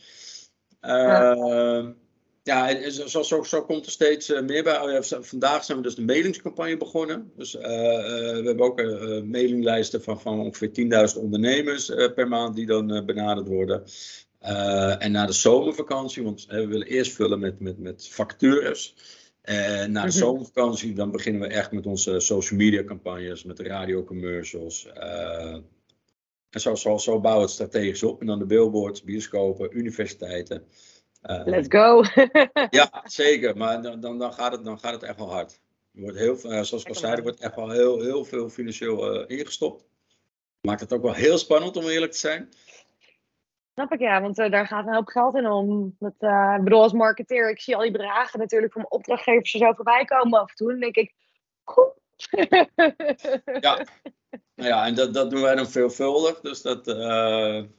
Ja. 0.81 1.95
Ja, 2.45 2.91
zo, 2.91 3.23
zo, 3.23 3.43
zo, 3.43 3.63
komt 3.63 3.87
er 3.87 3.93
steeds 3.93 4.31
eh, 4.31 4.43
meer 4.43 4.63
bij. 4.63 4.81
Oh 4.81 5.03
vandaag 5.21 5.65
zijn 5.65 5.79
we 5.79 5.85
dus 5.85 5.95
de 5.95 6.03
mailingscampagne 6.03 6.77
begonnen. 6.77 7.33
Dus 7.37 7.55
uh, 7.55 7.63
uh, 7.63 7.69
we 7.69 8.43
hebben 8.45 8.61
ook 8.61 8.83
mailinglijsten 9.25 10.03
van, 10.03 10.21
van 10.21 10.41
ongeveer 10.41 11.13
10.000 11.15 11.21
ondernemers 11.21 11.87
per 12.15 12.29
maand 12.29 12.55
die 12.55 12.67
dan 12.67 13.05
benaderd 13.07 13.49
worden. 13.49 13.85
en 14.99 15.13
na 15.13 15.27
de 15.27 15.33
zomervakantie, 15.33 16.23
want 16.23 16.47
we 16.47 16.67
willen 16.67 16.87
eerst 16.87 17.13
vullen 17.13 17.39
met, 17.39 17.61
met, 17.61 17.79
met 17.79 18.09
vacatures. 18.09 18.95
En 19.43 19.93
na 19.93 20.01
de 20.01 20.09
mhm. 20.09 20.17
zomervakantie 20.17 20.95
dan 20.95 21.11
beginnen 21.11 21.41
we 21.41 21.49
echt 21.49 21.73
met 21.73 21.87
onze 21.87 22.21
social 22.21 22.59
media 22.59 22.85
campagnes, 22.85 23.45
met 23.45 23.57
de 23.57 23.63
radiocommercials. 23.63 24.89
en 26.51 26.61
zo, 26.61 26.75
zo, 26.75 26.97
zo 26.99 27.21
bouwen 27.21 27.45
we 27.45 27.53
het 27.53 27.61
strategisch 27.61 28.03
op. 28.03 28.21
En 28.21 28.27
dan 28.27 28.39
de 28.39 28.47
billboards, 28.47 29.03
bioscopen, 29.03 29.77
universiteiten. 29.79 30.67
Uh, 31.31 31.41
Let's 31.45 31.69
go. 31.69 32.03
ja, 32.71 33.03
zeker. 33.05 33.57
Maar 33.57 33.83
dan, 33.83 34.01
dan, 34.01 34.19
dan, 34.19 34.33
gaat 34.33 34.53
het, 34.53 34.65
dan 34.65 34.79
gaat 34.79 34.93
het 34.93 35.03
echt 35.03 35.19
wel 35.19 35.33
hard. 35.33 35.61
Er 35.95 36.01
wordt 36.01 36.19
heel, 36.19 36.35
uh, 36.35 36.63
zoals 36.63 36.83
ik 36.83 36.89
al 36.89 36.95
zei, 36.95 37.15
er 37.15 37.23
wordt 37.23 37.41
echt 37.41 37.57
wel 37.57 37.71
heel, 37.71 38.01
heel 38.01 38.25
veel 38.25 38.49
financieel 38.49 39.15
uh, 39.15 39.39
ingestopt. 39.39 39.85
Maakt 40.61 40.81
het 40.81 40.93
ook 40.93 41.03
wel 41.03 41.13
heel 41.13 41.39
spannend 41.39 41.77
om 41.77 41.85
eerlijk 41.85 42.13
te 42.13 42.19
zijn. 42.19 42.49
Snap 43.75 43.93
ik 43.93 44.01
ja, 44.01 44.21
want 44.21 44.37
daar 44.37 44.67
gaat 44.67 44.87
een 44.87 44.95
hoop 44.95 45.07
geld 45.07 45.35
in 45.35 45.47
om. 45.47 45.97
Ik 46.01 46.65
bedoel, 46.65 46.83
als 46.83 46.93
marketeer, 46.93 47.51
ik 47.51 47.61
zie 47.61 47.77
al 47.77 47.83
die 47.83 47.91
bedragen 47.91 48.39
natuurlijk 48.39 48.73
van 48.73 48.81
mijn 48.81 48.95
opdrachtgevers 48.95 49.55
er 49.55 49.61
zo 49.61 49.73
voorbij 49.73 50.05
komen 50.05 50.41
af 50.41 50.49
en 50.49 50.57
toe. 50.57 50.73
En 50.73 50.81
denk 50.81 50.97
ik, 50.97 51.15
goed. 51.65 51.93
ja. 53.61 53.85
Nou 54.55 54.69
ja, 54.69 54.87
en 54.87 54.95
dat, 54.95 55.15
dat 55.15 55.31
doen 55.31 55.43
wij 55.43 55.55
dan 55.55 55.67
veelvuldig. 55.67 56.41
Dus 56.41 56.63
dat. 56.63 56.85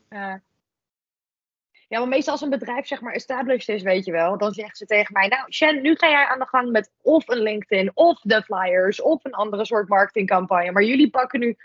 Ja. 0.10 0.42
Ja, 1.88 2.00
maar 2.00 2.08
meestal 2.08 2.34
als 2.34 2.42
een 2.42 2.50
bedrijf 2.50 2.88
zeg 2.88 3.02
maar 3.02 3.14
established 3.14 3.70
is, 3.70 3.82
weet 3.82 4.06
je 4.06 4.12
wel, 4.12 4.38
dan 4.38 4.54
zeggen 4.54 4.76
ze 4.76 4.86
tegen 4.86 5.14
mij, 5.14 5.28
nou 5.28 5.52
Shen, 5.52 5.82
nu 5.82 5.96
ga 5.96 6.10
jij 6.10 6.26
aan 6.26 6.40
de 6.40 6.48
gang 6.48 6.72
met 6.72 6.92
of 7.02 7.28
een 7.28 7.42
LinkedIn, 7.42 7.92
of 7.94 8.20
de 8.22 8.42
flyers, 8.42 9.02
of 9.02 9.26
een 9.26 9.34
andere 9.34 9.66
soort 9.66 9.90
marketingcampagne. 9.90 10.72
Maar 10.72 10.84
jullie 10.84 11.10
pakken 11.10 11.40
nu 11.40 11.58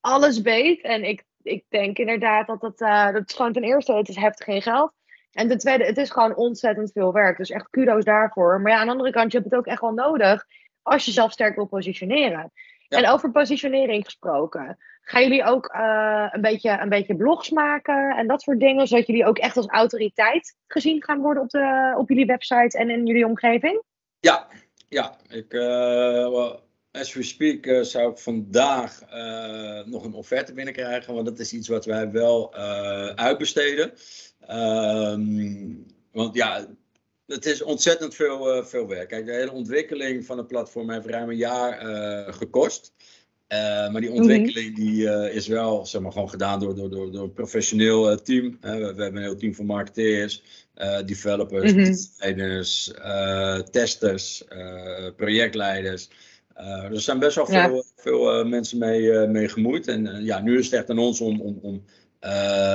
alles 0.00 0.42
beet. 0.42 0.80
En 0.80 1.04
ik, 1.04 1.24
ik 1.42 1.64
denk 1.68 1.98
inderdaad 1.98 2.46
dat 2.46 2.62
het, 2.62 2.80
uh, 2.80 3.12
dat 3.12 3.28
is 3.28 3.34
gewoon 3.34 3.52
ten 3.52 3.62
eerste, 3.62 3.92
het 3.92 4.08
is 4.08 4.16
heftig 4.16 4.44
geen 4.44 4.62
geld. 4.62 4.92
En 5.32 5.48
ten 5.48 5.58
tweede, 5.58 5.84
het 5.84 5.96
is 5.96 6.10
gewoon 6.10 6.36
ontzettend 6.36 6.92
veel 6.92 7.12
werk. 7.12 7.36
Dus 7.36 7.50
echt 7.50 7.70
kudo's 7.70 8.04
daarvoor. 8.04 8.60
Maar 8.60 8.72
ja, 8.72 8.78
aan 8.78 8.86
de 8.86 8.92
andere 8.92 9.10
kant, 9.10 9.32
je 9.32 9.38
hebt 9.38 9.50
het 9.50 9.58
ook 9.58 9.66
echt 9.66 9.80
wel 9.80 9.92
nodig 9.92 10.46
als 10.82 11.04
je 11.04 11.10
zelf 11.10 11.32
sterk 11.32 11.54
wil 11.54 11.66
positioneren. 11.66 12.52
En 12.88 13.08
over 13.08 13.30
positionering 13.30 14.04
gesproken. 14.04 14.78
Gaan 15.10 15.22
jullie 15.22 15.44
ook 15.44 15.74
uh, 15.74 16.28
een, 16.30 16.40
beetje, 16.40 16.78
een 16.80 16.88
beetje 16.88 17.16
blogs 17.16 17.50
maken 17.50 18.16
en 18.16 18.26
dat 18.26 18.42
soort 18.42 18.60
dingen, 18.60 18.86
zodat 18.86 19.06
jullie 19.06 19.26
ook 19.26 19.38
echt 19.38 19.56
als 19.56 19.66
autoriteit 19.66 20.56
gezien 20.66 21.02
gaan 21.02 21.20
worden 21.20 21.42
op, 21.42 21.50
de, 21.50 21.94
op 21.96 22.08
jullie 22.08 22.26
website 22.26 22.78
en 22.78 22.90
in 22.90 23.06
jullie 23.06 23.26
omgeving? 23.26 23.82
Ja, 24.20 24.46
ja. 24.88 25.16
Ik, 25.28 25.52
uh, 25.52 26.52
as 26.92 27.14
we 27.14 27.22
speak 27.22 27.66
uh, 27.66 27.80
zou 27.80 28.10
ik 28.10 28.18
vandaag 28.18 29.00
nog 29.84 30.04
een 30.04 30.12
offerte 30.12 30.52
binnenkrijgen, 30.52 31.14
want 31.14 31.26
dat 31.26 31.38
is 31.38 31.52
iets 31.52 31.68
wat 31.68 31.84
wij 31.84 32.10
wel 32.10 32.54
uitbesteden. 33.14 33.92
Um, 34.50 35.86
want 36.12 36.34
ja, 36.34 36.66
het 37.26 37.46
is 37.46 37.62
ontzettend 37.62 38.14
veel, 38.14 38.64
veel 38.64 38.88
werk. 38.88 39.08
Kijk, 39.08 39.26
de 39.26 39.32
hele 39.32 39.52
ontwikkeling 39.52 40.24
van 40.24 40.38
het 40.38 40.46
platform 40.46 40.90
heeft 40.90 41.06
ruim 41.06 41.28
een 41.28 41.36
jaar 41.36 41.74
gekost. 42.32 42.92
Uh, 43.52 43.58
maar 43.90 44.00
die 44.00 44.10
mhm. 44.10 44.18
ontwikkeling 44.18 44.76
die, 44.76 45.02
uh, 45.02 45.34
is 45.34 45.46
wel 45.46 45.86
zeg 45.86 46.00
maar, 46.00 46.12
gewoon 46.12 46.30
gedaan 46.30 46.60
door, 46.60 46.74
door, 46.74 46.90
door, 46.90 47.12
door 47.12 47.22
een 47.22 47.32
professioneel 47.32 48.10
uh, 48.10 48.16
team. 48.16 48.58
we, 48.60 48.68
we, 48.70 49.02
hebben 49.02 49.16
een 49.16 49.22
heel 49.22 49.36
team 49.36 49.54
van 49.54 49.66
marketeers, 49.66 50.42
developers, 51.06 51.72
mm 51.72 51.78
-hmm. 51.78 53.70
testers, 53.70 54.44
projectleiders. 55.16 56.08
er 56.54 57.00
zijn 57.00 57.18
best 57.18 57.36
wel 57.36 57.46
veel, 57.46 57.84
veel 57.96 58.44
mensen 58.44 58.78
mee, 58.78 59.26
mee 59.26 59.48
gemoeid. 59.48 59.86
En 59.86 60.24
ja, 60.24 60.40
nu 60.40 60.58
is 60.58 60.64
het 60.64 60.74
echt 60.74 60.90
aan 60.90 60.98
ons 60.98 61.20
om, 61.20 61.40
om, 61.40 61.58
om 61.62 61.84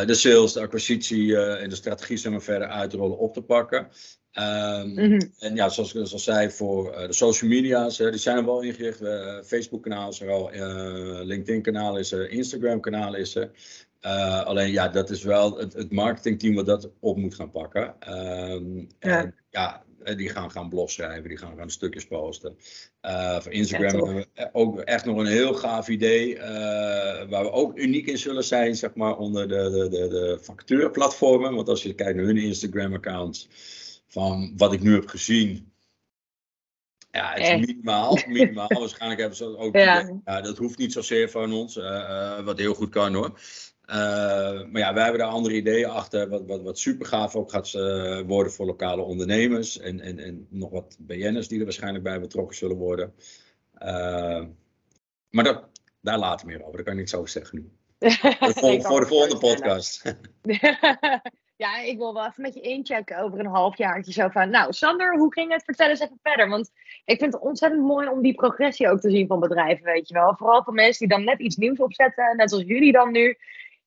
de 0.05 0.13
sales, 0.13 0.53
de 0.53 0.61
acquisitie 0.61 1.37
en 1.37 1.69
de 1.69 1.75
strategie 1.75 2.17
zeg 2.17 2.31
maar, 2.31 2.41
verder 2.41 2.67
uit 2.67 2.89
te 2.89 2.97
rollen 2.97 3.17
op 3.17 3.33
te 3.33 3.41
pakken. 3.41 3.87
Um, 4.39 4.97
En 5.39 5.55
ja, 5.55 5.69
zoals 5.69 5.93
ik 5.93 6.11
al 6.11 6.19
zei, 6.19 6.51
voor 6.51 6.91
uh, 6.91 7.07
de 7.07 7.13
social 7.13 7.49
media's, 7.49 7.99
uh, 7.99 8.09
die 8.09 8.19
zijn 8.19 8.37
er 8.37 8.45
wel 8.45 8.61
ingericht. 8.61 9.01
Uh, 9.01 9.41
Facebook-kanaal 9.43 10.09
is 10.09 10.21
er 10.21 10.29
al, 10.29 10.49
LinkedIn-kanaal 11.23 11.97
is 11.97 12.11
er, 12.11 12.29
Instagram-kanaal 12.29 13.15
is 13.15 13.35
er. 13.35 13.51
alleen 14.45 14.71
ja, 14.71 14.87
dat 14.87 15.09
is 15.09 15.23
wel 15.23 15.57
het, 15.57 15.73
het 15.73 15.91
marketingteam 15.91 16.55
wat 16.55 16.65
dat 16.65 16.89
op 16.99 17.17
moet 17.17 17.35
gaan 17.35 17.51
pakken. 17.51 17.95
Um, 18.09 18.87
ja. 18.99 19.23
En, 19.23 19.35
ja, 19.49 19.83
die 20.15 20.29
gaan 20.29 20.51
gaan 20.51 20.69
blogs 20.69 20.93
schrijven, 20.93 21.29
die 21.29 21.37
gaan 21.37 21.57
gaan 21.57 21.69
stukjes 21.69 22.05
posten. 22.05 22.55
voor 23.39 23.51
Instagram 23.51 24.05
hebben 24.05 24.15
we 24.15 24.49
ook 24.51 24.79
echt 24.79 25.05
nog 25.05 25.17
een 25.17 25.25
heel 25.25 25.53
gaaf 25.53 25.87
idee, 25.87 26.37
waar 27.29 27.43
we 27.43 27.51
ook 27.51 27.77
uniek 27.77 28.07
in 28.07 28.17
zullen 28.17 28.43
zijn, 28.43 28.75
zeg 28.75 28.95
maar, 28.95 29.17
onder 29.17 29.47
de, 29.47 29.69
de, 29.69 29.89
de, 29.89 30.07
de 30.07 30.39
factuurplatformen. 30.41 31.55
Want 31.55 31.69
als 31.69 31.83
je 31.83 31.93
kijkt 31.93 32.15
naar 32.15 32.25
hun 32.25 32.37
Instagram-accounts 32.37 33.49
van 34.13 34.53
wat 34.57 34.73
ik 34.73 34.81
nu 34.81 34.93
heb 34.93 35.07
gezien. 35.07 35.71
Ja, 37.11 37.33
het 37.33 37.61
is 37.61 37.67
minimaal. 37.67 38.19
minimaal. 38.27 38.67
Waarschijnlijk 38.79 39.19
hebben 39.19 39.37
ze 39.37 39.57
ook. 39.57 39.75
Ja. 39.75 40.19
ja. 40.25 40.41
dat 40.41 40.57
hoeft 40.57 40.77
niet 40.77 40.93
zozeer 40.93 41.29
van 41.29 41.53
ons. 41.53 41.77
Uh, 41.77 41.83
uh, 41.85 42.39
wat 42.39 42.57
heel 42.57 42.73
goed 42.73 42.89
kan 42.89 43.13
hoor. 43.13 43.39
Uh, 43.85 43.95
maar 44.63 44.81
ja, 44.81 44.93
wij 44.93 45.03
hebben 45.03 45.21
daar 45.21 45.29
andere 45.29 45.55
ideeën 45.55 45.89
achter. 45.89 46.29
Wat, 46.29 46.45
wat, 46.45 46.61
wat 46.61 46.79
super 46.79 47.05
gaaf 47.05 47.35
ook 47.35 47.51
gaat 47.51 47.71
worden 48.25 48.51
voor 48.51 48.65
lokale 48.65 49.01
ondernemers. 49.01 49.79
En, 49.79 49.99
en, 49.99 50.19
en 50.19 50.47
nog 50.49 50.71
wat 50.71 50.97
BN'ers 50.99 51.47
die 51.47 51.59
er 51.59 51.63
waarschijnlijk 51.63 52.03
bij 52.03 52.19
betrokken 52.19 52.55
zullen 52.55 52.77
worden. 52.77 53.13
maar 55.29 55.43
dat, 55.43 55.69
daar 56.01 56.17
later 56.19 56.47
meer 56.47 56.61
over. 56.61 56.75
Daar 56.75 56.83
kan 56.83 56.93
ik 56.93 56.99
niks 56.99 57.15
over 57.15 57.29
zeggen 57.29 57.57
nu. 57.57 57.71
voor, 58.39 58.81
voor 58.89 58.99
de 58.99 59.07
volgende 59.07 59.37
podcast. 59.37 60.01
ja, 61.63 61.79
ik 61.79 61.97
wil 61.97 62.13
wel 62.13 62.25
even 62.25 62.41
met 62.41 62.53
je 62.53 62.61
inchecken 62.61 63.17
over 63.17 63.39
een 63.39 63.45
halfjaartje. 63.45 64.11
Zo 64.11 64.27
van, 64.27 64.49
nou 64.49 64.73
Sander, 64.73 65.17
hoe 65.17 65.33
ging 65.33 65.51
het? 65.51 65.63
Vertel 65.63 65.89
eens 65.89 65.99
even 65.99 66.19
verder. 66.21 66.49
Want 66.49 66.71
ik 67.05 67.19
vind 67.19 67.33
het 67.33 67.41
ontzettend 67.41 67.81
mooi 67.81 68.07
om 68.07 68.21
die 68.21 68.33
progressie 68.33 68.89
ook 68.89 68.99
te 68.99 69.09
zien 69.09 69.27
van 69.27 69.39
bedrijven, 69.39 69.85
weet 69.85 70.07
je 70.07 70.13
wel. 70.13 70.35
Vooral 70.35 70.63
van 70.63 70.73
mensen 70.73 71.07
die 71.07 71.17
dan 71.17 71.25
net 71.25 71.39
iets 71.39 71.55
nieuws 71.55 71.79
opzetten, 71.79 72.35
net 72.35 72.49
zoals 72.49 72.65
jullie 72.65 72.91
dan 72.91 73.11
nu. 73.11 73.37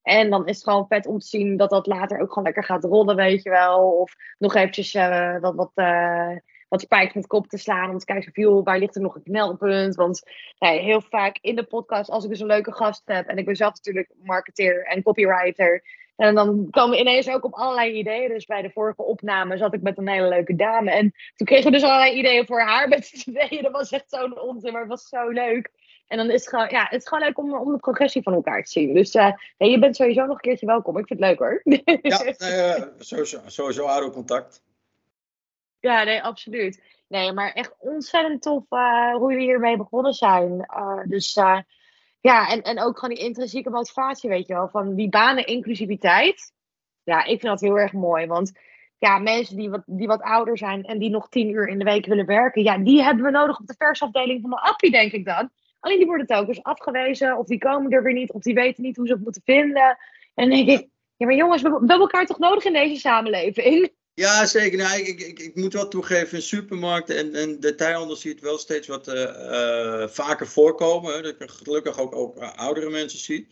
En 0.02 0.30
dan 0.30 0.46
is 0.46 0.54
het 0.54 0.64
gewoon 0.64 0.86
vet 0.88 1.06
om 1.06 1.18
te 1.18 1.26
zien 1.26 1.56
dat 1.56 1.70
dat 1.70 1.86
later 1.86 2.20
ook 2.20 2.28
gewoon 2.28 2.44
lekker 2.44 2.64
gaat 2.64 2.84
rollen, 2.84 3.16
weet 3.16 3.42
je 3.42 3.50
wel. 3.50 3.90
Of 3.90 4.14
nog 4.38 4.54
eventjes 4.54 4.94
uh, 4.94 5.38
wat, 5.38 5.54
wat, 5.54 5.72
uh, 5.74 6.36
wat 6.68 6.86
met 6.88 7.26
kop 7.26 7.46
te 7.46 7.58
slaan. 7.58 7.90
Om 7.90 7.98
te 7.98 8.04
kijken 8.04 8.42
joh, 8.42 8.64
waar 8.64 8.78
ligt 8.78 8.94
er 8.94 9.02
nog 9.02 9.14
een 9.14 9.22
knelpunt? 9.22 9.94
Want 9.94 10.22
heel 10.58 11.00
vaak 11.00 11.38
in 11.40 11.56
de 11.56 11.64
podcast, 11.64 12.10
als 12.10 12.24
ik 12.24 12.30
dus 12.30 12.40
een 12.40 12.46
leuke 12.46 12.72
gast 12.72 13.02
heb. 13.04 13.26
En 13.26 13.36
ik 13.36 13.44
ben 13.44 13.56
zelf 13.56 13.74
natuurlijk 13.74 14.12
marketeer 14.22 14.84
en 14.84 15.02
copywriter 15.02 15.82
en 16.16 16.34
dan 16.34 16.66
komen 16.70 16.90
we 16.90 17.00
ineens 17.00 17.28
ook 17.28 17.44
op 17.44 17.54
allerlei 17.54 17.92
ideeën. 17.92 18.28
Dus 18.28 18.46
bij 18.46 18.62
de 18.62 18.70
vorige 18.70 19.02
opname 19.02 19.56
zat 19.56 19.74
ik 19.74 19.82
met 19.82 19.98
een 19.98 20.08
hele 20.08 20.28
leuke 20.28 20.56
dame. 20.56 20.90
En 20.90 21.14
toen 21.34 21.46
kregen 21.46 21.64
we 21.64 21.70
dus 21.70 21.82
allerlei 21.82 22.18
ideeën 22.18 22.46
voor 22.46 22.60
haar 22.60 22.88
met 22.94 23.06
z'n 23.06 23.30
tweeën. 23.30 23.62
Dat 23.62 23.72
was 23.72 23.90
echt 23.90 24.10
zo'n 24.10 24.40
onzin, 24.40 24.72
maar 24.72 24.80
het 24.80 24.90
was 24.90 25.08
zo 25.08 25.28
leuk. 25.28 25.70
En 26.06 26.16
dan 26.16 26.30
is 26.30 26.40
het 26.40 26.48
gewoon, 26.48 26.68
ja, 26.68 26.86
het 26.88 27.00
is 27.00 27.08
gewoon 27.08 27.24
leuk 27.24 27.38
om, 27.38 27.54
om 27.54 27.72
de 27.72 27.78
progressie 27.78 28.22
van 28.22 28.32
elkaar 28.32 28.62
te 28.62 28.70
zien. 28.70 28.94
Dus 28.94 29.14
uh, 29.14 29.32
nee, 29.58 29.70
je 29.70 29.78
bent 29.78 29.96
sowieso 29.96 30.26
nog 30.26 30.34
een 30.34 30.40
keertje 30.40 30.66
welkom. 30.66 30.98
Ik 30.98 31.06
vind 31.06 31.20
het 31.20 31.28
leuk 31.28 31.38
hoor. 31.38 31.60
Ja, 32.02 32.24
uh, 32.78 32.86
sowieso, 32.98 33.40
sowieso 33.46 33.86
houden 33.86 34.12
contact. 34.12 34.62
Ja, 35.80 36.04
nee, 36.04 36.22
absoluut. 36.22 36.82
Nee, 37.08 37.32
maar 37.32 37.52
echt 37.52 37.74
ontzettend 37.78 38.42
tof 38.42 38.64
uh, 38.70 39.14
hoe 39.14 39.30
jullie 39.32 39.46
hiermee 39.46 39.76
begonnen 39.76 40.12
zijn. 40.12 40.66
dus 41.08 41.38
ja, 42.26 42.48
en, 42.48 42.62
en 42.62 42.80
ook 42.80 42.98
gewoon 42.98 43.14
die 43.14 43.24
intrinsieke 43.24 43.70
motivatie, 43.70 44.30
weet 44.30 44.46
je 44.46 44.54
wel, 44.54 44.68
van 44.68 44.94
die 44.94 45.08
banen 45.08 45.46
inclusiviteit. 45.46 46.52
Ja, 47.02 47.18
ik 47.24 47.40
vind 47.40 47.42
dat 47.42 47.60
heel 47.60 47.78
erg 47.78 47.92
mooi, 47.92 48.26
want 48.26 48.52
ja, 48.98 49.18
mensen 49.18 49.56
die 49.56 49.70
wat, 49.70 49.82
die 49.86 50.06
wat 50.06 50.22
ouder 50.22 50.58
zijn 50.58 50.84
en 50.84 50.98
die 50.98 51.10
nog 51.10 51.28
tien 51.28 51.50
uur 51.50 51.68
in 51.68 51.78
de 51.78 51.84
week 51.84 52.06
willen 52.06 52.26
werken, 52.26 52.62
ja, 52.62 52.78
die 52.78 53.02
hebben 53.02 53.24
we 53.24 53.30
nodig 53.30 53.60
op 53.60 53.66
de 53.66 53.74
versafdeling 53.78 54.40
van 54.40 54.50
de 54.50 54.60
appie, 54.60 54.90
denk 54.90 55.12
ik 55.12 55.24
dan. 55.24 55.50
Alleen 55.80 55.98
die 55.98 56.06
worden 56.06 56.26
telkens 56.26 56.62
afgewezen, 56.62 57.38
of 57.38 57.46
die 57.46 57.58
komen 57.58 57.90
er 57.90 58.02
weer 58.02 58.12
niet, 58.12 58.32
of 58.32 58.42
die 58.42 58.54
weten 58.54 58.82
niet 58.82 58.96
hoe 58.96 59.06
ze 59.06 59.12
het 59.12 59.22
moeten 59.22 59.42
vinden. 59.44 59.98
En 60.34 60.48
dan 60.48 60.50
denk 60.50 60.68
ik, 60.68 60.88
ja, 61.16 61.26
maar 61.26 61.34
jongens, 61.34 61.62
we 61.62 61.68
hebben 61.68 61.98
elkaar 62.00 62.26
toch 62.26 62.38
nodig 62.38 62.64
in 62.64 62.72
deze 62.72 63.00
samenleving? 63.00 63.90
Ja, 64.16 64.46
zeker. 64.46 64.78
Nou, 64.78 65.00
ik, 65.00 65.20
ik, 65.20 65.38
ik, 65.38 65.54
moet 65.54 65.72
wel 65.72 65.88
toegeven, 65.88 66.36
in 66.36 66.42
supermarkten 66.42 67.16
en, 67.16 67.34
en 67.34 67.60
detailhandel 67.60 68.16
zie 68.16 68.28
je 68.30 68.36
het 68.36 68.44
wel 68.44 68.58
steeds 68.58 68.86
wat 68.86 69.08
uh, 69.08 70.08
vaker 70.08 70.46
voorkomen. 70.46 71.14
Hè, 71.14 71.22
dat 71.22 71.34
ik 71.38 71.50
gelukkig 71.50 71.98
ook, 71.98 72.14
ook 72.14 72.38
oudere 72.38 72.90
mensen 72.90 73.18
zie. 73.18 73.46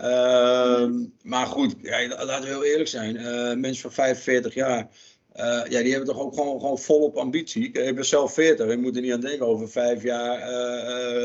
Uh, 0.00 0.90
maar 1.22 1.46
goed, 1.46 1.74
ja, 1.82 2.08
laten 2.08 2.40
we 2.40 2.46
heel 2.46 2.64
eerlijk 2.64 2.88
zijn. 2.88 3.14
Mensen 3.60 3.82
van 3.82 3.92
45 3.92 4.54
jaar, 4.54 4.88
ja, 5.68 5.82
die 5.82 5.90
hebben 5.90 6.14
toch 6.14 6.20
ook 6.20 6.34
gewoon, 6.34 6.60
gewoon 6.60 6.78
volop 6.78 7.16
ambitie. 7.16 7.72
Ik 7.72 7.94
ben 7.94 8.04
zelf 8.04 8.34
40, 8.34 8.68
ik 8.68 8.78
moet 8.78 8.96
er 8.96 9.02
niet 9.02 9.12
aan 9.12 9.20
denken 9.20 9.46
over 9.46 9.70
vijf 9.70 10.02
jaar 10.02 10.40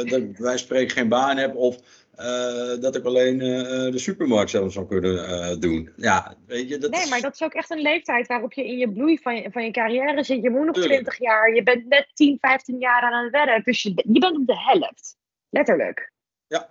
dat 0.05 0.21
wij 0.37 0.57
spreken 0.57 0.95
geen 0.95 1.09
baan 1.09 1.37
heb 1.37 1.55
of 1.55 1.77
uh, 2.19 2.81
dat 2.81 2.95
ik 2.95 3.05
alleen 3.05 3.39
uh, 3.39 3.91
de 3.91 3.99
supermarkt 3.99 4.49
zelf 4.49 4.71
zou 4.71 4.87
kunnen 4.87 5.13
uh, 5.13 5.59
doen. 5.59 5.93
Ja, 5.95 6.35
weet 6.47 6.69
je, 6.69 6.77
dat 6.77 6.91
nee, 6.91 7.09
maar 7.09 7.21
dat 7.21 7.33
is 7.33 7.41
ook 7.41 7.53
echt 7.53 7.69
een 7.69 7.81
leeftijd 7.81 8.27
waarop 8.27 8.53
je 8.53 8.65
in 8.65 8.77
je 8.77 8.91
bloei 8.91 9.17
van 9.17 9.35
je, 9.35 9.51
van 9.51 9.63
je 9.63 9.71
carrière 9.71 10.23
zit. 10.23 10.41
Je 10.41 10.49
moet 10.49 10.65
nog 10.65 10.75
Tuurlijk. 10.75 10.93
20 10.93 11.19
jaar, 11.19 11.55
je 11.55 11.63
bent 11.63 11.87
net 11.87 12.07
10, 12.13 12.37
15 12.39 12.79
jaar 12.79 13.01
aan 13.01 13.23
het 13.23 13.31
werk. 13.31 13.65
Dus 13.65 13.81
je, 13.81 13.89
je 14.11 14.19
bent 14.19 14.37
op 14.37 14.47
de 14.47 14.59
helft. 14.59 15.17
Letterlijk. 15.49 16.11
Ja. 16.47 16.69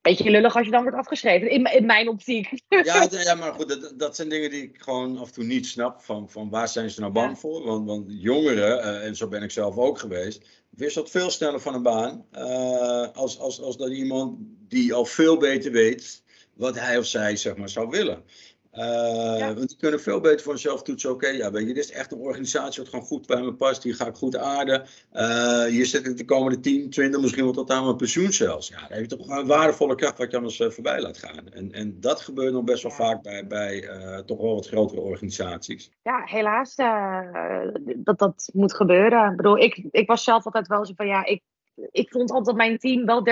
Beetje 0.00 0.30
lullig 0.30 0.56
als 0.56 0.64
je 0.64 0.72
dan 0.72 0.82
wordt 0.82 0.96
afgeschreven, 0.96 1.50
in, 1.50 1.64
in 1.64 1.86
mijn 1.86 2.08
optiek. 2.08 2.50
Ja, 2.68 3.08
ja 3.10 3.34
maar 3.34 3.52
goed, 3.52 3.68
dat, 3.68 3.92
dat 3.96 4.16
zijn 4.16 4.28
dingen 4.28 4.50
die 4.50 4.62
ik 4.62 4.82
gewoon 4.82 5.18
af 5.18 5.26
en 5.26 5.32
toe 5.32 5.44
niet 5.44 5.66
snap. 5.66 6.00
Van, 6.00 6.30
van 6.30 6.50
waar 6.50 6.68
zijn 6.68 6.90
ze 6.90 7.00
nou 7.00 7.12
bang 7.12 7.30
ja. 7.30 7.36
voor? 7.36 7.64
Want, 7.64 7.86
want 7.86 8.04
jongeren, 8.08 9.02
en 9.02 9.16
zo 9.16 9.28
ben 9.28 9.42
ik 9.42 9.50
zelf 9.50 9.76
ook 9.76 9.98
geweest 9.98 10.61
wisselt 10.76 11.10
veel 11.10 11.30
sneller 11.30 11.60
van 11.60 11.74
een 11.74 11.82
baan 11.82 12.26
uh, 12.32 13.08
als, 13.12 13.38
als, 13.38 13.60
als 13.60 13.76
dat 13.76 13.90
iemand 13.90 14.38
die 14.68 14.94
al 14.94 15.04
veel 15.04 15.36
beter 15.36 15.72
weet 15.72 16.22
wat 16.54 16.78
hij 16.78 16.98
of 16.98 17.06
zij 17.06 17.36
zeg 17.36 17.56
maar, 17.56 17.68
zou 17.68 17.88
willen. 17.88 18.24
Uh, 18.72 19.46
Want 19.46 19.68
die 19.68 19.76
kunnen 19.78 20.00
veel 20.00 20.20
beter 20.20 20.40
voor 20.40 20.52
zichzelf 20.58 20.82
toetsen. 20.82 21.10
Oké, 21.10 21.28
ja, 21.28 21.50
weet 21.50 21.66
je, 21.66 21.74
dit 21.74 21.84
is 21.84 21.92
echt 21.92 22.12
een 22.12 22.18
organisatie 22.18 22.82
wat 22.82 22.90
gewoon 22.90 23.04
goed 23.04 23.26
bij 23.26 23.42
me 23.42 23.54
past. 23.54 23.82
Hier 23.82 23.94
ga 23.94 24.06
ik 24.06 24.14
goed 24.14 24.36
aarden. 24.36 24.86
Uh, 25.12 25.64
hier 25.64 25.86
zit 25.86 26.06
ik 26.06 26.16
de 26.16 26.24
komende 26.24 26.60
10, 26.60 26.90
20, 26.90 27.20
misschien 27.20 27.44
wel 27.44 27.52
tot 27.52 27.70
aan 27.70 27.84
mijn 27.84 27.96
pensioen 27.96 28.32
zelfs. 28.32 28.68
Ja, 28.68 28.76
dan 28.76 28.86
heb 28.88 29.00
je 29.00 29.16
toch 29.16 29.28
een 29.28 29.46
waardevolle 29.46 29.94
kracht 29.94 30.18
wat 30.18 30.30
je 30.30 30.36
anders 30.36 30.60
uh, 30.60 30.70
voorbij 30.70 31.00
laat 31.00 31.18
gaan. 31.18 31.48
En, 31.52 31.72
en 31.72 32.00
dat 32.00 32.20
gebeurt 32.20 32.52
nog 32.52 32.64
best 32.64 32.82
wel 32.82 32.92
vaak 32.92 33.22
bij, 33.22 33.46
bij 33.46 33.88
toch 34.26 34.40
wel 34.40 34.54
wat 34.54 34.68
grotere 34.68 35.00
organisaties. 35.00 35.90
Ja, 36.02 36.22
helaas 36.24 36.74
dat 37.96 38.18
dat 38.18 38.50
moet 38.52 38.74
gebeuren. 38.74 39.30
Ik 39.30 39.36
bedoel, 39.36 39.58
ik, 39.58 39.84
ik 39.90 40.06
was 40.06 40.24
zelf 40.24 40.44
altijd 40.44 40.66
wel 40.66 40.86
zo 40.86 40.92
van 40.96 41.06
ja, 41.06 41.24
ik, 41.24 41.42
ik 41.90 42.10
vond 42.10 42.30
altijd 42.30 42.46
dat 42.46 42.66
mijn 42.66 42.78
team 42.78 43.04
wel 43.04 43.26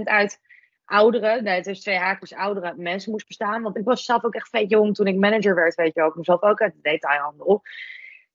30% 0.00 0.02
uit 0.02 0.40
oudere, 0.84 1.42
nee, 1.42 1.54
het 1.54 1.66
is 1.66 1.80
twee 1.80 1.96
haakjes 1.96 2.34
oudere 2.34 2.74
mensen 2.76 3.10
moest 3.10 3.26
bestaan. 3.26 3.62
Want 3.62 3.76
ik 3.76 3.84
was 3.84 4.04
zelf 4.04 4.24
ook 4.24 4.34
echt 4.34 4.48
vet 4.48 4.70
jong 4.70 4.94
toen 4.94 5.06
ik 5.06 5.16
manager 5.16 5.54
werd, 5.54 5.74
weet 5.74 5.94
je 5.94 6.02
ook. 6.02 6.16
Ik 6.16 6.24
zelf 6.24 6.42
ook 6.42 6.60
uit 6.60 6.74
de 6.74 6.90
detailhandel. 6.90 7.62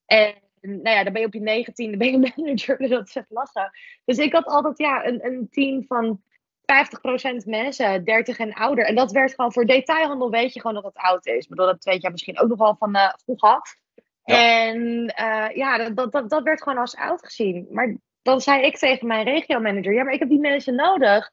En 0.05 0.33
nou 0.61 0.89
ja, 0.89 1.03
dan 1.03 1.13
ben 1.13 1.21
je 1.21 1.27
op 1.27 1.33
je 1.33 1.39
negentiende 1.39 1.97
ben 1.97 2.11
je 2.11 2.31
manager, 2.35 2.77
dus 2.77 2.89
dat 2.89 3.07
is 3.07 3.15
echt 3.15 3.29
lachen. 3.29 3.71
Dus 4.05 4.17
ik 4.17 4.33
had 4.33 4.45
altijd 4.45 4.77
ja, 4.77 5.05
een, 5.05 5.25
een 5.25 5.47
team 5.49 5.85
van 5.87 6.21
50% 7.43 7.45
mensen, 7.45 8.03
30 8.03 8.37
en 8.37 8.53
ouder. 8.53 8.85
En 8.85 8.95
dat 8.95 9.11
werd 9.11 9.33
gewoon 9.33 9.53
voor 9.53 9.65
detailhandel, 9.65 10.29
weet 10.29 10.53
je 10.53 10.59
gewoon 10.59 10.75
dat 10.75 10.83
het 10.83 10.97
oud 10.97 11.25
is. 11.25 11.43
Ik 11.43 11.49
bedoel, 11.49 11.65
dat 11.65 11.83
weet 11.83 12.01
je 12.01 12.09
misschien 12.09 12.39
ook 12.39 12.49
nog 12.49 12.57
wel 12.57 12.75
van 12.75 12.95
uh, 12.95 13.13
vroeg 13.23 13.61
En 14.23 14.77
uh, 15.19 15.55
ja, 15.55 15.89
dat, 15.89 16.11
dat, 16.11 16.29
dat 16.29 16.43
werd 16.43 16.63
gewoon 16.63 16.77
als 16.77 16.95
oud 16.95 17.25
gezien. 17.25 17.67
Maar 17.71 17.95
dan 18.21 18.41
zei 18.41 18.61
ik 18.61 18.77
tegen 18.77 19.07
mijn 19.07 19.25
regiomanager, 19.25 19.93
ja, 19.93 20.03
maar 20.03 20.13
ik 20.13 20.19
heb 20.19 20.29
die 20.29 20.39
mensen 20.39 20.75
nodig 20.75 21.31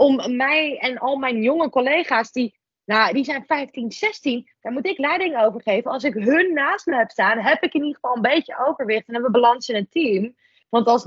om 0.00 0.36
mij 0.36 0.78
en 0.78 0.98
al 0.98 1.16
mijn 1.16 1.42
jonge 1.42 1.70
collega's 1.70 2.32
die, 2.32 2.58
nou, 2.84 3.12
die 3.12 3.24
zijn 3.24 3.44
15, 3.46 3.92
16, 3.92 4.48
daar 4.60 4.72
moet 4.72 4.86
ik 4.86 4.98
leiding 4.98 5.42
over 5.42 5.62
geven. 5.62 5.90
Als 5.90 6.04
ik 6.04 6.14
hun 6.14 6.52
naast 6.52 6.86
me 6.86 6.96
heb 6.96 7.10
staan, 7.10 7.38
heb 7.38 7.62
ik 7.62 7.74
in 7.74 7.80
ieder 7.80 7.94
geval 7.94 8.16
een 8.16 8.22
beetje 8.22 8.58
overwicht 8.66 9.06
en 9.06 9.12
hebben 9.12 9.32
we 9.32 9.40
balans 9.40 9.68
in 9.68 9.74
het 9.74 9.90
team. 9.90 10.34
Want 10.68 10.86
als 10.86 11.04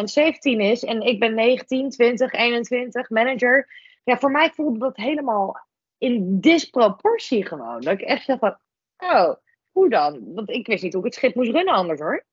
90% 0.00 0.02
17 0.04 0.60
is 0.60 0.84
en 0.84 1.00
ik 1.00 1.20
ben 1.20 1.34
19, 1.34 1.90
20, 1.90 2.32
21 2.32 3.10
manager, 3.10 3.68
ja, 4.04 4.18
voor 4.18 4.30
mij 4.30 4.50
voelde 4.50 4.78
dat 4.78 4.96
helemaal 4.96 5.66
in 5.98 6.40
disproportie 6.40 7.46
gewoon. 7.46 7.80
Dat 7.80 7.92
ik 7.92 8.00
echt 8.00 8.24
zeg 8.24 8.38
van, 8.38 8.56
oh, 8.96 9.34
hoe 9.70 9.88
dan? 9.88 10.34
Want 10.34 10.50
ik 10.50 10.66
wist 10.66 10.82
niet 10.82 10.92
hoe 10.92 11.02
ik 11.02 11.08
het 11.08 11.18
schip 11.18 11.34
moest 11.34 11.50
runnen 11.50 11.74
anders 11.74 12.00
hoor. 12.00 12.24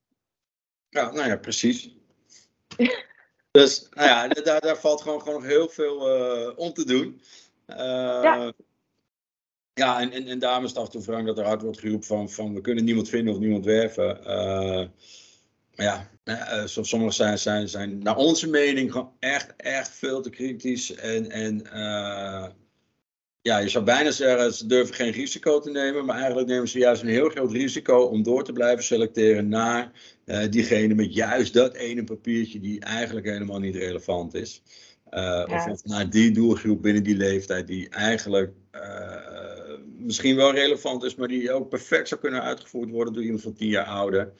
Ja, 0.89 1.11
nou 1.11 1.27
ja, 1.27 1.37
precies. 1.37 1.95
Dus 3.51 3.87
nou 3.91 4.07
ja, 4.07 4.27
daar, 4.27 4.61
daar 4.61 4.77
valt 4.77 5.01
gewoon, 5.01 5.21
gewoon 5.21 5.41
nog 5.41 5.49
heel 5.49 5.69
veel 5.69 6.09
uh, 6.09 6.51
om 6.55 6.73
te 6.73 6.85
doen. 6.85 7.21
Uh, 7.67 7.77
ja. 7.77 8.53
Ja, 9.73 10.01
en, 10.01 10.11
en, 10.11 10.27
en 10.27 10.39
daarom 10.39 10.63
is 10.63 10.69
het 10.69 10.79
af 10.79 10.85
en 10.85 10.91
toe 10.91 11.01
Frank 11.01 11.25
dat 11.25 11.37
er 11.37 11.45
hard 11.45 11.61
wordt 11.61 11.79
geroepen 11.79 12.07
van, 12.07 12.29
van 12.29 12.53
we 12.53 12.61
kunnen 12.61 12.83
niemand 12.83 13.09
vinden 13.09 13.33
of 13.33 13.39
niemand 13.39 13.65
werven. 13.65 14.17
Uh, 14.19 14.87
maar 15.75 16.09
ja, 16.25 16.67
sommigen 16.67 17.13
zijn, 17.13 17.39
zijn, 17.39 17.69
zijn 17.69 17.97
naar 17.97 18.15
onze 18.15 18.49
mening 18.49 18.91
gewoon 18.91 19.13
echt, 19.19 19.53
echt 19.57 19.89
veel 19.89 20.21
te 20.21 20.29
kritisch. 20.29 20.95
En, 20.95 21.31
en 21.31 21.61
ja, 23.41 23.57
je 23.57 23.69
zou 23.69 23.83
bijna 23.85 24.11
zeggen, 24.11 24.53
ze 24.53 24.67
durven 24.67 24.95
geen 24.95 25.11
risico 25.11 25.59
te 25.59 25.71
nemen, 25.71 26.05
maar 26.05 26.17
eigenlijk 26.17 26.47
nemen 26.47 26.67
ze 26.67 26.79
juist 26.79 27.01
een 27.01 27.07
heel 27.07 27.29
groot 27.29 27.51
risico 27.51 28.01
om 28.01 28.23
door 28.23 28.43
te 28.43 28.53
blijven 28.53 28.83
selecteren 28.83 29.47
naar 29.47 29.91
uh, 30.25 30.43
diegene 30.49 30.93
met 30.93 31.13
juist 31.13 31.53
dat 31.53 31.73
ene 31.73 32.03
papiertje 32.03 32.59
die 32.59 32.79
eigenlijk 32.79 33.25
helemaal 33.25 33.59
niet 33.59 33.75
relevant 33.75 34.33
is. 34.33 34.61
Uh, 35.11 35.43
Of, 35.69 35.83
naar 35.83 36.09
die 36.09 36.31
doelgroep 36.31 36.81
binnen 36.81 37.03
die 37.03 37.17
leeftijd 37.17 37.67
die 37.67 37.89
eigenlijk 37.89 38.53
uh, 38.71 39.77
misschien 39.97 40.35
wel 40.35 40.53
relevant 40.53 41.03
is, 41.03 41.15
maar 41.15 41.27
die 41.27 41.51
ook 41.51 41.69
perfect 41.69 42.07
zou 42.07 42.21
kunnen 42.21 42.41
uitgevoerd 42.41 42.89
worden 42.89 43.13
door 43.13 43.23
iemand 43.23 43.41
van 43.41 43.53
tien 43.53 43.69
jaar 43.69 43.85
ouder. 43.85 44.33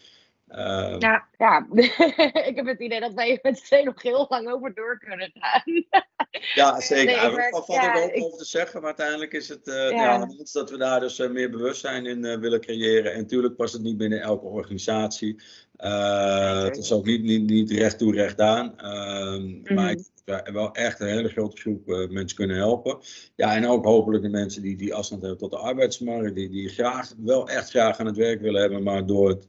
Uh, 0.56 0.96
ja, 1.00 1.28
ja. 1.38 1.68
ik 2.50 2.56
heb 2.56 2.66
het 2.66 2.80
idee 2.80 3.00
dat 3.00 3.14
wij 3.14 3.40
met 3.42 3.60
z'n 3.60 3.84
nog 3.84 4.02
heel 4.02 4.26
lang 4.30 4.50
over 4.50 4.74
door 4.74 5.00
kunnen 5.00 5.32
gaan. 5.34 5.86
ja, 6.54 6.80
zeker. 6.80 7.06
Nee, 7.06 7.16
er 7.16 7.50
valt 7.50 7.82
ja, 7.82 8.04
ook 8.04 8.12
ik... 8.12 8.24
over 8.24 8.38
te 8.38 8.46
zeggen, 8.46 8.80
maar 8.80 8.88
uiteindelijk 8.88 9.34
is 9.34 9.50
het 9.50 9.68
uh, 9.68 9.76
ja. 9.76 9.90
ja 9.90 10.28
dat 10.52 10.70
we 10.70 10.78
daar 10.78 11.00
dus 11.00 11.20
uh, 11.20 11.30
meer 11.30 11.50
bewustzijn 11.50 12.06
in 12.06 12.40
willen 12.40 12.62
creëren. 12.62 13.14
En 13.14 13.20
natuurlijk 13.20 13.56
past 13.56 13.74
het 13.74 13.82
niet 13.82 13.98
binnen 13.98 14.22
elke 14.22 14.46
organisatie. 14.46 15.42
het 15.78 16.78
is 16.78 16.92
ook 16.92 17.06
niet, 17.06 17.24
niet, 17.24 17.50
niet 17.50 17.72
recht 17.72 17.98
toe, 17.98 18.14
recht 18.14 18.40
aan. 18.40 18.76
Mm. 18.78 19.76
Maar 19.76 19.92
ik 19.92 20.00
ja, 20.26 20.44
wel 20.54 20.72
echt 20.72 21.00
een 21.00 21.08
hele 21.08 21.30
grote 21.30 21.58
groep 21.58 21.86
mensen 22.10 22.38
kunnen 22.38 22.58
helpen. 22.58 22.98
Ja, 23.36 23.56
en 23.56 23.68
ook 23.68 23.86
hopelijk 23.86 24.24
de 24.24 24.30
mensen 24.30 24.62
die, 24.62 24.78
die 24.78 24.94
afstand 24.94 25.22
hebben 25.22 25.40
tot 25.40 25.52
de 25.52 25.58
arbeidsmarkt, 25.58 26.36
die, 26.36 26.50
die 26.50 26.70
graag, 26.70 27.14
wel 27.18 27.50
echt 27.50 27.70
graag 27.70 27.98
aan 27.98 28.06
het 28.06 28.18
werk 28.18 28.42
willen 28.42 28.62
hebben, 28.62 28.84
maar 28.84 29.06
door 29.06 29.30
het 29.30 29.48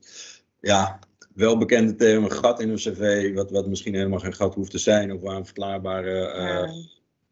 ja, 0.62 0.98
wel 1.34 1.58
bekende 1.58 1.94
term, 1.94 2.24
een 2.24 2.32
gat 2.32 2.60
in 2.60 2.68
een 2.68 2.76
cv, 2.76 3.34
wat, 3.34 3.50
wat 3.50 3.66
misschien 3.66 3.94
helemaal 3.94 4.18
geen 4.18 4.34
gat 4.34 4.54
hoeft 4.54 4.70
te 4.70 4.78
zijn, 4.78 5.12
of 5.12 5.20
waar 5.20 5.36
een 5.36 5.44
verklaarbare 5.44 6.34
uh, 6.36 6.72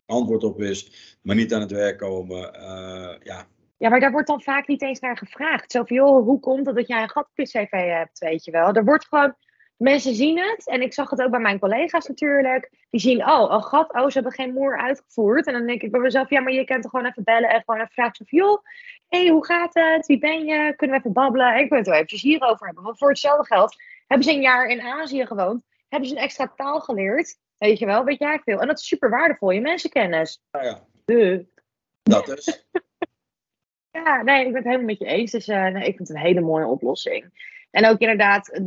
antwoord 0.06 0.44
op 0.44 0.60
is, 0.60 1.16
maar 1.22 1.36
niet 1.36 1.54
aan 1.54 1.60
het 1.60 1.70
werk 1.70 1.98
komen. 1.98 2.54
Uh, 2.54 3.14
ja. 3.22 3.46
ja, 3.76 3.88
maar 3.88 4.00
daar 4.00 4.12
wordt 4.12 4.26
dan 4.26 4.42
vaak 4.42 4.68
niet 4.68 4.82
eens 4.82 5.00
naar 5.00 5.16
gevraagd. 5.16 5.72
Zo 5.72 5.84
van, 5.84 5.96
joh, 5.96 6.24
hoe 6.24 6.40
komt 6.40 6.66
het 6.66 6.76
dat 6.76 6.88
jij 6.88 7.02
een 7.02 7.10
gat 7.10 7.28
op 7.30 7.36
je 7.38 7.44
cv 7.44 7.70
hebt, 7.70 8.18
weet 8.18 8.44
je 8.44 8.50
wel. 8.50 8.72
Er 8.72 8.84
wordt 8.84 9.06
gewoon, 9.06 9.34
mensen 9.76 10.14
zien 10.14 10.38
het, 10.38 10.68
en 10.68 10.82
ik 10.82 10.94
zag 10.94 11.10
het 11.10 11.22
ook 11.22 11.30
bij 11.30 11.40
mijn 11.40 11.58
collega's 11.58 12.06
natuurlijk, 12.06 12.86
die 12.90 13.00
zien, 13.00 13.28
oh, 13.28 13.52
een 13.52 13.62
gat, 13.62 13.92
oh, 13.92 14.06
ze 14.06 14.12
hebben 14.12 14.32
geen 14.32 14.52
moer 14.52 14.78
uitgevoerd. 14.78 15.46
En 15.46 15.52
dan 15.52 15.66
denk 15.66 15.82
ik 15.82 15.90
bij 15.90 16.00
mezelf, 16.00 16.30
ja, 16.30 16.40
maar 16.40 16.52
je 16.52 16.64
kunt 16.64 16.82
toch 16.82 16.90
gewoon 16.90 17.06
even 17.06 17.24
bellen 17.24 17.50
en 17.50 17.62
gewoon 17.64 17.80
even 17.80 17.92
vragen 17.92 18.20
of, 18.20 18.30
joh, 18.30 18.62
hey, 19.10 19.28
hoe 19.28 19.44
gaat 19.44 19.74
het? 19.74 20.06
Wie 20.06 20.18
ben 20.18 20.44
je? 20.44 20.74
Kunnen 20.76 20.96
we 20.96 21.02
even 21.02 21.12
babbelen? 21.12 21.58
Ik 21.58 21.68
wil 21.68 21.78
het 21.78 21.86
wel 21.86 21.96
eventjes 21.96 22.22
hierover 22.22 22.66
hebben. 22.66 22.84
Want 22.84 22.98
voor 22.98 23.08
hetzelfde 23.08 23.54
geld 23.54 23.76
hebben 24.06 24.26
ze 24.26 24.32
een 24.34 24.40
jaar 24.40 24.66
in 24.66 24.80
Azië 24.80 25.26
gewoond. 25.26 25.64
Hebben 25.88 26.08
ze 26.08 26.14
een 26.14 26.22
extra 26.22 26.52
taal 26.56 26.80
geleerd. 26.80 27.38
Weet 27.58 27.78
je 27.78 27.86
wel, 27.86 28.04
weet 28.04 28.18
jij 28.18 28.40
veel. 28.44 28.60
En 28.60 28.66
dat 28.66 28.78
is 28.78 28.86
super 28.86 29.10
waardevol, 29.10 29.50
je 29.50 29.60
mensenkennis. 29.60 30.42
Ja, 30.50 30.62
ja. 30.62 30.86
De. 31.04 31.46
Dat 32.02 32.28
is. 32.28 32.66
ja, 34.04 34.22
nee, 34.22 34.46
ik 34.46 34.52
ben 34.52 34.54
het 34.54 34.64
helemaal 34.64 34.86
met 34.86 34.98
je 34.98 35.04
eens. 35.04 35.30
Dus 35.30 35.48
uh, 35.48 35.66
nee, 35.66 35.86
ik 35.86 35.96
vind 35.96 36.08
het 36.08 36.16
een 36.16 36.22
hele 36.22 36.40
mooie 36.40 36.66
oplossing. 36.66 37.48
En 37.70 37.86
ook 37.86 37.98
inderdaad 37.98 38.60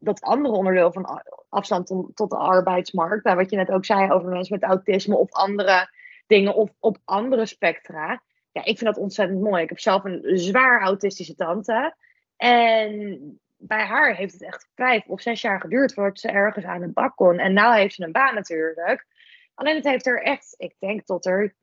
dat 0.00 0.20
andere 0.20 0.54
onderdeel 0.54 0.92
van 0.92 1.22
afstand 1.48 1.86
tot 2.14 2.30
de 2.30 2.36
arbeidsmarkt. 2.36 3.24
Nou, 3.24 3.36
wat 3.36 3.50
je 3.50 3.56
net 3.56 3.70
ook 3.70 3.84
zei 3.84 4.10
over 4.10 4.28
mensen 4.28 4.58
met 4.60 4.68
autisme 4.68 5.16
of 5.16 5.32
andere 5.32 5.90
dingen 6.26 6.54
of 6.54 6.70
op 6.80 6.98
andere 7.04 7.46
spectra 7.46 8.22
ja, 8.56 8.64
ik 8.64 8.78
vind 8.78 8.94
dat 8.94 8.98
ontzettend 8.98 9.40
mooi. 9.40 9.62
Ik 9.62 9.68
heb 9.68 9.78
zelf 9.78 10.04
een 10.04 10.38
zwaar 10.38 10.80
autistische 10.80 11.34
tante. 11.34 11.96
En 12.36 13.40
bij 13.56 13.84
haar 13.84 14.14
heeft 14.14 14.32
het 14.32 14.42
echt 14.42 14.68
vijf 14.74 15.06
of 15.06 15.20
zes 15.20 15.40
jaar 15.40 15.60
geduurd 15.60 15.94
voordat 15.94 16.20
ze 16.20 16.28
ergens 16.28 16.64
aan 16.64 16.80
de 16.80 16.92
bak 16.92 17.16
kon. 17.16 17.38
En 17.38 17.52
nu 17.52 17.72
heeft 17.72 17.94
ze 17.94 18.04
een 18.04 18.12
baan 18.12 18.34
natuurlijk. 18.34 19.06
Alleen 19.54 19.74
het 19.74 19.84
heeft 19.84 20.06
er 20.06 20.22
echt, 20.22 20.54
ik 20.56 20.74
denk 20.78 21.04
tot 21.04 21.26
er 21.26 21.54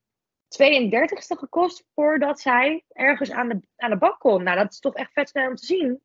32ste 0.48 1.38
gekost 1.38 1.86
voordat 1.94 2.40
zij 2.40 2.84
ergens 2.88 3.32
aan 3.32 3.48
de, 3.48 3.60
aan 3.76 3.90
de 3.90 3.98
bak 3.98 4.20
kon. 4.20 4.44
Nou, 4.44 4.58
dat 4.58 4.72
is 4.72 4.80
toch 4.80 4.96
echt 4.96 5.12
vet 5.12 5.30
snel 5.30 5.50
om 5.50 5.56
te 5.56 5.66
zien. 5.66 6.02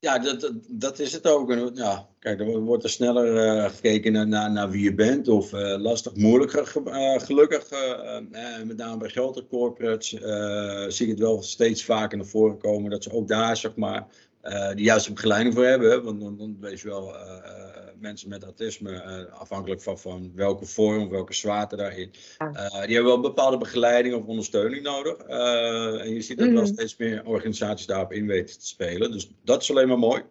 Ja, 0.00 0.18
dat, 0.18 0.52
dat, 0.68 0.98
is 0.98 1.12
het 1.12 1.26
ook. 1.26 1.72
ja, 1.74 2.08
kijk, 2.18 2.40
er 2.40 2.60
wordt 2.60 2.84
er 2.84 2.90
sneller 2.90 3.56
uh, 3.56 3.70
gekeken 3.70 4.28
naar, 4.28 4.50
naar, 4.50 4.70
wie 4.70 4.82
je 4.82 4.94
bent. 4.94 5.28
Of 5.28 5.52
uh, 5.52 5.76
lastig, 5.78 6.14
moeilijk. 6.14 6.52
Uh, 6.86 7.18
gelukkig, 7.18 7.70
met 8.64 8.76
name 8.76 8.96
bij 8.96 9.08
grote 9.08 9.46
corporates, 9.46 10.08
zie 10.96 11.06
ik 11.06 11.10
het 11.10 11.18
wel 11.18 11.42
steeds 11.42 11.84
vaker 11.84 12.18
naar 12.18 12.26
voren 12.26 12.58
komen. 12.58 12.90
Dat 12.90 13.02
ze 13.02 13.12
ook 13.12 13.28
daar, 13.28 13.56
zeg 13.56 13.76
maar, 13.76 14.06
de 14.42 14.82
juiste 14.82 15.12
begeleiding 15.12 15.54
voor 15.54 15.64
hebben. 15.64 16.04
Want 16.04 16.20
dan, 16.20 16.36
dan 16.36 16.56
wees 16.60 16.82
je 16.82 16.88
wel 16.88 17.14
mensen 17.98 18.28
met 18.28 18.42
autisme, 18.42 19.28
afhankelijk 19.30 19.82
van, 19.82 19.98
van 19.98 20.32
welke 20.34 20.66
vorm, 20.66 21.08
welke 21.08 21.34
zwaarte 21.34 21.76
daarin, 21.76 22.10
die 22.10 22.94
hebben 22.94 23.04
wel 23.04 23.14
een 23.14 23.20
bepaalde 23.20 23.58
begeleiding 23.58 24.14
of 24.14 24.24
ondersteuning 24.24 24.82
nodig. 24.82 25.16
En 25.18 26.14
je 26.14 26.20
ziet 26.20 26.38
dat 26.38 26.46
mm 26.46 26.54
wel 26.54 26.62
mhm. 26.62 26.72
steeds 26.72 26.96
meer 26.96 27.26
organisaties 27.26 27.86
daarop 27.86 28.12
in 28.12 28.26
weten 28.26 28.58
te 28.58 28.66
spelen. 28.66 29.12
Dus 29.12 29.30
dat 29.44 29.62
is 29.62 29.70
alleen 29.70 29.88
maar 29.88 29.98
mooi. 29.98 30.22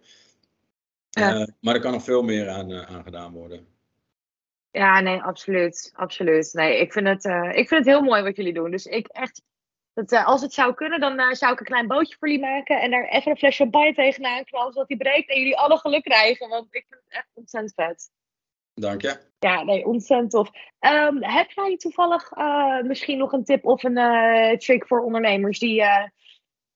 Ja. 1.09 1.47
maar 1.59 1.75
er 1.75 1.81
kan 1.81 1.91
nog 1.91 2.03
veel 2.03 2.23
meer 2.23 2.49
aan, 2.49 2.73
aan 2.73 3.03
gedaan 3.03 3.31
worden. 3.31 3.67
Ja, 4.71 4.99
nee, 4.99 5.21
absoluut. 5.21 5.91
Absoluut. 5.95 6.53
Nee, 6.53 6.79
ik 6.79 6.93
vind, 6.93 7.07
het, 7.07 7.25
ik 7.55 7.67
vind 7.67 7.85
het 7.85 7.85
heel 7.85 8.01
mooi 8.01 8.23
wat 8.23 8.35
jullie 8.35 8.53
doen. 8.53 8.71
Dus 8.71 8.85
ik 8.85 9.07
echt 9.07 9.41
dat, 9.99 10.11
uh, 10.11 10.27
als 10.27 10.41
het 10.41 10.53
zou 10.53 10.73
kunnen, 10.73 10.99
dan 10.99 11.19
uh, 11.19 11.31
zou 11.31 11.53
ik 11.53 11.59
een 11.59 11.65
klein 11.65 11.87
bootje 11.87 12.15
voor 12.19 12.27
jullie 12.27 12.45
maken 12.45 12.81
en 12.81 12.91
daar 12.91 13.07
even 13.07 13.31
een 13.31 13.37
flesje 13.37 13.61
champagne 13.61 13.93
tegenaan 13.93 14.43
knallen, 14.43 14.73
zodat 14.73 14.87
die 14.87 14.97
breekt 14.97 15.29
en 15.29 15.37
jullie 15.37 15.57
alle 15.57 15.77
geluk 15.77 16.03
krijgen. 16.03 16.49
Want 16.49 16.65
ik 16.75 16.85
vind 16.89 17.01
het 17.03 17.13
echt 17.13 17.27
ontzettend 17.33 17.73
vet. 17.73 18.09
Dank 18.73 19.01
je. 19.01 19.17
Ja, 19.39 19.63
nee, 19.63 19.85
ontzettend 19.85 20.31
tof. 20.31 20.49
Um, 20.79 21.23
heb 21.23 21.51
jij 21.51 21.77
toevallig 21.77 22.37
uh, 22.37 22.81
misschien 22.81 23.17
nog 23.17 23.31
een 23.31 23.43
tip 23.43 23.65
of 23.65 23.83
een 23.83 24.57
trick 24.57 24.87
voor 24.87 25.03
ondernemers 25.03 25.59
die 25.59 25.83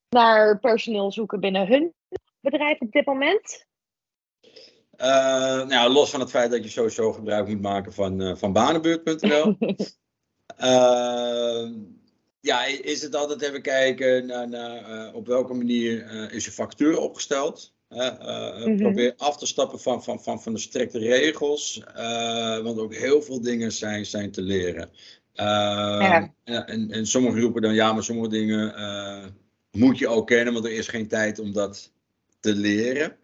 naar 0.10 0.60
personeel 0.60 1.12
zoeken 1.12 1.40
binnen 1.40 1.68
hun 1.68 1.94
bedrijf 2.40 2.80
op 2.80 2.92
dit 2.92 3.06
moment? 3.06 3.66
nou, 5.68 5.92
los 5.92 6.10
van 6.10 6.20
het 6.20 6.30
feit 6.30 6.52
dat 6.52 6.64
je 6.64 6.70
sowieso 6.70 7.12
gebruik 7.12 7.48
moet 7.48 7.62
maken 7.62 7.94
van, 7.94 8.38
van 8.38 8.54
banenbeurt.nl. 8.54 9.56
ja, 12.44 12.66
is 12.66 13.02
het 13.02 13.16
altijd 13.16 13.42
even 13.42 13.62
kijken 13.62 14.26
naar, 14.26 14.50
naar 14.50 15.14
op 15.14 15.28
welke 15.28 15.54
manier 15.54 16.32
is 16.32 16.46
je 16.46 16.52
factuur 16.52 16.98
opgesteld. 16.98 17.74
Mm 17.90 18.78
Probeer 18.78 19.14
af 19.18 19.38
te 19.38 19.46
stappen 19.46 19.80
van, 19.80 20.04
van, 20.04 20.24
van, 20.24 20.42
van 20.42 20.54
de 20.54 20.60
strikte 20.60 21.00
regels. 21.00 21.84
want 22.64 22.80
ook 22.80 22.96
heel 22.96 23.22
veel 23.22 23.42
dingen 23.42 23.72
zijn, 23.72 24.06
zijn 24.06 24.32
te 24.32 24.42
leren. 24.42 24.90
Ja. 25.34 26.34
En, 26.44 26.92
en 26.92 27.06
sommigen 27.06 27.42
roepen 27.42 27.62
dan 27.62 27.74
ja, 27.74 27.94
maar 27.94 28.04
sommige 28.04 28.30
dingen 28.30 28.74
moet 29.72 29.98
je 29.98 30.08
ook 30.08 30.28
kennen, 30.28 30.54
want 30.54 30.66
er 30.66 30.72
is 30.72 30.88
geen 30.88 31.08
tijd 31.08 31.40
om 31.40 31.54
dat 31.54 31.92
te 32.40 32.56
leren. 32.56 33.16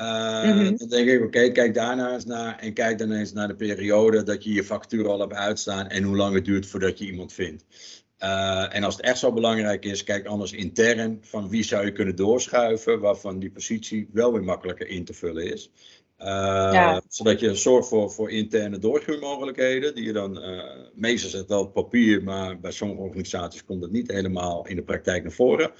Uh, 0.00 0.78
Dan 0.78 0.88
denk 0.88 1.08
ik, 1.08 1.22
oké, 1.22 1.52
kijk 1.52 1.74
daarna 1.74 2.12
eens 2.12 2.24
naar 2.24 2.58
en 2.58 2.72
kijk 2.72 2.98
dan 2.98 3.12
eens 3.12 3.32
naar 3.32 3.48
de 3.48 3.54
periode 3.54 4.22
dat 4.22 4.44
je 4.44 4.52
je 4.52 4.64
factuur 4.64 5.08
al 5.08 5.20
hebt 5.20 5.32
uitstaan 5.32 5.88
en 5.88 6.02
hoe 6.02 6.16
lang 6.16 6.34
het 6.34 6.44
duurt 6.44 6.66
voordat 6.66 6.98
je 6.98 7.06
iemand 7.06 7.32
vindt. 7.32 7.64
Uh, 8.22 8.74
en 8.74 8.84
als 8.84 8.96
het 8.96 9.04
echt 9.04 9.18
zo 9.18 9.32
belangrijk 9.32 9.84
is, 9.84 10.04
kijk 10.04 10.26
anders 10.26 10.52
intern 10.52 11.18
van 11.22 11.48
wie 11.48 11.64
zou 11.64 11.84
je 11.84 11.92
kunnen 11.92 12.16
doorschuiven, 12.16 13.00
waarvan 13.00 13.38
die 13.38 13.50
positie 13.50 14.08
wel 14.12 14.32
weer 14.32 14.44
makkelijker 14.44 14.88
in 14.88 15.04
te 15.04 15.14
vullen 15.14 15.52
is. 15.52 15.70
Uh, 16.18 16.98
Zodat 17.08 17.40
je 17.40 17.54
zorgt 17.54 17.88
voor, 17.88 18.10
voor 18.10 18.30
interne 18.30 18.78
doorgroeimogelijkheden, 18.78 19.94
die 19.94 20.04
je 20.04 20.12
dan 20.12 20.40
meestal 20.94 21.30
zet 21.30 21.48
wel 21.48 21.60
op 21.60 21.72
papier, 21.72 22.22
maar 22.22 22.60
bij 22.60 22.70
sommige 22.70 23.00
organisaties 23.00 23.64
komt 23.64 23.80
dat 23.80 23.90
niet 23.90 24.10
helemaal 24.10 24.66
in 24.66 24.76
de 24.76 24.82
praktijk 24.82 25.22
naar 25.22 25.32
voren 25.32 25.70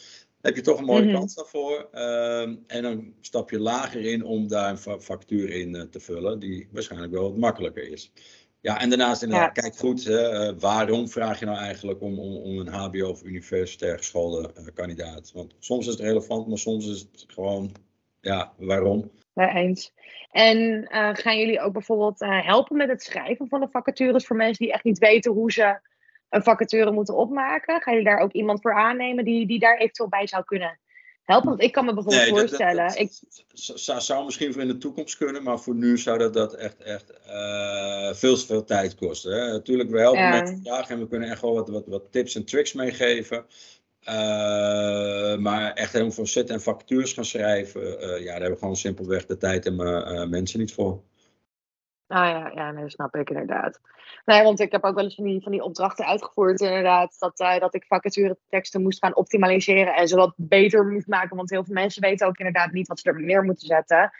heb 0.47 0.57
je 0.57 0.63
toch 0.63 0.79
een 0.79 0.85
mooie 0.85 1.05
mm 1.05 1.13
kans 1.13 1.35
daarvoor. 1.35 1.89
Ehm, 1.93 2.55
en 2.67 2.83
dan 2.83 3.15
stap 3.21 3.51
je 3.51 3.59
lager 3.59 4.01
in 4.01 4.25
om 4.25 4.49
daar 4.49 4.71
een 4.71 5.01
factuur 5.01 5.51
in 5.51 5.89
te 5.91 6.01
vullen, 6.01 6.39
die 6.39 6.69
waarschijnlijk 6.71 7.13
wel 7.13 7.23
wat 7.23 7.37
makkelijker 7.37 7.91
is. 7.91 8.13
Ja, 8.61 8.81
en 8.81 8.89
daarnaast 8.89 9.23
inderdaad, 9.23 9.53
kijk 9.53 9.77
goed, 9.77 10.07
uh, 10.07 10.51
waarom 10.59 11.09
vraag 11.09 11.39
je 11.39 11.47
nou 11.47 11.59
eigenlijk 11.59 12.01
om, 12.01 12.19
om, 12.19 12.37
om 12.37 12.59
een 12.59 12.69
HBO 12.69 13.09
of 13.09 13.23
universitair 13.23 13.97
geschoolde 13.97 14.51
uh, 14.59 14.67
kandidaat? 14.75 15.33
Want 15.33 15.55
soms 15.59 15.87
is 15.87 15.93
het 15.93 16.03
relevant, 16.03 16.49
maar 16.49 16.59
soms 16.59 16.89
is 16.89 17.01
het 17.01 17.25
gewoon, 17.27 17.73
ja, 18.21 18.53
waarom? 18.57 19.11
Ja, 19.35 19.55
eens. 19.55 19.93
En 20.31 20.87
gaan 21.17 21.39
jullie 21.39 21.61
ook 21.61 21.73
bijvoorbeeld 21.73 22.21
helpen 22.21 22.77
met 22.77 22.89
het 22.89 23.03
schrijven 23.03 23.49
van 23.49 23.61
de 23.61 23.69
vacatures 23.71 24.27
voor 24.27 24.37
mensen 24.37 24.65
die 24.65 24.75
echt 24.75 24.85
niet 24.85 24.99
weten 24.99 25.33
hoe 25.33 25.53
ze 25.53 25.81
een 26.29 26.43
vacature 26.43 26.91
moeten 26.91 27.17
opmaken? 27.17 27.83
Ga 27.83 27.93
je 27.93 28.05
daar 28.05 28.19
ook 28.19 28.33
iemand 28.33 28.61
voor 28.61 28.75
aannemen 28.75 29.25
die, 29.25 29.47
die 29.47 29.59
daar 29.59 29.77
eventueel 29.77 30.09
bij 30.09 30.27
zou 30.27 30.45
kunnen 30.45 30.79
helpen? 31.27 31.49
Want 31.49 31.63
ik 31.63 31.73
kan 31.73 31.85
me 31.85 31.95
bijvoorbeeld 31.95 32.29
voorstellen. 32.29 32.87
Dat, 32.87 32.99
ik... 32.99 33.13
zou, 34.01 34.25
misschien 34.25 34.53
voor 34.53 34.63
in 34.63 34.69
de 34.69 34.79
toekomst 34.79 35.17
kunnen, 35.17 35.43
maar 35.43 35.61
voor 35.61 35.75
nu 35.75 35.99
zou 35.99 36.19
dat, 36.19 36.33
dat 36.33 36.55
echt, 36.55 36.83
echt 36.83 37.13
uh, 37.29 38.13
veel 38.13 38.37
te 38.37 38.47
veel 38.47 38.65
tijd 38.65 38.95
kosten. 38.95 39.33
Hè? 39.33 39.53
Natuurlijk, 39.53 39.91
we 39.91 39.99
helpen 39.99 40.31
met 40.31 40.49
vandaag 40.49 40.89
en 40.89 40.99
we 40.99 41.09
kunnen 41.09 41.31
echt 41.31 41.41
wel 41.41 41.55
wat, 41.55 41.69
wat, 41.69 41.85
wat 41.87 42.03
tips 42.11 42.35
en 42.35 42.45
tricks 42.45 42.73
meegeven. 42.73 43.45
Uh, 44.09 45.37
maar 45.37 45.73
echt 45.73 45.93
helemaal 45.93 46.15
voor 46.15 46.29
zitten 46.29 46.55
en 46.55 46.63
vacatures 46.63 47.13
gaan 47.13 47.25
schrijven, 47.25 47.83
uh, 47.83 48.19
ja, 48.19 48.25
daar 48.25 48.33
hebben 48.33 48.51
we 48.51 48.59
gewoon 48.59 48.77
simpelweg 48.77 49.27
de 49.27 49.37
tijd 49.37 49.67
en 49.67 49.77
mensen 50.31 50.59
niet 50.59 50.73
voor. 50.73 51.03
Ah 52.09 52.29
ja, 52.29 52.51
ja 52.55 52.71
nee, 52.71 52.91
snap 52.91 53.15
ik 53.15 53.31
inderdaad. 53.31 53.81
Nee, 54.25 54.43
want 54.43 54.61
ik 54.61 54.73
heb 54.73 54.85
ook 54.85 54.95
wel 54.95 55.05
eens 55.05 55.15
van 55.15 55.25
die, 55.25 55.43
van 55.43 55.53
die 55.53 55.63
opdrachten 55.63 56.07
uitgevoerd, 56.07 56.61
inderdaad. 56.61 57.17
Dat, 57.19 57.41
uh, 57.41 57.59
dat 57.59 57.75
ik 57.75 57.85
vacature 57.87 58.39
teksten 58.49 58.83
moest 58.83 58.99
gaan 58.99 59.17
optimaliseren 59.17 59.95
en 59.95 60.09
ze 60.09 60.17
wat 60.17 60.35
beter 60.37 60.87
moest 60.87 61.07
maken. 61.07 61.37
Want 61.37 61.51
heel 61.51 61.65
veel 61.65 61.75
mensen 61.75 62.03
weten 62.03 62.27
ook 62.27 62.39
inderdaad 62.39 62.73
niet 62.73 62.89
wat 62.89 63.01
ze 63.01 63.09
er 63.09 63.21
meer 63.21 63.43
moeten 63.43 63.67
zetten. 63.67 64.11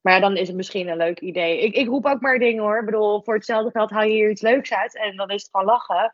Maar 0.00 0.12
ja, 0.14 0.20
dan 0.20 0.36
is 0.36 0.46
het 0.46 0.56
misschien 0.56 0.88
een 0.88 0.96
leuk 0.96 1.20
idee. 1.20 1.60
Ik, 1.60 1.74
ik 1.74 1.86
roep 1.86 2.06
ook 2.06 2.20
maar 2.20 2.38
dingen 2.38 2.62
hoor. 2.62 2.78
Ik 2.78 2.84
bedoel, 2.84 3.22
voor 3.22 3.34
hetzelfde 3.34 3.70
geld 3.70 3.90
haal 3.90 4.02
je 4.02 4.12
hier 4.12 4.30
iets 4.30 4.42
leuks 4.42 4.72
uit 4.72 4.96
en 4.96 5.16
dan 5.16 5.28
is 5.28 5.42
het 5.42 5.50
gewoon 5.50 5.66
lachen. 5.66 6.12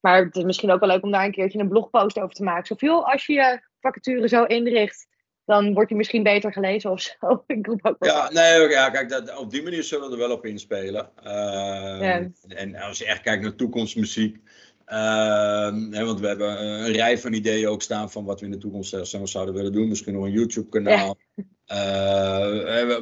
Maar 0.00 0.24
het 0.24 0.36
is 0.36 0.44
misschien 0.44 0.70
ook 0.70 0.80
wel 0.80 0.88
leuk 0.88 1.02
om 1.02 1.10
daar 1.10 1.24
een 1.24 1.32
keertje 1.32 1.58
een 1.58 1.68
blogpost 1.68 2.18
over 2.18 2.34
te 2.34 2.44
maken. 2.44 2.66
Zoveel 2.66 3.10
als 3.10 3.26
je 3.26 3.32
je 3.32 3.60
vacature 3.80 4.28
zo 4.28 4.44
inricht 4.44 5.06
dan 5.44 5.74
wordt 5.74 5.88
hij 5.88 5.98
misschien 5.98 6.22
beter 6.22 6.52
gelezen 6.52 6.90
of 6.90 7.00
zo. 7.00 7.16
Ik 7.46 7.66
roep 7.66 7.86
ook 7.86 8.04
ja, 8.04 8.30
nee, 8.32 8.68
ja, 8.68 8.90
kijk, 8.90 9.08
dat, 9.08 9.36
op 9.36 9.50
die 9.50 9.62
manier 9.62 9.82
zullen 9.82 10.06
we 10.06 10.12
er 10.12 10.18
wel 10.18 10.36
op 10.36 10.46
inspelen. 10.46 11.10
Uh, 11.24 12.16
En 12.48 12.76
als 12.76 12.98
je 12.98 13.06
echt 13.06 13.20
kijkt 13.20 13.42
naar 13.42 13.54
toekomstmuziek. 13.54 14.36
Uh, 14.88 15.72
hè, 15.90 16.04
want 16.04 16.20
we 16.20 16.26
hebben 16.26 16.64
een 16.64 16.92
rij 16.92 17.18
van 17.18 17.32
ideeën 17.32 17.68
ook 17.68 17.82
staan 17.82 18.10
van 18.10 18.24
wat 18.24 18.40
we 18.40 18.46
in 18.46 18.52
de 18.52 18.58
toekomst 18.58 19.06
zo 19.06 19.26
zouden 19.26 19.54
willen 19.54 19.72
doen. 19.72 19.88
Misschien 19.88 20.14
nog 20.14 20.24
een 20.24 20.30
YouTube-kanaal. 20.30 21.16
Uh, 21.36 21.76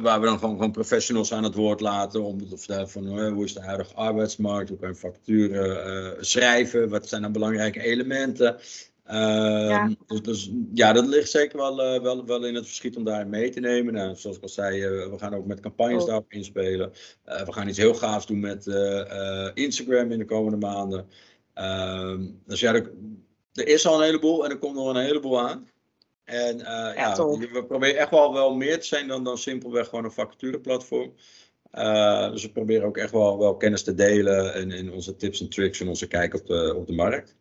waar 0.01 0.19
we 0.19 0.25
dan 0.25 0.39
gewoon, 0.39 0.55
gewoon 0.55 0.71
professionals 0.71 1.33
aan 1.33 1.43
het 1.43 1.55
woord 1.55 1.79
laten 1.79 2.23
om 2.23 2.49
te 2.49 2.57
vertellen 2.57 2.89
van 2.89 3.07
hoe 3.07 3.43
is 3.43 3.53
de 3.53 3.61
huidige 3.61 3.93
arbeidsmarkt, 3.93 4.69
hoe 4.69 4.77
kan 4.77 4.89
je 4.89 4.95
facturen 4.95 6.25
schrijven, 6.25 6.89
wat 6.89 7.07
zijn 7.07 7.21
dan 7.21 7.31
belangrijke 7.31 7.81
elementen. 7.81 8.57
Ehm, 9.03 9.93
dus, 10.07 10.21
dus, 10.21 10.51
ja, 10.73 10.93
dat 10.93 11.05
ligt 11.05 11.29
zeker 11.29 11.57
wel, 11.57 11.95
uh, 11.95 12.01
wel, 12.01 12.25
wel 12.25 12.45
in 12.45 12.55
het 12.55 12.65
verschiet 12.65 12.97
om 12.97 13.03
daar 13.03 13.27
mee 13.27 13.49
te 13.49 13.59
nemen. 13.59 13.93
Nou, 13.93 14.15
zoals 14.15 14.37
ik 14.37 14.43
al 14.43 14.49
zei, 14.49 14.85
uh, 14.85 15.09
we 15.09 15.17
gaan 15.17 15.35
ook 15.35 15.45
met 15.45 15.59
campagnes 15.59 16.01
oh. 16.01 16.07
daarop 16.07 16.31
inspelen. 16.31 16.91
Uh, 17.25 17.41
we 17.41 17.53
gaan 17.53 17.67
iets 17.67 17.77
heel 17.77 17.93
gaafs 17.93 18.25
doen 18.25 18.39
met 18.39 18.65
Instagram 19.53 20.11
in 20.11 20.17
de 20.17 20.25
komende 20.25 20.57
maanden. 20.57 21.07
Ehm, 21.53 22.25
dus 22.45 22.59
ja, 22.59 22.73
er, 22.73 22.91
er, 23.53 23.67
is 23.67 23.85
al 23.85 23.97
een 23.97 24.05
heleboel 24.05 24.45
en 24.45 24.51
er 24.51 24.57
komt 24.57 24.75
nog 24.75 24.89
een 24.89 25.03
heleboel 25.03 25.39
aan. 25.39 25.67
En 26.23 26.57
ja, 26.57 26.93
ja 26.93 27.15
we 27.15 27.65
proberen 27.67 27.97
echt 27.97 28.11
wel, 28.11 28.33
wel 28.33 28.55
meer 28.55 28.79
te 28.79 28.85
zijn 28.85 29.07
dan, 29.07 29.23
dan 29.23 29.37
simpelweg 29.37 29.87
gewoon 29.87 30.05
een 30.05 30.11
vacatureplatform. 30.11 31.13
dus 32.31 32.43
we 32.43 32.49
proberen 32.53 32.87
ook 32.87 32.97
echt 32.97 33.11
wel, 33.11 33.39
wel 33.39 33.57
kennis 33.57 33.83
te 33.83 33.93
delen 33.93 34.53
en, 34.53 34.71
en 34.71 34.91
onze 34.91 35.15
tips 35.15 35.41
en 35.41 35.49
tricks 35.49 35.79
en 35.79 35.87
onze 35.87 36.07
kijk 36.07 36.33
op 36.33 36.45
de, 36.47 36.73
op 36.77 36.87
de 36.87 36.93
markt. 36.93 37.35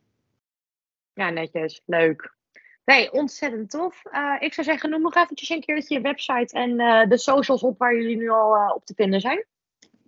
Ja, 1.14 1.30
netjes. 1.30 1.82
Leuk. 1.86 2.40
Nee, 2.84 3.12
ontzettend 3.12 3.70
tof. 3.70 4.02
Uh, 4.12 4.36
ik 4.38 4.54
zou 4.54 4.66
zeggen, 4.66 4.90
noem 4.90 5.02
nog 5.02 5.14
eventjes 5.14 5.48
een 5.48 5.60
keertje 5.60 5.94
je 5.94 6.00
website 6.00 6.54
en 6.54 6.80
uh, 6.80 7.08
de 7.08 7.18
socials 7.18 7.62
op 7.62 7.78
waar 7.78 7.96
jullie 7.96 8.16
nu 8.16 8.30
al 8.30 8.56
uh, 8.56 8.72
op 8.74 8.84
te 8.84 8.94
vinden 8.94 9.20
zijn. 9.20 9.44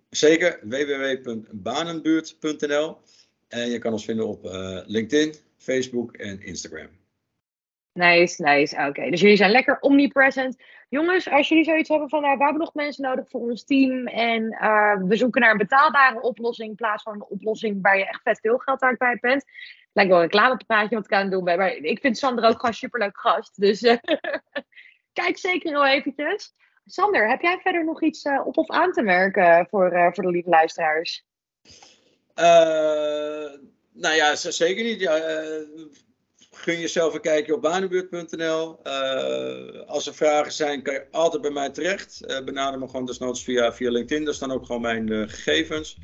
Zeker, 0.09 0.59
www.banenbuurt.nl. 0.61 2.97
En 3.47 3.69
je 3.69 3.79
kan 3.79 3.91
ons 3.91 4.05
vinden 4.05 4.27
op 4.27 4.43
LinkedIn, 4.85 5.35
Facebook 5.57 6.13
en 6.13 6.41
Instagram. 6.41 6.87
Nice, 7.93 8.43
nice. 8.43 8.85
Oké, 8.87 9.09
dus 9.09 9.21
jullie 9.21 9.37
zijn 9.37 9.51
lekker 9.51 9.79
omnipresent. 9.79 10.63
Jongens, 10.89 11.29
als 11.29 11.47
jullie 11.47 11.63
zoiets 11.63 11.89
hebben 11.89 12.09
van, 12.09 12.21
nou, 12.21 12.37
we 12.37 12.43
hebben 12.43 12.61
nog 12.61 12.73
mensen 12.73 13.03
nodig 13.03 13.29
voor 13.29 13.41
ons 13.41 13.65
team 13.65 14.07
en 14.07 14.43
we 15.07 15.15
zoeken 15.15 15.41
naar 15.41 15.51
een 15.51 15.57
betaalbare 15.57 16.21
oplossing 16.21 16.69
in 16.69 16.75
plaats 16.75 17.03
van 17.03 17.13
een 17.13 17.25
oplossing 17.25 17.81
waar 17.81 17.97
je 17.97 18.07
echt 18.07 18.21
vet 18.21 18.39
veel 18.39 18.57
geld 18.57 18.81
aan 18.81 18.97
kwijt 18.97 19.19
bent 19.19 19.45
lijkt 19.95 20.11
wel 20.11 20.21
een 20.21 20.29
reclamepraatje 20.29 20.95
wat 20.95 21.05
ik 21.05 21.11
aan 21.11 21.21
het 21.21 21.31
doen 21.31 21.43
ben. 21.43 21.57
Maar 21.57 21.71
ik 21.71 21.99
vind 21.99 22.17
Sander 22.17 22.45
ook 22.45 22.59
gewoon 22.59 22.73
superleuk 22.73 23.19
gast. 23.19 23.59
Dus 23.59 23.83
uh, 23.83 23.95
kijk 25.13 25.37
zeker 25.37 25.71
wel 25.71 25.85
eventjes. 25.85 26.53
Sander, 26.85 27.29
heb 27.29 27.41
jij 27.41 27.59
verder 27.61 27.85
nog 27.85 28.01
iets 28.03 28.25
uh, 28.25 28.47
op 28.47 28.57
of 28.57 28.69
aan 28.69 28.91
te 28.91 29.01
merken 29.01 29.67
voor, 29.69 29.93
uh, 29.93 30.07
voor 30.11 30.23
de 30.23 30.29
lieve 30.29 30.49
luisteraars? 30.49 31.25
nou 33.93 34.15
ja, 34.15 34.35
zeker 34.35 34.83
niet. 34.83 34.99
Ja, 34.99 35.15
gun 36.51 36.79
jezelf 36.79 37.13
een 37.13 37.21
kijkje 37.21 37.53
op 37.53 37.61
banenbuurt.nl. 37.61 38.83
als 39.87 40.07
er 40.07 40.15
vragen 40.15 40.51
zijn, 40.51 40.81
kan 40.81 40.93
je 40.93 41.07
altijd 41.11 41.41
bij 41.41 41.51
mij 41.51 41.69
terecht. 41.69 42.43
benader 42.45 42.79
me 42.79 42.87
gewoon 42.87 43.05
desnoods 43.05 43.43
via, 43.43 43.73
via 43.73 43.91
LinkedIn. 43.91 44.25
Daar 44.25 44.33
staan 44.33 44.51
ook 44.51 44.65
gewoon 44.65 44.81
mijn 44.81 45.29
gegevens. 45.29 45.97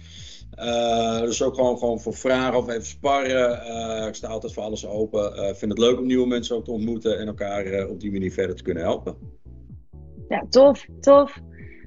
Uh, 0.59 1.19
dus 1.19 1.43
ook 1.43 1.55
gewoon, 1.55 1.77
gewoon 1.77 1.99
voor 1.99 2.13
vragen 2.13 2.57
of 2.57 2.69
even 2.69 2.85
sparren. 2.85 3.67
Uh, 3.67 4.07
ik 4.07 4.15
sta 4.15 4.27
altijd 4.27 4.53
voor 4.53 4.63
alles 4.63 4.87
open. 4.87 5.35
Uh, 5.35 5.45
vind 5.45 5.71
het 5.71 5.77
leuk 5.77 5.97
om 5.99 6.05
nieuwe 6.05 6.27
mensen 6.27 6.55
ook 6.55 6.65
te 6.65 6.71
ontmoeten 6.71 7.19
en 7.19 7.27
elkaar 7.27 7.87
op 7.87 7.99
die 7.99 8.11
manier 8.11 8.31
verder 8.31 8.55
te 8.55 8.63
kunnen 8.63 8.83
helpen. 8.83 9.15
Ja, 10.27 10.43
tof, 10.49 10.85
tof. 10.99 11.39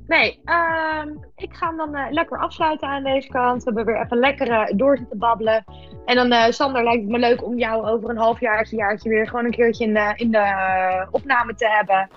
Nee, 0.07 0.41
uh, 0.45 1.05
ik 1.37 1.55
ga 1.55 1.67
hem 1.67 1.77
dan 1.77 2.12
lekker 2.12 2.39
afsluiten 2.39 2.89
aan 2.89 3.03
deze 3.03 3.29
kant. 3.29 3.65
We 3.65 3.73
hebben 3.75 3.95
weer 3.95 4.05
even 4.05 4.19
lekker 4.19 4.77
door 4.77 4.97
zitten 4.97 5.19
babbelen. 5.19 5.65
En 6.05 6.29
dan, 6.29 6.53
Sander, 6.53 6.85
lijkt 6.85 7.03
het 7.03 7.11
me 7.11 7.19
leuk 7.19 7.45
om 7.45 7.59
jou 7.59 7.87
over 7.87 8.11
een 8.11 8.17
halfjaartje, 8.17 8.77
jaartje 8.77 9.09
weer 9.09 9.29
gewoon 9.29 9.45
een 9.45 9.51
keertje 9.51 9.85
in 9.85 9.95
de, 9.95 10.12
in 10.17 10.31
de 10.31 11.07
opname 11.11 11.55
te 11.55 11.69
hebben. 11.69 12.09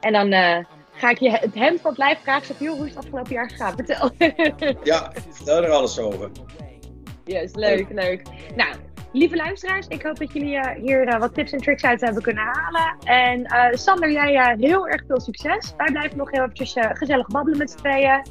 En 0.00 0.12
dan 0.12 0.64
ga 0.98 1.10
ik 1.10 1.18
je 1.18 1.30
het 1.30 1.54
hemd 1.54 1.80
van 1.80 1.90
het 1.90 1.98
lijf 1.98 2.18
vragen. 2.22 2.46
Zeg, 2.46 2.58
hoe 2.58 2.86
is 2.86 2.94
het 2.94 3.04
afgelopen 3.04 3.32
jaar 3.32 3.50
gegaan? 3.50 3.74
Vertel. 3.76 4.10
ja, 4.82 5.12
vertel 5.30 5.62
er 5.62 5.70
alles 5.70 5.98
over. 5.98 6.30
Yes, 7.24 7.54
leuk, 7.54 7.86
leuk. 7.90 8.22
Nou, 8.56 8.74
lieve 9.12 9.36
luisteraars, 9.36 9.86
ik 9.86 10.02
hoop 10.02 10.18
dat 10.18 10.32
jullie 10.32 10.54
uh, 10.54 10.70
hier 10.70 11.08
uh, 11.08 11.18
wat 11.18 11.34
tips 11.34 11.52
en 11.52 11.58
tricks 11.58 11.82
uit 11.82 12.00
hebben 12.00 12.22
kunnen 12.22 12.44
halen. 12.44 12.96
En 13.04 13.40
uh, 13.40 13.66
Sander, 13.70 14.10
jij 14.10 14.56
heel 14.58 14.88
erg 14.88 15.04
veel 15.06 15.20
succes. 15.20 15.74
Wij 15.76 15.90
blijven 15.92 16.18
nog 16.18 16.30
heel 16.30 16.42
eventjes 16.42 16.74
gezellig 16.78 17.26
babbelen 17.26 17.58
met 17.58 17.70
z'n 17.70 17.76
tweeën. 17.76 18.22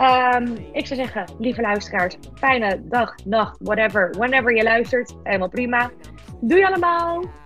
Um, 0.00 0.56
ik 0.72 0.86
zou 0.86 1.00
zeggen, 1.00 1.24
lieve 1.38 1.60
luisteraars, 1.60 2.16
fijne 2.34 2.80
dag, 2.84 3.14
nacht, 3.24 3.56
whatever, 3.60 4.10
whenever 4.18 4.56
je 4.56 4.62
luistert. 4.62 5.14
Helemaal 5.22 5.48
prima. 5.48 5.90
Doei 6.40 6.64
allemaal! 6.64 7.41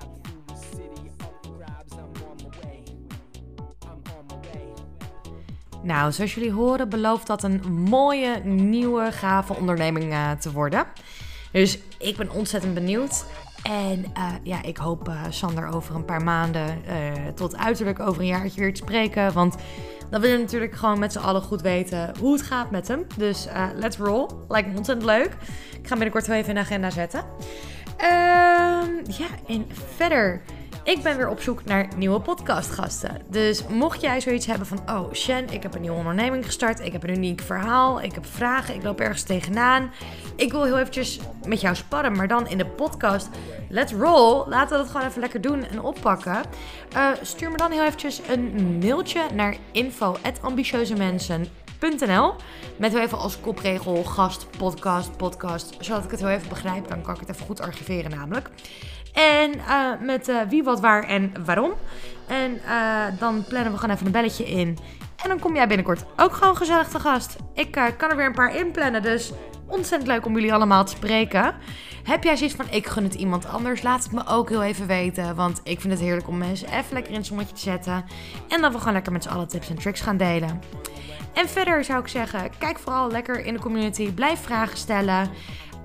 Nou, 5.86 6.12
zoals 6.12 6.34
jullie 6.34 6.52
horen 6.52 6.88
belooft 6.88 7.26
dat 7.26 7.42
een 7.42 7.62
mooie, 7.88 8.40
nieuwe, 8.44 9.12
gave 9.12 9.54
onderneming 9.54 10.12
uh, 10.12 10.30
te 10.30 10.52
worden. 10.52 10.86
Dus 11.52 11.78
ik 11.98 12.16
ben 12.16 12.30
ontzettend 12.30 12.74
benieuwd. 12.74 13.24
En 13.62 14.04
uh, 14.18 14.32
ja, 14.42 14.62
ik 14.62 14.76
hoop 14.76 15.08
uh, 15.08 15.22
Sander 15.28 15.68
over 15.68 15.94
een 15.94 16.04
paar 16.04 16.22
maanden 16.22 16.82
tot 17.34 17.56
uiterlijk 17.56 18.00
over 18.00 18.20
een 18.20 18.26
jaartje 18.26 18.60
weer 18.60 18.74
te 18.74 18.82
spreken. 18.82 19.32
Want 19.32 19.56
dan 20.10 20.20
willen 20.20 20.36
we 20.36 20.42
natuurlijk 20.42 20.74
gewoon 20.74 20.98
met 20.98 21.12
z'n 21.12 21.18
allen 21.18 21.42
goed 21.42 21.62
weten 21.62 22.12
hoe 22.20 22.32
het 22.32 22.42
gaat 22.42 22.70
met 22.70 22.88
hem. 22.88 23.06
Dus 23.16 23.48
let's 23.74 23.96
roll. 23.96 24.26
Lijkt 24.48 24.68
me 24.68 24.76
ontzettend 24.76 25.06
leuk. 25.06 25.36
Ik 25.80 25.86
ga 25.86 25.94
binnenkort 25.94 26.26
wel 26.26 26.36
even 26.36 26.48
in 26.48 26.54
de 26.54 26.60
agenda 26.60 26.90
zetten. 26.90 27.24
Ehm, 27.96 28.90
ja, 29.18 29.28
en 29.46 29.66
verder 29.96 30.42
ik 30.86 31.02
ben 31.02 31.16
weer 31.16 31.28
op 31.28 31.40
zoek 31.40 31.64
naar 31.64 31.88
nieuwe 31.96 32.20
podcastgasten. 32.20 33.22
Dus 33.30 33.66
mocht 33.66 34.00
jij 34.00 34.20
zoiets 34.20 34.46
hebben 34.46 34.66
van: 34.66 34.80
Oh, 34.86 35.12
Shen, 35.12 35.50
ik 35.50 35.62
heb 35.62 35.74
een 35.74 35.80
nieuwe 35.80 35.96
onderneming 35.96 36.44
gestart. 36.44 36.80
Ik 36.80 36.92
heb 36.92 37.02
een 37.02 37.16
uniek 37.16 37.40
verhaal. 37.40 38.02
Ik 38.02 38.14
heb 38.14 38.26
vragen. 38.26 38.74
Ik 38.74 38.82
loop 38.82 39.00
ergens 39.00 39.22
tegenaan. 39.22 39.90
Ik 40.36 40.52
wil 40.52 40.64
heel 40.64 40.78
eventjes 40.78 41.20
met 41.46 41.60
jou 41.60 41.76
sparren, 41.76 42.16
maar 42.16 42.28
dan 42.28 42.48
in 42.48 42.58
de 42.58 42.66
podcast. 42.66 43.28
Let's 43.68 43.92
roll. 43.92 44.48
Laten 44.48 44.76
we 44.76 44.82
dat 44.82 44.92
gewoon 44.92 45.06
even 45.06 45.20
lekker 45.20 45.40
doen 45.40 45.64
en 45.64 45.82
oppakken. 45.82 46.42
Uh, 46.96 47.08
stuur 47.22 47.50
me 47.50 47.56
dan 47.56 47.70
heel 47.70 47.84
eventjes 47.84 48.20
een 48.28 48.78
mailtje 48.78 49.22
naar 49.34 49.56
info.ambitieuzemensen.nl 49.72 52.34
Met 52.76 52.92
heel 52.92 53.02
even 53.02 53.18
als 53.18 53.40
kopregel 53.40 54.04
gast, 54.04 54.46
podcast, 54.58 55.16
podcast. 55.16 55.76
Zodat 55.80 56.04
ik 56.04 56.10
het 56.10 56.20
heel 56.20 56.28
even 56.28 56.48
begrijp. 56.48 56.88
Dan 56.88 57.02
kan 57.02 57.14
ik 57.14 57.20
het 57.20 57.28
even 57.28 57.46
goed 57.46 57.60
archiveren 57.60 58.10
namelijk. 58.10 58.50
En 59.16 59.54
uh, 59.54 59.90
met 60.00 60.28
uh, 60.28 60.40
wie, 60.48 60.62
wat, 60.62 60.80
waar 60.80 61.04
en 61.04 61.32
waarom. 61.44 61.72
En 62.26 62.60
uh, 62.64 63.04
dan 63.18 63.44
plannen 63.48 63.72
we 63.72 63.78
gewoon 63.78 63.94
even 63.94 64.06
een 64.06 64.12
belletje 64.12 64.44
in. 64.44 64.78
En 65.22 65.28
dan 65.28 65.38
kom 65.38 65.54
jij 65.54 65.66
binnenkort 65.66 66.04
ook 66.16 66.32
gewoon 66.32 66.56
gezellig 66.56 66.88
te 66.88 67.00
gast. 67.00 67.36
Ik 67.54 67.70
kan 67.70 68.10
er 68.10 68.16
weer 68.16 68.26
een 68.26 68.32
paar 68.32 68.56
inplannen, 68.56 69.02
dus 69.02 69.32
ontzettend 69.66 70.10
leuk 70.10 70.26
om 70.26 70.34
jullie 70.34 70.54
allemaal 70.54 70.84
te 70.84 70.92
spreken. 70.96 71.54
Heb 72.02 72.24
jij 72.24 72.36
zoiets 72.36 72.56
van, 72.56 72.66
ik 72.70 72.86
gun 72.86 73.04
het 73.04 73.14
iemand 73.14 73.46
anders? 73.48 73.82
Laat 73.82 74.02
het 74.02 74.12
me 74.12 74.26
ook 74.26 74.48
heel 74.48 74.62
even 74.62 74.86
weten. 74.86 75.34
Want 75.34 75.60
ik 75.64 75.80
vind 75.80 75.92
het 75.92 76.02
heerlijk 76.02 76.28
om 76.28 76.38
mensen 76.38 76.68
even 76.68 76.92
lekker 76.92 77.12
in 77.12 77.18
het 77.18 77.26
zonnetje 77.26 77.54
te 77.54 77.60
zetten. 77.60 78.04
En 78.48 78.60
dat 78.60 78.72
we 78.72 78.78
gewoon 78.78 78.92
lekker 78.92 79.12
met 79.12 79.22
z'n 79.22 79.28
allen 79.28 79.48
tips 79.48 79.68
en 79.68 79.78
tricks 79.78 80.00
gaan 80.00 80.16
delen. 80.16 80.60
En 81.32 81.48
verder 81.48 81.84
zou 81.84 82.00
ik 82.00 82.08
zeggen, 82.08 82.50
kijk 82.58 82.78
vooral 82.78 83.10
lekker 83.10 83.44
in 83.44 83.54
de 83.54 83.60
community. 83.60 84.12
Blijf 84.12 84.40
vragen 84.40 84.78
stellen. 84.78 85.30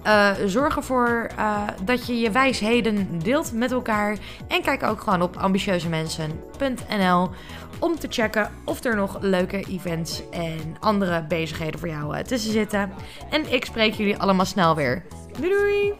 Uh, 0.05 0.29
zorg 0.45 0.75
ervoor 0.75 1.27
uh, 1.39 1.61
dat 1.83 2.07
je 2.07 2.19
je 2.19 2.31
wijsheden 2.31 3.19
deelt 3.19 3.53
met 3.53 3.71
elkaar. 3.71 4.17
En 4.47 4.61
kijk 4.61 4.83
ook 4.83 5.01
gewoon 5.01 5.21
op 5.21 5.37
ambitieuzemensen.nl 5.37 7.29
om 7.79 7.99
te 7.99 8.07
checken 8.09 8.51
of 8.65 8.83
er 8.83 8.95
nog 8.95 9.17
leuke 9.19 9.65
events 9.69 10.29
en 10.29 10.75
andere 10.79 11.23
bezigheden 11.27 11.79
voor 11.79 11.89
jou 11.89 12.17
uh, 12.17 12.23
tussen 12.23 12.51
zitten. 12.51 12.91
En 13.29 13.53
ik 13.53 13.65
spreek 13.65 13.93
jullie 13.93 14.17
allemaal 14.17 14.45
snel 14.45 14.75
weer. 14.75 15.05
Doei 15.39 15.49
doei! 15.49 15.93